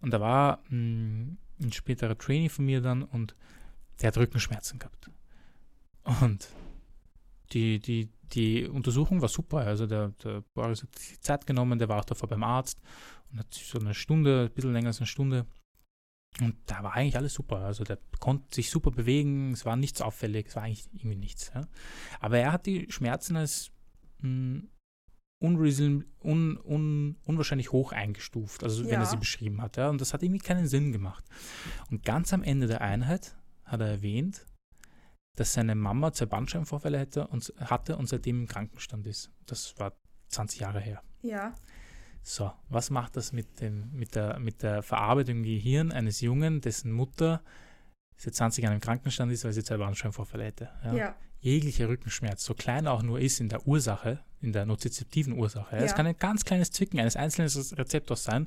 Und 0.00 0.12
da 0.12 0.20
war 0.20 0.62
mh, 0.68 1.36
ein 1.60 1.72
späterer 1.72 2.16
Trainee 2.16 2.48
von 2.48 2.64
mir 2.64 2.80
dann 2.80 3.02
und 3.02 3.34
der 4.00 4.08
hat 4.08 4.16
Rückenschmerzen 4.16 4.78
gehabt. 4.78 5.10
Und 6.20 6.48
die, 7.52 7.78
die, 7.78 8.08
die 8.32 8.66
Untersuchung 8.66 9.20
war 9.20 9.28
super. 9.28 9.58
Also 9.58 9.86
der, 9.86 10.08
der 10.24 10.42
Boris 10.54 10.82
hat 10.82 10.98
sich 10.98 11.20
Zeit 11.20 11.46
genommen, 11.46 11.78
der 11.78 11.88
war 11.88 12.00
auch 12.00 12.04
davor 12.04 12.28
beim 12.28 12.42
Arzt 12.42 12.80
und 13.30 13.38
hat 13.38 13.52
sich 13.52 13.66
so 13.66 13.78
eine 13.78 13.94
Stunde, 13.94 14.48
ein 14.48 14.54
bisschen 14.54 14.72
länger 14.72 14.88
als 14.88 14.98
eine 14.98 15.06
Stunde. 15.06 15.46
Und 16.40 16.56
da 16.66 16.82
war 16.82 16.94
eigentlich 16.94 17.16
alles 17.16 17.34
super. 17.34 17.58
Also 17.58 17.84
der 17.84 17.98
konnte 18.20 18.54
sich 18.54 18.70
super 18.70 18.90
bewegen, 18.90 19.52
es 19.52 19.66
war 19.66 19.76
nichts 19.76 20.00
auffällig, 20.00 20.46
es 20.48 20.56
war 20.56 20.62
eigentlich 20.62 20.88
irgendwie 20.94 21.16
nichts. 21.16 21.50
Ja. 21.54 21.66
Aber 22.20 22.38
er 22.38 22.52
hat 22.52 22.66
die 22.66 22.86
Schmerzen 22.90 23.36
als 23.36 23.70
mh, 24.20 24.62
unreason, 25.40 26.04
un, 26.22 26.56
un, 26.58 27.16
unwahrscheinlich 27.24 27.72
hoch 27.72 27.92
eingestuft, 27.92 28.62
also 28.62 28.84
wenn 28.84 28.92
Ja. 28.92 29.00
er 29.00 29.06
sie 29.06 29.16
beschrieben 29.16 29.60
hat. 29.62 29.76
Ja. 29.76 29.88
Und 29.88 30.00
das 30.00 30.12
hat 30.12 30.22
irgendwie 30.22 30.40
keinen 30.40 30.66
Sinn 30.68 30.92
gemacht. 30.92 31.24
Und 31.90 32.04
ganz 32.04 32.32
am 32.32 32.42
Ende 32.42 32.66
der 32.66 32.82
Einheit 32.82 33.36
hat 33.64 33.80
er 33.80 33.88
erwähnt, 33.88 34.46
dass 35.36 35.54
seine 35.54 35.74
Mama 35.74 36.12
zwei 36.12 36.26
Bandscheibenvorfälle 36.26 36.98
hätte 36.98 37.26
und, 37.28 37.52
hatte 37.58 37.96
und 37.96 38.06
seitdem 38.08 38.40
im 38.42 38.46
Krankenstand 38.46 39.06
ist. 39.06 39.30
Das 39.46 39.78
war 39.78 39.94
20 40.28 40.60
Jahre 40.60 40.80
her. 40.80 41.02
Ja. 41.22 41.54
So, 42.22 42.52
was 42.68 42.90
macht 42.90 43.16
das 43.16 43.32
mit, 43.32 43.60
dem, 43.60 43.90
mit, 43.92 44.14
der, 44.14 44.38
mit 44.38 44.62
der 44.62 44.82
Verarbeitung 44.82 45.38
im 45.38 45.42
Gehirn 45.44 45.90
eines 45.90 46.20
Jungen, 46.20 46.60
dessen 46.60 46.92
Mutter 46.92 47.42
seit 48.16 48.34
20 48.34 48.64
Jahren 48.64 48.74
im 48.74 48.80
Krankenstand 48.80 49.32
ist, 49.32 49.44
weil 49.44 49.54
sie 49.54 49.64
zwei 49.64 49.78
Bandscheibenvorfälle 49.78 50.44
hätte? 50.44 50.68
Ja. 50.84 50.94
ja. 50.94 51.16
Jeglicher 51.40 51.88
Rückenschmerz, 51.88 52.44
so 52.44 52.54
klein 52.54 52.86
auch 52.86 53.02
nur 53.02 53.18
ist 53.20 53.40
in 53.40 53.48
der 53.48 53.66
Ursache, 53.66 54.20
in 54.40 54.52
der 54.52 54.66
nozizeptiven 54.66 55.32
Ursache, 55.34 55.76
ja. 55.76 55.82
es 55.82 55.94
kann 55.94 56.06
ein 56.06 56.16
ganz 56.18 56.44
kleines 56.44 56.70
Zwicken 56.70 57.00
eines 57.00 57.16
einzelnen 57.16 57.48
Rezeptors 57.48 58.24
sein, 58.24 58.46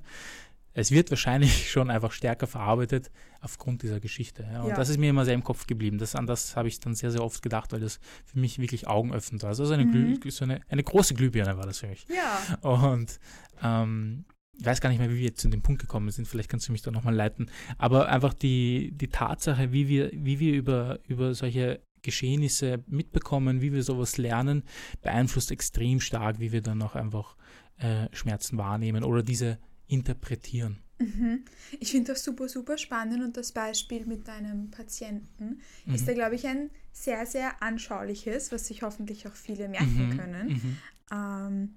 es 0.75 0.91
wird 0.91 1.09
wahrscheinlich 1.11 1.69
schon 1.71 1.89
einfach 1.89 2.11
stärker 2.11 2.47
verarbeitet 2.47 3.11
aufgrund 3.41 3.83
dieser 3.83 3.99
Geschichte. 3.99 4.43
Ja. 4.51 4.61
Und 4.63 4.69
Ja. 4.69 4.75
das 4.75 4.89
ist 4.89 4.97
mir 4.97 5.09
immer 5.09 5.25
sehr 5.25 5.35
im 5.35 5.43
Kopf 5.43 5.67
geblieben. 5.67 5.97
Das, 5.97 6.15
an 6.15 6.25
das 6.25 6.55
habe 6.55 6.67
ich 6.67 6.79
dann 6.79 6.95
sehr, 6.95 7.11
sehr 7.11 7.23
oft 7.23 7.41
gedacht, 7.41 7.71
weil 7.73 7.79
das 7.79 7.99
für 8.25 8.39
mich 8.39 8.57
wirklich 8.57 8.87
augenöffnend 8.87 9.43
war. 9.43 9.49
Also 9.49 9.65
so 9.65 9.73
eine, 9.73 9.85
Mhm. 9.85 10.19
So 10.29 10.45
eine, 10.45 10.61
eine 10.69 10.83
große 10.83 11.13
Glühbirne 11.13 11.57
war 11.57 11.65
das 11.65 11.79
für 11.79 11.87
mich. 11.87 12.07
Ja. 12.09 12.57
Und 12.67 13.19
ähm, 13.61 14.25
ich 14.57 14.65
weiß 14.65 14.81
gar 14.81 14.89
nicht 14.89 14.99
mehr, 14.99 15.09
wie 15.11 15.17
wir 15.17 15.25
jetzt 15.25 15.41
zu 15.41 15.49
dem 15.49 15.61
Punkt 15.61 15.81
gekommen 15.81 16.09
sind. 16.09 16.27
Vielleicht 16.27 16.49
kannst 16.49 16.67
du 16.67 16.71
mich 16.71 16.81
da 16.81 16.89
nochmal 16.91 17.13
leiten. 17.15 17.49
Aber 17.77 18.07
einfach 18.07 18.33
die, 18.33 18.91
die 18.93 19.09
Tatsache, 19.09 19.71
wie 19.71 19.87
wir, 19.87 20.09
wie 20.13 20.39
wir 20.39 20.53
über, 20.53 20.99
über 21.07 21.33
solche 21.35 21.81
Geschehnisse 22.03 22.83
mitbekommen, 22.87 23.61
wie 23.61 23.73
wir 23.73 23.81
sowas 23.83 24.17
lernen, 24.17 24.63
beeinflusst 25.01 25.49
extrem 25.51 25.99
stark, 25.99 26.39
wie 26.39 26.51
wir 26.51 26.61
dann 26.61 26.81
auch 26.83 26.95
einfach 26.95 27.35
äh, 27.77 28.07
Schmerzen 28.15 28.57
wahrnehmen 28.57 29.03
oder 29.03 29.23
diese 29.23 29.57
interpretieren. 29.87 30.77
Mhm. 30.99 31.43
Ich 31.79 31.91
finde 31.91 32.13
das 32.13 32.23
super, 32.23 32.47
super 32.47 32.77
spannend 32.77 33.23
und 33.23 33.35
das 33.35 33.51
Beispiel 33.51 34.05
mit 34.05 34.27
deinem 34.27 34.69
Patienten 34.69 35.59
ist 35.87 36.03
Mhm. 36.03 36.05
da, 36.07 36.13
glaube 36.13 36.35
ich, 36.35 36.45
ein 36.45 36.69
sehr, 36.91 37.25
sehr 37.25 37.61
anschauliches, 37.63 38.51
was 38.51 38.67
sich 38.67 38.83
hoffentlich 38.83 39.27
auch 39.27 39.33
viele 39.33 39.67
merken 39.67 40.09
Mhm, 40.09 40.17
können. 40.17 40.47
mhm. 40.49 40.77
Ähm, 41.11 41.75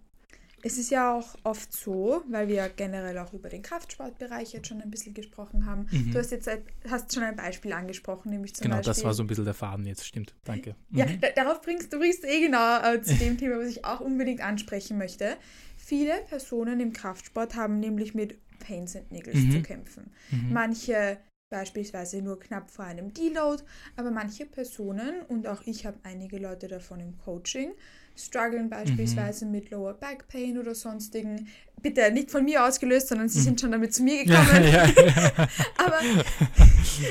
es 0.67 0.79
ist 0.79 0.91
ja 0.91 1.15
auch 1.17 1.37
oft 1.45 1.73
so, 1.73 2.23
weil 2.29 2.49
wir 2.49 2.69
generell 2.71 3.17
auch 3.19 3.33
über 3.33 3.49
den 3.49 3.63
Kraftsportbereich 3.63 4.53
jetzt 4.53 4.67
schon 4.69 4.81
ein 4.83 4.91
bisschen 4.91 5.15
gesprochen 5.15 5.65
haben. 5.67 5.87
Mhm. 5.91 6.13
Du 6.13 6.19
hast 6.19 6.31
jetzt 6.33 6.49
ein- 6.49 6.63
hast 6.91 7.15
schon 7.15 7.23
ein 7.23 7.37
Beispiel 7.37 7.73
angesprochen, 7.73 8.31
nämlich 8.31 8.55
zum 8.55 8.65
Genau, 8.65 8.77
Beispiel. 8.77 8.95
das 8.95 9.05
war 9.05 9.15
so 9.15 9.23
ein 9.23 9.27
bisschen 9.29 9.45
der 9.45 9.55
Faden 9.55 9.87
jetzt, 9.87 10.05
stimmt. 10.07 10.35
Danke. 10.45 10.75
Ja, 10.91 11.07
Mhm. 11.07 11.21
da, 11.21 11.29
darauf 11.37 11.61
bringst 11.63 11.93
du 11.93 11.99
bringst 11.99 12.25
eh 12.25 12.41
genau 12.41 12.81
äh, 12.83 13.01
zu 13.01 13.15
dem 13.15 13.39
Thema, 13.39 13.59
was 13.59 13.69
ich 13.69 13.85
auch 13.85 14.01
unbedingt 14.01 14.41
ansprechen 14.41 14.99
möchte. 14.99 15.37
Viele 15.77 16.15
Personen 16.29 16.81
im 16.81 16.93
Kraftsport 16.93 17.55
haben 17.55 17.79
nämlich 17.79 18.15
mit 18.15 18.37
Pains 18.59 18.97
and 18.97 19.13
Niggles 19.13 19.37
Mhm. 19.37 19.51
zu 19.53 19.63
kämpfen. 19.63 20.13
Mhm. 20.33 20.53
Manche 20.53 21.19
beispielsweise 21.49 22.21
nur 22.23 22.41
knapp 22.41 22.71
vor 22.71 22.85
einem 22.87 23.15
Deload, 23.15 23.63
aber 23.95 24.11
manche 24.11 24.47
Personen, 24.47 25.23
und 25.29 25.47
auch 25.47 25.63
ich 25.65 25.87
habe 25.87 25.97
einige 26.03 26.39
Leute 26.39 26.67
davon 26.67 26.99
im 26.99 27.17
Coaching, 27.19 27.71
strugglen 28.17 28.69
beispielsweise 28.71 29.45
Mhm. 29.45 29.51
mit 29.53 29.71
Lower 29.71 29.95
Back 29.95 30.29
Pain 30.29 30.59
oder 30.59 30.75
sonstigen. 30.75 31.49
Bitte 31.83 32.11
nicht 32.11 32.31
von 32.31 32.45
mir 32.45 32.65
ausgelöst, 32.65 33.09
sondern 33.09 33.29
sie 33.29 33.39
Mhm. 33.41 33.43
sind 33.45 33.61
schon 33.61 33.73
damit 33.73 33.95
zu 33.95 34.03
mir 34.03 34.15
Ja, 34.27 34.43
gekommen. 34.43 34.65
ja, 34.65 34.87
ja. 34.87 35.49
Aber 35.77 35.99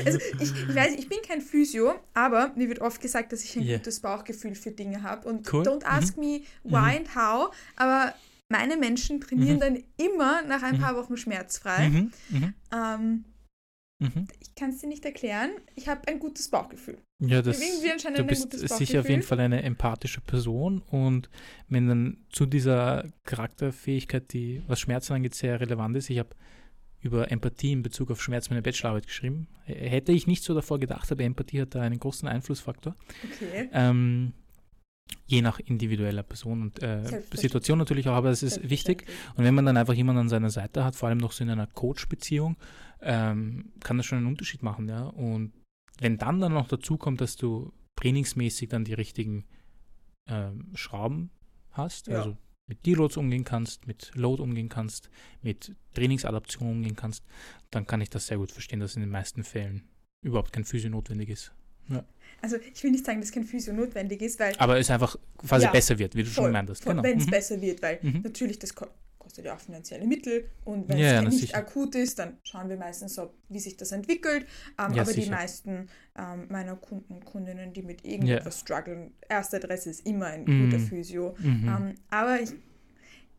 also 0.04 0.18
ich, 0.40 0.52
ich 0.68 0.74
weiß, 0.74 0.94
ich 0.98 1.08
bin 1.08 1.18
kein 1.26 1.40
Physio, 1.40 1.94
aber 2.14 2.52
mir 2.56 2.68
wird 2.68 2.80
oft 2.80 3.00
gesagt, 3.00 3.32
dass 3.32 3.42
ich 3.44 3.56
ein 3.56 3.62
Ja. 3.62 3.76
gutes 3.78 4.00
Bauchgefühl 4.00 4.54
für 4.54 4.70
Dinge 4.72 5.02
habe. 5.02 5.28
Und 5.28 5.50
Cool. 5.52 5.62
don't 5.62 5.84
ask 5.84 6.16
me 6.16 6.42
why 6.64 6.96
and 6.96 7.14
how, 7.14 7.54
aber 7.76 8.14
meine 8.48 8.76
Menschen 8.76 9.20
trainieren 9.20 9.56
Mhm. 9.56 9.60
dann 9.60 9.82
immer 9.96 10.42
nach 10.42 10.62
ein 10.62 10.76
Mhm. 10.76 10.80
paar 10.80 10.96
Wochen 10.96 11.16
schmerzfrei. 11.16 11.88
Mhm. 11.88 12.12
Mhm. 12.30 12.54
Ähm, 12.72 13.24
Mhm. 13.98 14.26
ich 14.40 14.54
kann 14.54 14.70
es 14.70 14.80
dir 14.80 14.88
nicht 14.88 15.04
erklären. 15.04 15.50
Ich 15.74 15.88
habe 15.88 16.06
ein 16.08 16.18
gutes 16.18 16.48
Bauchgefühl. 16.48 16.98
Ja, 17.18 17.40
das, 17.40 17.58
du 17.58 18.24
bist 18.24 18.52
sicher 18.52 19.00
auf 19.00 19.08
jeden 19.08 19.22
Fall 19.22 19.40
eine 19.40 19.62
empathische 19.62 20.20
Person 20.20 20.82
und 20.90 21.30
wenn 21.68 21.88
dann 21.88 22.18
zu 22.30 22.44
dieser 22.44 23.04
Charakterfähigkeit, 23.24 24.32
die 24.34 24.62
was 24.66 24.80
Schmerzen 24.80 25.14
angeht, 25.14 25.34
sehr 25.34 25.60
relevant 25.60 25.96
ist, 25.96 26.10
ich 26.10 26.18
habe 26.18 26.30
über 27.00 27.30
Empathie 27.30 27.72
in 27.72 27.82
Bezug 27.82 28.10
auf 28.10 28.22
Schmerz 28.22 28.50
meine 28.50 28.62
Bachelorarbeit 28.62 29.06
geschrieben. 29.06 29.48
Hätte 29.64 30.12
ich 30.12 30.26
nicht 30.26 30.42
so 30.42 30.54
davor 30.54 30.78
gedacht, 30.78 31.10
aber 31.10 31.22
Empathie 31.22 31.62
hat 31.62 31.74
da 31.74 31.80
einen 31.80 31.98
großen 31.98 32.28
Einflussfaktor. 32.28 32.96
Okay. 33.24 33.70
Ähm, 33.72 34.32
je 35.26 35.42
nach 35.42 35.58
individueller 35.58 36.22
Person 36.22 36.62
und 36.62 36.82
äh. 36.82 37.22
Situation 37.32 37.78
natürlich 37.78 38.08
auch, 38.08 38.14
aber 38.14 38.30
es 38.30 38.42
ist 38.42 38.68
wichtig. 38.68 39.06
Und 39.36 39.44
wenn 39.44 39.54
man 39.54 39.66
dann 39.66 39.76
einfach 39.76 39.94
jemanden 39.94 40.20
an 40.20 40.28
seiner 40.28 40.50
Seite 40.50 40.84
hat, 40.84 40.96
vor 40.96 41.08
allem 41.08 41.18
noch 41.18 41.32
so 41.32 41.42
in 41.44 41.50
einer 41.50 41.66
Coach-Beziehung, 41.66 42.56
ähm, 43.02 43.72
kann 43.80 43.96
das 43.96 44.06
schon 44.06 44.18
einen 44.18 44.26
Unterschied 44.28 44.62
machen, 44.62 44.88
ja. 44.88 45.04
Und 45.04 45.52
wenn 45.98 46.18
dann 46.18 46.40
dann 46.40 46.52
noch 46.52 46.68
dazu 46.68 46.96
kommt, 46.96 47.20
dass 47.20 47.36
du 47.36 47.72
trainingsmäßig 47.96 48.68
dann 48.68 48.84
die 48.84 48.94
richtigen 48.94 49.44
ähm, 50.28 50.70
Schrauben 50.74 51.30
hast, 51.72 52.08
Ja. 52.08 52.18
also 52.18 52.36
mit 52.68 52.84
Deloads 52.84 53.16
umgehen 53.16 53.44
kannst, 53.44 53.86
mit 53.86 54.10
Load 54.14 54.42
umgehen 54.42 54.68
kannst, 54.68 55.08
mit 55.42 55.74
Trainingsadaption 55.94 56.68
umgehen 56.68 56.96
kannst, 56.96 57.24
dann 57.70 57.86
kann 57.86 58.00
ich 58.00 58.10
das 58.10 58.26
sehr 58.26 58.38
gut 58.38 58.50
verstehen, 58.50 58.80
dass 58.80 58.96
in 58.96 59.02
den 59.02 59.10
meisten 59.10 59.44
Fällen 59.44 59.88
überhaupt 60.24 60.52
kein 60.52 60.64
Physio 60.64 60.90
notwendig 60.90 61.28
ist. 61.28 61.52
Also 62.42 62.56
ich 62.74 62.82
will 62.84 62.90
nicht 62.90 63.04
sagen, 63.06 63.20
dass 63.20 63.32
kein 63.32 63.44
Physio 63.44 63.72
notwendig 63.72 64.22
ist, 64.22 64.38
weil 64.38 64.54
Aber 64.58 64.78
es 64.78 64.90
einfach 64.90 65.16
quasi 65.38 65.64
Ja, 65.64 65.72
besser 65.72 65.98
wird, 65.98 66.14
wie 66.14 66.22
du 66.22 66.28
schon 66.30 66.44
voll, 66.44 66.52
meintest. 66.52 66.82
voll, 66.84 66.92
Genau. 66.92 67.02
wenn 67.02 67.18
es 67.18 67.26
Mhm. 67.26 67.30
besser 67.30 67.60
wird, 67.60 67.82
weil 67.82 67.98
Mhm. 68.02 68.20
natürlich 68.22 68.58
das 68.58 68.74
ko 68.74 68.86
kostet 69.18 69.44
ja 69.46 69.56
auch 69.56 69.60
finanzielle 69.60 70.06
Mittel 70.06 70.48
und 70.64 70.88
wenn 70.88 70.98
Ja, 70.98 71.06
es 71.06 71.12
ja, 71.14 71.22
nicht 71.22 71.40
sicher. 71.40 71.56
akut 71.56 71.96
ist, 71.96 72.16
dann 72.20 72.38
schauen 72.44 72.68
wir 72.68 72.76
meistens, 72.76 73.18
ob, 73.18 73.34
wie 73.48 73.58
sich 73.58 73.76
das 73.76 73.90
entwickelt. 73.90 74.46
Ähm, 74.78 74.92
aber 74.92 75.04
die 75.12 75.22
sicher. 75.22 75.32
meisten 75.32 75.88
ähm, 76.16 76.46
meiner 76.48 76.76
Kunden 76.76 77.14
und 77.14 77.24
Kundinnen, 77.24 77.72
die 77.72 77.82
mit 77.82 78.04
irgendetwas 78.04 78.60
strugglen, 78.60 79.14
erste 79.28 79.56
Adresse 79.56 79.90
ist 79.90 80.06
immer 80.06 80.26
ein 80.26 80.44
Mhm. 80.44 80.66
guter 80.66 80.78
Physio. 80.78 81.34
Mhm. 81.40 81.68
Ähm, 81.68 81.94
aber 82.08 82.40
ich, 82.40 82.50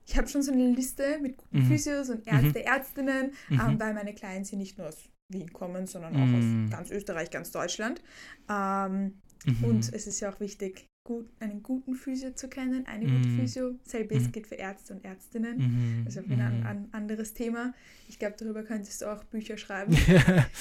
ich 0.05 0.17
habe 0.17 0.27
schon 0.27 0.41
so 0.43 0.51
eine 0.51 0.69
Liste 0.71 1.19
mit 1.21 1.37
guten 1.37 1.59
Mhm. 1.59 1.65
Physios 1.65 2.09
und 2.09 2.27
Ärzte, 2.27 2.65
Ärztinnen, 2.65 3.31
Mhm. 3.49 3.59
ähm, 3.61 3.79
weil 3.79 3.93
meine 3.93 4.13
Clients 4.13 4.49
hier 4.49 4.59
nicht 4.59 4.77
nur 4.77 4.87
aus 4.89 4.97
Wien 5.29 5.51
kommen, 5.51 5.87
sondern 5.87 6.15
auch 6.15 6.25
Mhm. 6.25 6.65
aus 6.65 6.71
ganz 6.71 6.91
Österreich, 6.91 7.29
ganz 7.31 7.51
Deutschland. 7.51 8.01
Ähm, 8.49 9.15
Mhm. 9.45 9.63
und 9.63 9.93
es 9.93 10.07
ist 10.07 10.19
ja 10.19 10.31
auch 10.31 10.39
wichtig, 10.39 10.87
gut, 11.03 11.29
einen 11.39 11.63
guten 11.63 11.95
Physio 11.95 12.31
zu 12.31 12.49
kennen, 12.49 12.85
eine 12.85 13.05
gute 13.05 13.29
Mhm. 13.29 13.39
Physio. 13.39 13.75
Selbes 13.83 14.23
Mhm. 14.27 14.31
gilt 14.33 14.47
für 14.47 14.55
Ärzte 14.55 14.93
und 14.93 15.05
Ärztinnen. 15.05 16.03
Mhm. 16.05 16.05
Wieder 16.29 16.47
ein, 16.47 16.59
Mhm. 16.59 16.65
ein 16.65 16.87
anderes 16.91 17.33
Thema. 17.33 17.73
Ich 18.09 18.19
glaube, 18.19 18.35
darüber 18.37 18.63
könntest 18.63 19.01
du 19.01 19.05
auch 19.13 19.23
Bücher 19.25 19.57
schreiben. 19.57 19.93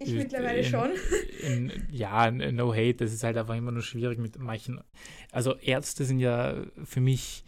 ich 0.08 0.14
mittlerweile 0.14 0.60
In- 0.60 0.64
schon. 0.64 0.90
In, 1.46 1.72
ja, 1.90 2.30
no 2.30 2.72
hate, 2.72 2.94
das 2.94 3.12
ist 3.12 3.24
halt 3.24 3.36
einfach 3.36 3.56
immer 3.56 3.72
nur 3.72 3.82
schwierig 3.82 4.18
mit 4.18 4.38
manchen. 4.38 4.80
Also 5.32 5.56
Ärzte 5.56 6.04
sind 6.04 6.18
ja 6.20 6.64
für 6.84 7.00
mich 7.00 7.44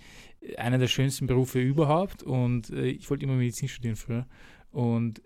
einer 0.59 0.79
der 0.79 0.89
schönsten 0.89 1.27
Berufe 1.27 1.61
überhaupt 1.61 2.23
und 2.23 2.69
äh, 2.71 2.87
ich 2.87 3.09
wollte 3.09 3.25
immer 3.25 3.35
Medizin 3.37 3.69
studieren 3.69 3.97
früher. 3.97 4.27
Und 4.71 5.23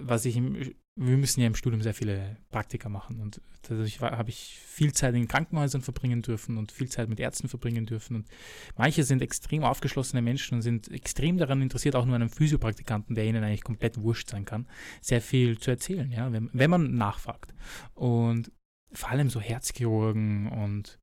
was 0.00 0.24
ich 0.24 0.36
im 0.36 0.74
wir 0.96 1.16
müssen 1.16 1.40
ja 1.40 1.48
im 1.48 1.56
Studium 1.56 1.82
sehr 1.82 1.94
viele 1.94 2.36
Praktika 2.50 2.88
machen 2.88 3.20
und 3.20 3.40
dadurch 3.62 4.00
habe 4.00 4.30
ich 4.30 4.60
viel 4.64 4.92
Zeit 4.92 5.14
in 5.14 5.26
Krankenhäusern 5.26 5.82
verbringen 5.82 6.22
dürfen 6.22 6.56
und 6.56 6.70
viel 6.70 6.88
Zeit 6.88 7.08
mit 7.08 7.18
Ärzten 7.18 7.48
verbringen 7.48 7.84
dürfen 7.84 8.14
und 8.14 8.28
manche 8.76 9.02
sind 9.02 9.20
extrem 9.20 9.64
aufgeschlossene 9.64 10.22
Menschen 10.22 10.56
und 10.56 10.62
sind 10.62 10.88
extrem 10.92 11.36
daran 11.36 11.62
interessiert, 11.62 11.96
auch 11.96 12.06
nur 12.06 12.14
einem 12.14 12.30
Physiopraktikanten, 12.30 13.16
der 13.16 13.24
ihnen 13.24 13.42
eigentlich 13.42 13.64
komplett 13.64 14.00
wurscht 14.00 14.30
sein 14.30 14.44
kann, 14.44 14.68
sehr 15.00 15.20
viel 15.20 15.58
zu 15.58 15.72
erzählen, 15.72 16.10
ja, 16.12 16.32
wenn, 16.32 16.48
wenn 16.52 16.70
man 16.70 16.94
nachfragt. 16.94 17.54
Und 17.94 18.52
vor 18.92 19.08
allem 19.08 19.30
so 19.30 19.40
Herzchirurgen 19.40 20.46
und 20.46 21.00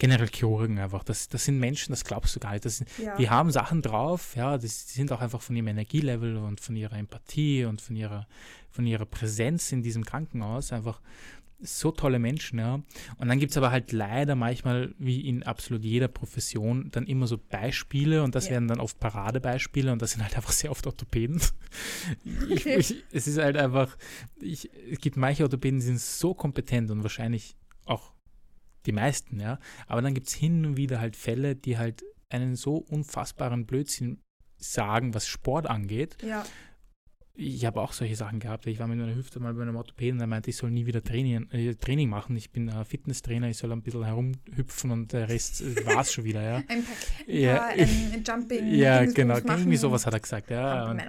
generell 0.00 0.28
Chirurgen 0.28 0.78
einfach. 0.80 1.04
Das, 1.04 1.28
das 1.28 1.44
sind 1.44 1.60
Menschen, 1.60 1.92
das 1.92 2.04
glaubst 2.04 2.34
du 2.34 2.40
gar 2.40 2.52
nicht. 2.52 2.64
Das, 2.64 2.82
ja. 2.98 3.16
Die 3.16 3.30
haben 3.30 3.52
Sachen 3.52 3.82
drauf, 3.82 4.34
ja, 4.34 4.58
das, 4.58 4.86
die 4.86 4.94
sind 4.94 5.12
auch 5.12 5.20
einfach 5.20 5.40
von 5.40 5.54
ihrem 5.54 5.68
Energielevel 5.68 6.36
und 6.38 6.60
von 6.60 6.74
ihrer 6.74 6.96
Empathie 6.96 7.64
und 7.64 7.80
von 7.80 7.94
ihrer, 7.94 8.26
von 8.70 8.86
ihrer 8.86 9.06
Präsenz 9.06 9.70
in 9.70 9.82
diesem 9.82 10.04
Krankenhaus 10.04 10.72
einfach 10.72 11.00
so 11.62 11.90
tolle 11.90 12.18
Menschen, 12.18 12.58
ja. 12.58 12.80
Und 13.18 13.28
dann 13.28 13.38
gibt 13.38 13.50
es 13.50 13.58
aber 13.58 13.70
halt 13.70 13.92
leider 13.92 14.34
manchmal, 14.34 14.94
wie 14.98 15.20
in 15.20 15.42
absolut 15.42 15.84
jeder 15.84 16.08
Profession, 16.08 16.88
dann 16.90 17.06
immer 17.06 17.26
so 17.26 17.36
Beispiele 17.36 18.22
und 18.22 18.34
das 18.34 18.46
ja. 18.46 18.52
werden 18.52 18.68
dann 18.68 18.80
oft 18.80 18.98
Paradebeispiele 18.98 19.92
und 19.92 20.00
das 20.00 20.12
sind 20.12 20.22
halt 20.22 20.34
einfach 20.36 20.52
sehr 20.52 20.70
oft 20.70 20.86
Orthopäden. 20.86 21.40
ich, 22.48 22.64
ich, 22.64 23.04
es 23.12 23.26
ist 23.26 23.38
halt 23.38 23.58
einfach, 23.58 23.96
ich, 24.40 24.70
es 24.90 24.98
gibt 25.00 25.18
manche 25.18 25.42
Orthopäden, 25.42 25.80
die 25.80 25.86
sind 25.86 26.00
so 26.00 26.32
kompetent 26.32 26.90
und 26.90 27.02
wahrscheinlich 27.02 27.56
auch 27.84 28.14
die 28.86 28.92
meisten, 28.92 29.40
ja. 29.40 29.58
Aber 29.86 30.02
dann 30.02 30.14
gibt 30.14 30.28
es 30.28 30.34
hin 30.34 30.64
und 30.64 30.76
wieder 30.76 31.00
halt 31.00 31.16
Fälle, 31.16 31.56
die 31.56 31.78
halt 31.78 32.02
einen 32.28 32.56
so 32.56 32.76
unfassbaren 32.76 33.66
Blödsinn 33.66 34.22
sagen, 34.56 35.14
was 35.14 35.26
Sport 35.26 35.66
angeht. 35.68 36.16
Ja. 36.22 36.44
Ich 37.34 37.64
habe 37.64 37.80
auch 37.80 37.92
solche 37.92 38.16
Sachen 38.16 38.38
gehabt. 38.38 38.66
Ich 38.66 38.78
war 38.78 38.86
mit 38.86 38.98
meiner 38.98 39.14
Hüfte 39.14 39.40
mal 39.40 39.54
bei 39.54 39.62
einem 39.62 39.76
Orthopäden, 39.76 40.18
der 40.18 40.26
meinte, 40.26 40.50
ich 40.50 40.56
soll 40.56 40.70
nie 40.70 40.84
wieder 40.84 41.02
Training, 41.02 41.48
äh, 41.50 41.74
Training 41.74 42.10
machen. 42.10 42.36
Ich 42.36 42.50
bin 42.50 42.68
äh, 42.68 42.84
Fitnesstrainer, 42.84 43.48
ich 43.48 43.56
soll 43.56 43.72
ein 43.72 43.82
bisschen 43.82 44.04
herumhüpfen 44.04 44.90
und 44.90 45.12
der 45.12 45.28
Rest 45.28 45.62
äh, 45.62 45.86
war 45.86 46.02
es 46.02 46.12
schon 46.12 46.24
wieder. 46.24 46.42
Ja. 46.42 46.56
ein 46.68 46.84
Paket, 46.84 47.28
ja, 47.28 47.66
ein 47.66 48.24
Jumping. 48.26 48.74
Ja, 48.74 49.04
genau, 49.06 49.38
irgendwie 49.38 49.76
sowas 49.76 50.04
hat 50.04 50.12
er 50.12 50.20
gesagt. 50.20 50.50
Ja, 50.50 50.90
und, 50.90 51.02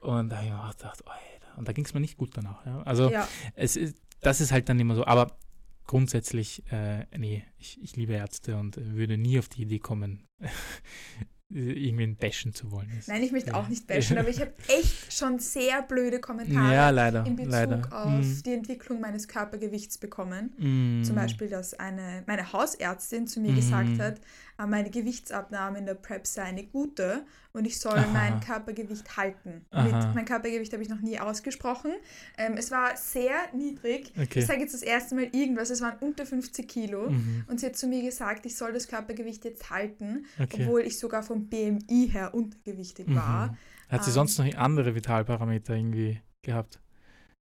und 0.00 0.28
da 0.28 0.36
habe 0.36 0.46
ich 0.46 0.52
mir 0.52 0.72
gedacht, 0.76 1.02
oh, 1.06 1.10
und 1.56 1.66
da 1.66 1.72
ging 1.72 1.84
es 1.84 1.94
mir 1.94 2.00
nicht 2.00 2.16
gut 2.16 2.36
danach. 2.36 2.64
Ja. 2.66 2.82
Also 2.82 3.10
ja. 3.10 3.26
es 3.54 3.76
ist, 3.76 3.96
das 4.20 4.40
ist 4.40 4.52
halt 4.52 4.68
dann 4.68 4.78
immer 4.78 4.94
so. 4.94 5.06
Aber 5.06 5.38
grundsätzlich, 5.86 6.62
äh, 6.70 7.06
nee, 7.16 7.44
ich, 7.58 7.80
ich 7.82 7.96
liebe 7.96 8.14
Ärzte 8.14 8.56
und 8.56 8.76
würde 8.76 9.16
nie 9.16 9.38
auf 9.38 9.48
die 9.48 9.62
Idee 9.62 9.78
kommen, 9.78 10.28
irgendwen 11.48 12.16
bashen 12.16 12.52
zu 12.52 12.72
wollen. 12.72 12.90
Das, 12.96 13.06
Nein, 13.06 13.22
ich 13.22 13.30
möchte 13.30 13.54
auch 13.54 13.68
nicht 13.68 13.86
bashen, 13.88 14.18
aber 14.18 14.28
ich 14.28 14.40
habe 14.40 14.52
echt 14.68 15.12
schon 15.12 15.38
sehr 15.38 15.82
blöde 15.82 16.20
Kommentare 16.20 16.74
ja, 16.74 16.90
leider, 16.90 17.24
in 17.24 17.36
Bezug 17.36 17.52
leider. 17.52 17.88
auf 17.92 18.24
mm. 18.24 18.42
die 18.44 18.52
Entwicklung 18.52 19.00
meines 19.00 19.28
Körpergewichts 19.28 19.98
bekommen. 19.98 20.52
Mm. 20.58 21.04
Zum 21.04 21.14
Beispiel, 21.14 21.48
dass 21.48 21.74
eine, 21.74 22.24
meine 22.26 22.52
Hausärztin 22.52 23.28
zu 23.28 23.40
mir 23.40 23.52
mm. 23.52 23.56
gesagt 23.56 23.98
hat, 24.00 24.20
äh, 24.58 24.66
meine 24.66 24.90
Gewichtsabnahme 24.90 25.78
in 25.78 25.86
der 25.86 25.94
Prep 25.94 26.26
sei 26.26 26.42
eine 26.42 26.64
gute 26.64 27.24
und 27.52 27.66
ich 27.66 27.78
soll 27.80 27.98
Aha. 27.98 28.06
mein 28.12 28.40
Körpergewicht 28.40 29.16
halten. 29.16 29.64
Mit, 29.72 30.14
mein 30.14 30.24
Körpergewicht 30.26 30.72
habe 30.74 30.82
ich 30.82 30.90
noch 30.90 31.00
nie 31.00 31.18
ausgesprochen. 31.18 31.92
Ähm, 32.36 32.54
es 32.58 32.70
war 32.70 32.96
sehr 32.96 33.34
niedrig. 33.54 34.12
Okay. 34.20 34.40
Ich 34.40 34.46
sage 34.46 34.60
jetzt 34.60 34.74
das 34.74 34.82
erste 34.82 35.14
Mal 35.14 35.28
irgendwas, 35.32 35.70
es 35.70 35.80
waren 35.80 35.96
unter 36.00 36.26
50 36.26 36.68
Kilo. 36.68 37.08
Mhm. 37.08 37.44
Und 37.48 37.60
sie 37.60 37.66
hat 37.66 37.76
zu 37.76 37.86
mir 37.86 38.02
gesagt, 38.02 38.44
ich 38.44 38.56
soll 38.56 38.74
das 38.74 38.88
Körpergewicht 38.88 39.44
jetzt 39.44 39.70
halten, 39.70 40.26
okay. 40.38 40.58
obwohl 40.60 40.82
ich 40.82 40.98
sogar 40.98 41.22
vom 41.22 41.35
BMI 41.44 42.10
her 42.12 42.34
untergewichtig 42.34 43.08
mhm. 43.08 43.16
war. 43.16 43.56
Hat 43.88 44.04
sie 44.04 44.10
ähm, 44.10 44.14
sonst 44.14 44.38
noch 44.38 44.54
andere 44.54 44.94
Vitalparameter 44.94 45.74
irgendwie 45.74 46.20
gehabt? 46.42 46.80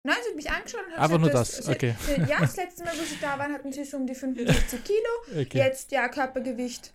Nein, 0.03 0.17
sie 0.21 0.29
hat 0.29 0.35
mich 0.35 0.51
angeschaut 0.51 0.81
und 0.85 0.93
hat 0.93 0.99
Einfach 0.99 1.19
nur 1.19 1.31
das, 1.31 1.57
das 1.57 1.69
okay. 1.69 1.95
Sie, 1.99 2.21
ja, 2.29 2.39
das 2.39 2.55
letzte 2.57 2.83
Mal, 2.83 2.93
wo 2.93 3.03
sie 3.03 3.17
da 3.19 3.39
waren, 3.39 3.51
hatten 3.53 3.71
sie 3.71 3.83
so 3.83 3.97
um 3.97 4.05
die 4.05 4.13
55 4.13 4.83
Kilo. 4.83 4.99
Okay. 5.41 5.57
Jetzt, 5.57 5.91
ja, 5.91 6.07
Körpergewicht 6.07 6.93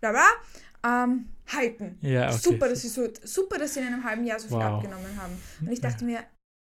bla 0.00 0.12
bla, 0.12 1.04
ähm, 1.04 1.26
halten. 1.46 1.98
Ja, 2.00 2.28
okay. 2.28 2.38
Super, 2.38 2.68
dass 2.68 2.82
sie 2.82 2.88
so, 2.88 3.08
super, 3.22 3.58
dass 3.58 3.74
sie 3.74 3.80
in 3.80 3.86
einem 3.86 4.04
halben 4.04 4.24
Jahr 4.24 4.38
so 4.38 4.48
viel 4.48 4.56
wow. 4.56 4.74
abgenommen 4.74 5.20
haben. 5.20 5.40
Und 5.60 5.72
ich 5.72 5.80
dachte 5.80 6.04
mir, 6.04 6.20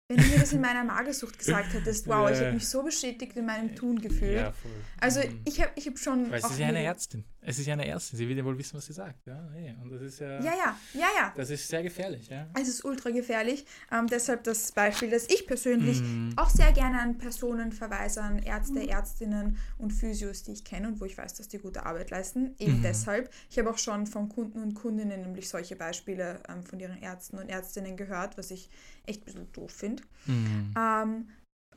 wenn 0.09 0.19
du 0.19 0.25
mir 0.25 0.39
das 0.39 0.53
in 0.53 0.61
meiner 0.61 0.85
Magersucht 0.85 1.39
gesagt 1.39 1.73
hättest, 1.73 2.07
wow, 2.07 2.29
ja. 2.29 2.35
ich 2.35 2.41
habe 2.41 2.53
mich 2.53 2.69
so 2.69 2.83
bestätigt 2.83 3.37
in 3.37 3.47
meinem 3.47 3.75
Tun 3.75 4.01
gefühlt. 4.01 4.37
Ja, 4.37 4.55
also 5.01 5.21
mhm. 5.21 5.41
ich 5.47 5.61
habe 5.61 5.73
ich 5.77 5.87
hab 5.87 5.99
schon. 5.99 6.31
Weil 6.31 6.41
es 6.41 6.51
ist 6.51 6.59
ja 6.59 6.67
eine 6.67 6.83
Ärztin. 6.83 7.25
Es 7.47 7.59
ist 7.59 7.67
ja 7.67 7.75
eine 7.75 7.87
Ärztin. 7.87 8.19
Sie 8.19 8.29
will 8.29 8.37
ja 8.37 8.45
wohl 8.45 8.57
wissen, 8.59 8.77
was 8.77 8.87
sie 8.87 8.93
sagt. 8.93 9.27
Ja, 9.27 9.49
hey. 9.53 9.75
und 9.83 9.91
das 9.91 10.03
ist 10.03 10.21
ja. 10.21 10.41
Ja, 10.41 10.53
ja, 10.53 10.79
ja, 10.95 11.07
ja. 11.19 11.33
Das 11.37 11.51
ist 11.51 11.69
sehr 11.69 11.83
gefährlich, 11.83 12.29
ja. 12.29 12.47
Es 12.59 12.69
ist 12.69 12.85
ultra 12.85 13.11
gefährlich. 13.11 13.67
Ähm, 13.93 14.07
deshalb 14.07 14.45
das 14.45 14.73
Beispiel, 14.73 15.11
dass 15.11 15.29
ich 15.29 15.47
persönlich 15.47 16.01
mm. 16.01 16.31
auch 16.37 16.49
sehr 16.49 16.73
gerne 16.73 17.01
an 17.01 17.19
Personen 17.19 17.73
verweise, 17.73 18.23
an 18.23 18.39
Ärzte, 18.39 18.81
mm. 18.81 18.89
Ärztinnen 18.89 19.59
und 19.79 19.93
Physios, 19.93 20.43
die 20.43 20.53
ich 20.53 20.65
kenne 20.65 20.89
und 20.89 21.01
wo 21.01 21.05
ich 21.05 21.19
weiß, 21.19 21.35
dass 21.35 21.49
die 21.49 21.59
gute 21.59 21.85
Arbeit 21.85 22.11
leisten. 22.11 22.55
Eben 22.59 22.81
mm. 22.81 22.83
deshalb. 22.83 23.31
Ich 23.51 23.59
habe 23.59 23.71
auch 23.71 23.79
schon 23.79 24.07
von 24.07 24.29
Kunden 24.29 24.63
und 24.63 24.75
Kundinnen 24.75 25.21
nämlich 25.21 25.49
solche 25.49 25.77
Beispiele 25.77 26.41
ähm, 26.49 26.65
von 26.65 26.81
ihren 26.81 27.01
Ärzten 27.01 27.39
und 27.39 27.49
Ärztinnen 27.49 27.97
gehört, 27.97 28.39
was 28.39 28.51
ich 28.51 28.71
echt 29.07 29.23
ein 29.23 29.25
bisschen 29.25 29.53
doof 29.53 29.71
finde. 29.71 30.03
Mhm. 30.27 30.75
Ähm, 30.77 31.29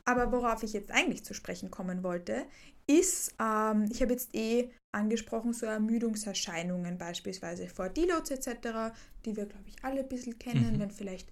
aber 0.08 0.32
worauf 0.32 0.62
ich 0.62 0.72
jetzt 0.72 0.90
eigentlich 0.90 1.22
zu 1.22 1.34
sprechen 1.34 1.70
kommen 1.70 2.02
wollte, 2.02 2.46
ist, 2.86 3.34
ähm, 3.38 3.86
ich 3.90 4.00
habe 4.00 4.12
jetzt 4.12 4.34
eh 4.34 4.70
angesprochen, 4.90 5.52
so 5.52 5.66
Ermüdungserscheinungen 5.66 6.96
beispielsweise 6.96 7.68
vor 7.68 7.90
Deloads 7.90 8.30
etc., 8.30 8.94
die 9.26 9.36
wir, 9.36 9.44
glaube 9.44 9.68
ich, 9.68 9.76
alle 9.82 10.00
ein 10.00 10.08
bisschen 10.08 10.38
kennen, 10.38 10.76
mhm. 10.76 10.80
wenn 10.80 10.90
vielleicht 10.90 11.28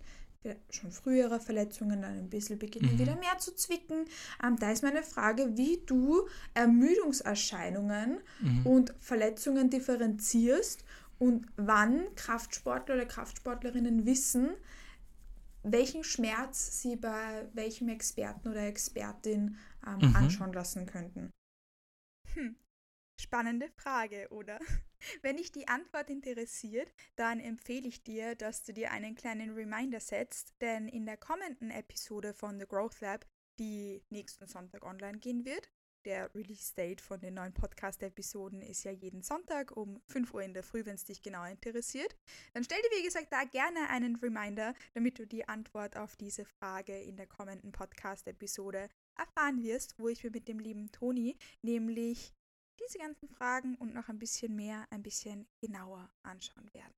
schon 0.71 0.93
frühere 0.93 1.41
Verletzungen 1.41 2.03
dann 2.03 2.19
ein 2.19 2.31
bisschen 2.31 2.59
beginnen 2.59 2.93
mhm. 2.93 2.99
wieder 2.99 3.17
mehr 3.17 3.39
zu 3.39 3.55
zwicken. 3.55 4.05
Ähm, 4.45 4.57
da 4.59 4.71
ist 4.71 4.83
meine 4.83 5.03
Frage, 5.03 5.57
wie 5.57 5.81
du 5.87 6.29
Ermüdungserscheinungen 6.55 8.19
mhm. 8.41 8.67
und 8.67 8.95
Verletzungen 9.01 9.71
differenzierst 9.71 10.85
und 11.19 11.47
wann 11.57 12.15
Kraftsportler 12.15 12.95
oder 12.95 13.07
Kraftsportlerinnen 13.07 14.05
wissen, 14.05 14.51
welchen 15.73 16.05
Schmerz 16.05 16.81
Sie 16.81 16.97
bei 16.97 17.49
welchem 17.53 17.89
Experten 17.89 18.49
oder 18.49 18.67
Expertin 18.67 19.59
ähm, 19.87 19.99
mhm. 20.09 20.17
anschauen 20.17 20.53
lassen 20.53 20.87
könnten. 20.87 21.31
Hm. 22.35 22.57
Spannende 23.19 23.71
Frage, 23.77 24.29
oder? 24.31 24.59
Wenn 25.23 25.37
dich 25.37 25.51
die 25.51 25.69
Antwort 25.69 26.11
interessiert, 26.11 26.93
dann 27.17 27.41
empfehle 27.41 27.89
ich 27.89 28.03
dir, 28.03 28.35
dass 28.35 28.63
du 28.63 28.73
dir 28.73 28.91
einen 28.91 29.15
kleinen 29.15 29.55
Reminder 29.55 30.01
setzt, 30.01 30.55
denn 30.61 30.89
in 30.89 31.07
der 31.07 31.17
kommenden 31.17 31.71
Episode 31.71 32.35
von 32.35 32.59
The 32.61 32.67
Growth 32.67 33.01
Lab, 33.01 33.27
die 33.59 34.05
nächsten 34.11 34.47
Sonntag 34.47 34.85
online 34.85 35.19
gehen 35.19 35.45
wird, 35.47 35.71
der 36.07 36.33
Release-Date 36.35 37.01
von 37.01 37.21
den 37.21 37.35
neuen 37.35 37.53
Podcast-Episoden 37.53 38.63
ist 38.63 38.85
ja 38.85 38.93
jeden 38.93 39.23
Sonntag 39.23 39.77
um 39.77 40.01
5 40.07 40.33
Uhr 40.33 40.43
in 40.43 40.55
der 40.55 40.63
Früh, 40.63 40.87
wenn 40.87 40.95
es 40.95 41.05
dich 41.05 41.21
genau 41.21 41.45
interessiert. 41.45 42.17
Dann 42.55 42.63
stell 42.63 42.81
dir, 42.81 42.97
wie 42.97 43.05
gesagt, 43.05 43.33
da 43.33 43.43
gerne 43.45 43.91
einen 43.91 44.17
Reminder, 44.17 44.73
damit 44.95 45.19
du 45.19 45.27
die 45.27 45.49
Antwort 45.49 45.97
auf 45.97 46.17
diese 46.17 46.45
Frage 46.45 46.97
in 46.97 47.17
der 47.17 47.27
kommenden 47.27 47.73
Podcast-Episode 47.73 48.89
erfahren 49.19 49.63
wirst, 49.63 49.99
wo 49.99 50.09
ich 50.09 50.23
mir 50.23 50.31
mit 50.31 50.47
dem 50.47 50.61
lieben 50.61 50.93
Toni 50.93 51.37
nämlich 51.63 52.33
diese 52.81 52.99
ganzen 52.99 53.29
Fragen 53.29 53.75
und 53.75 53.93
noch 53.93 54.09
ein 54.09 54.19
bisschen 54.19 54.55
mehr, 54.55 54.87
ein 54.91 55.03
bisschen 55.03 55.49
genauer 55.61 56.09
anschauen 56.23 56.73
werde. 56.73 56.95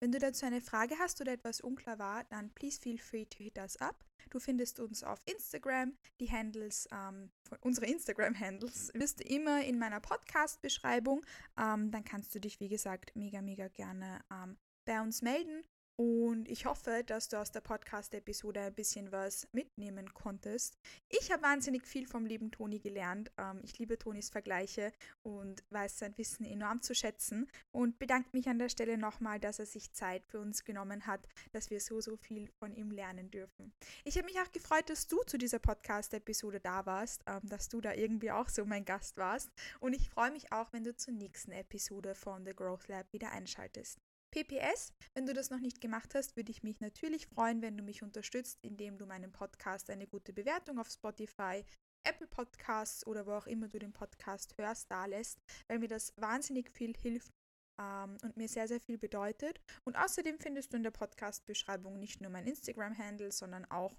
Wenn 0.00 0.12
du 0.12 0.18
dazu 0.18 0.44
eine 0.46 0.60
Frage 0.60 0.98
hast 0.98 1.20
oder 1.20 1.32
etwas 1.32 1.60
unklar 1.60 1.98
war, 1.98 2.24
dann 2.24 2.50
please 2.54 2.80
feel 2.80 2.98
free 2.98 3.24
to 3.26 3.38
hit 3.42 3.58
us 3.58 3.76
up. 3.76 4.04
Du 4.30 4.40
findest 4.40 4.80
uns 4.80 5.04
auf 5.04 5.20
Instagram. 5.26 5.96
Die 6.20 6.30
Handles, 6.30 6.88
ähm, 6.92 7.30
unsere 7.60 7.86
Instagram-Handles 7.86 8.92
wirst 8.94 9.20
du 9.20 9.24
immer 9.24 9.64
in 9.64 9.78
meiner 9.78 10.00
Podcast-Beschreibung. 10.00 11.24
Ähm, 11.58 11.90
dann 11.90 12.04
kannst 12.04 12.34
du 12.34 12.40
dich, 12.40 12.60
wie 12.60 12.68
gesagt, 12.68 13.14
mega, 13.14 13.42
mega 13.42 13.68
gerne 13.68 14.20
ähm, 14.30 14.56
bei 14.84 15.00
uns 15.00 15.22
melden 15.22 15.64
und 15.96 16.48
ich 16.48 16.66
hoffe, 16.66 17.04
dass 17.06 17.28
du 17.28 17.40
aus 17.40 17.52
der 17.52 17.60
Podcast-Episode 17.60 18.60
ein 18.60 18.74
bisschen 18.74 19.12
was 19.12 19.46
mitnehmen 19.52 20.12
konntest. 20.12 20.76
Ich 21.08 21.30
habe 21.30 21.44
wahnsinnig 21.44 21.86
viel 21.86 22.08
vom 22.08 22.26
lieben 22.26 22.50
Toni 22.50 22.80
gelernt. 22.80 23.30
Ähm, 23.38 23.60
ich 23.62 23.78
liebe 23.78 23.96
Tonis 23.96 24.28
Vergleiche 24.28 24.92
und 25.22 25.62
weiß 25.70 26.00
sein 26.00 26.18
Wissen 26.18 26.44
enorm 26.44 26.82
zu 26.82 26.96
schätzen 26.96 27.48
und 27.70 27.98
bedanke 28.00 28.30
mich 28.32 28.48
an 28.48 28.58
der 28.58 28.70
Stelle 28.70 28.98
nochmal, 28.98 29.38
dass 29.38 29.60
er 29.60 29.66
sich 29.66 29.92
Zeit 29.92 30.26
für 30.26 30.40
uns 30.40 30.64
genommen 30.64 31.06
hat, 31.06 31.28
dass 31.52 31.70
wir 31.70 31.78
so, 31.78 32.00
so 32.00 32.16
viel 32.16 32.48
von 32.58 32.74
ihm 32.74 32.90
lernen 32.90 33.30
dürfen. 33.30 33.72
Ich 34.02 34.16
habe 34.16 34.26
mich 34.26 34.40
auch 34.40 34.50
gefreut, 34.50 34.90
dass 34.90 35.06
du 35.06 35.22
zu 35.22 35.38
dieser 35.38 35.60
Podcast-Episode 35.60 36.58
da 36.58 36.86
warst, 36.86 37.22
ähm, 37.26 37.40
dass 37.44 37.68
du 37.68 37.80
da 37.80 37.94
irgendwie 37.94 38.32
auch 38.32 38.48
so 38.48 38.64
mein 38.64 38.84
Gast 38.84 39.16
warst. 39.16 39.50
Und 39.78 39.92
ich 39.92 40.10
freue 40.10 40.32
mich 40.32 40.50
auch, 40.52 40.72
wenn 40.72 40.82
du 40.82 40.96
zur 40.96 41.14
nächsten 41.14 41.52
Episode 41.52 42.16
von 42.16 42.44
The 42.44 42.54
Growth 42.54 42.88
Lab 42.88 43.12
wieder 43.12 43.30
einschaltest. 43.30 44.00
PPS, 44.34 44.92
wenn 45.14 45.26
du 45.26 45.32
das 45.32 45.50
noch 45.50 45.60
nicht 45.60 45.80
gemacht 45.80 46.12
hast, 46.16 46.34
würde 46.34 46.50
ich 46.50 46.64
mich 46.64 46.80
natürlich 46.80 47.28
freuen, 47.28 47.62
wenn 47.62 47.76
du 47.76 47.84
mich 47.84 48.02
unterstützt, 48.02 48.58
indem 48.62 48.98
du 48.98 49.06
meinem 49.06 49.30
Podcast 49.30 49.88
eine 49.90 50.08
gute 50.08 50.32
Bewertung 50.32 50.80
auf 50.80 50.90
Spotify, 50.90 51.64
Apple 52.02 52.26
Podcasts 52.26 53.06
oder 53.06 53.26
wo 53.26 53.32
auch 53.32 53.46
immer 53.46 53.68
du 53.68 53.78
den 53.78 53.92
Podcast 53.92 54.58
hörst, 54.58 54.90
da 54.90 55.06
lässt, 55.06 55.38
weil 55.68 55.78
mir 55.78 55.86
das 55.86 56.12
wahnsinnig 56.16 56.68
viel 56.68 56.96
hilft 56.96 57.32
ähm, 57.80 58.18
und 58.24 58.36
mir 58.36 58.48
sehr, 58.48 58.66
sehr 58.66 58.80
viel 58.80 58.98
bedeutet. 58.98 59.60
Und 59.84 59.96
außerdem 59.96 60.40
findest 60.40 60.72
du 60.72 60.78
in 60.78 60.82
der 60.82 60.90
Podcast-Beschreibung 60.90 62.00
nicht 62.00 62.20
nur 62.20 62.32
mein 62.32 62.48
Instagram-Handle, 62.48 63.30
sondern 63.30 63.64
auch 63.70 63.94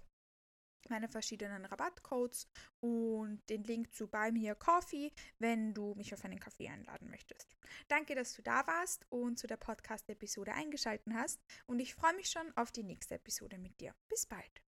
meine 0.90 1.08
verschiedenen 1.08 1.64
Rabattcodes 1.64 2.48
und 2.80 3.40
den 3.48 3.64
Link 3.64 3.94
zu 3.94 4.08
Buy 4.08 4.32
Me 4.32 4.50
a 4.50 4.54
Coffee, 4.54 5.12
wenn 5.38 5.74
du 5.74 5.94
mich 5.94 6.12
auf 6.14 6.24
einen 6.24 6.40
Kaffee 6.40 6.68
einladen 6.68 7.10
möchtest. 7.10 7.56
Danke, 7.88 8.14
dass 8.14 8.34
du 8.34 8.42
da 8.42 8.66
warst 8.66 9.06
und 9.10 9.38
zu 9.38 9.46
der 9.46 9.56
Podcast-Episode 9.56 10.52
eingeschaltet 10.52 11.12
hast 11.14 11.40
und 11.66 11.80
ich 11.80 11.94
freue 11.94 12.14
mich 12.14 12.28
schon 12.28 12.56
auf 12.56 12.72
die 12.72 12.84
nächste 12.84 13.16
Episode 13.16 13.58
mit 13.58 13.80
dir. 13.80 13.94
Bis 14.08 14.26
bald. 14.26 14.65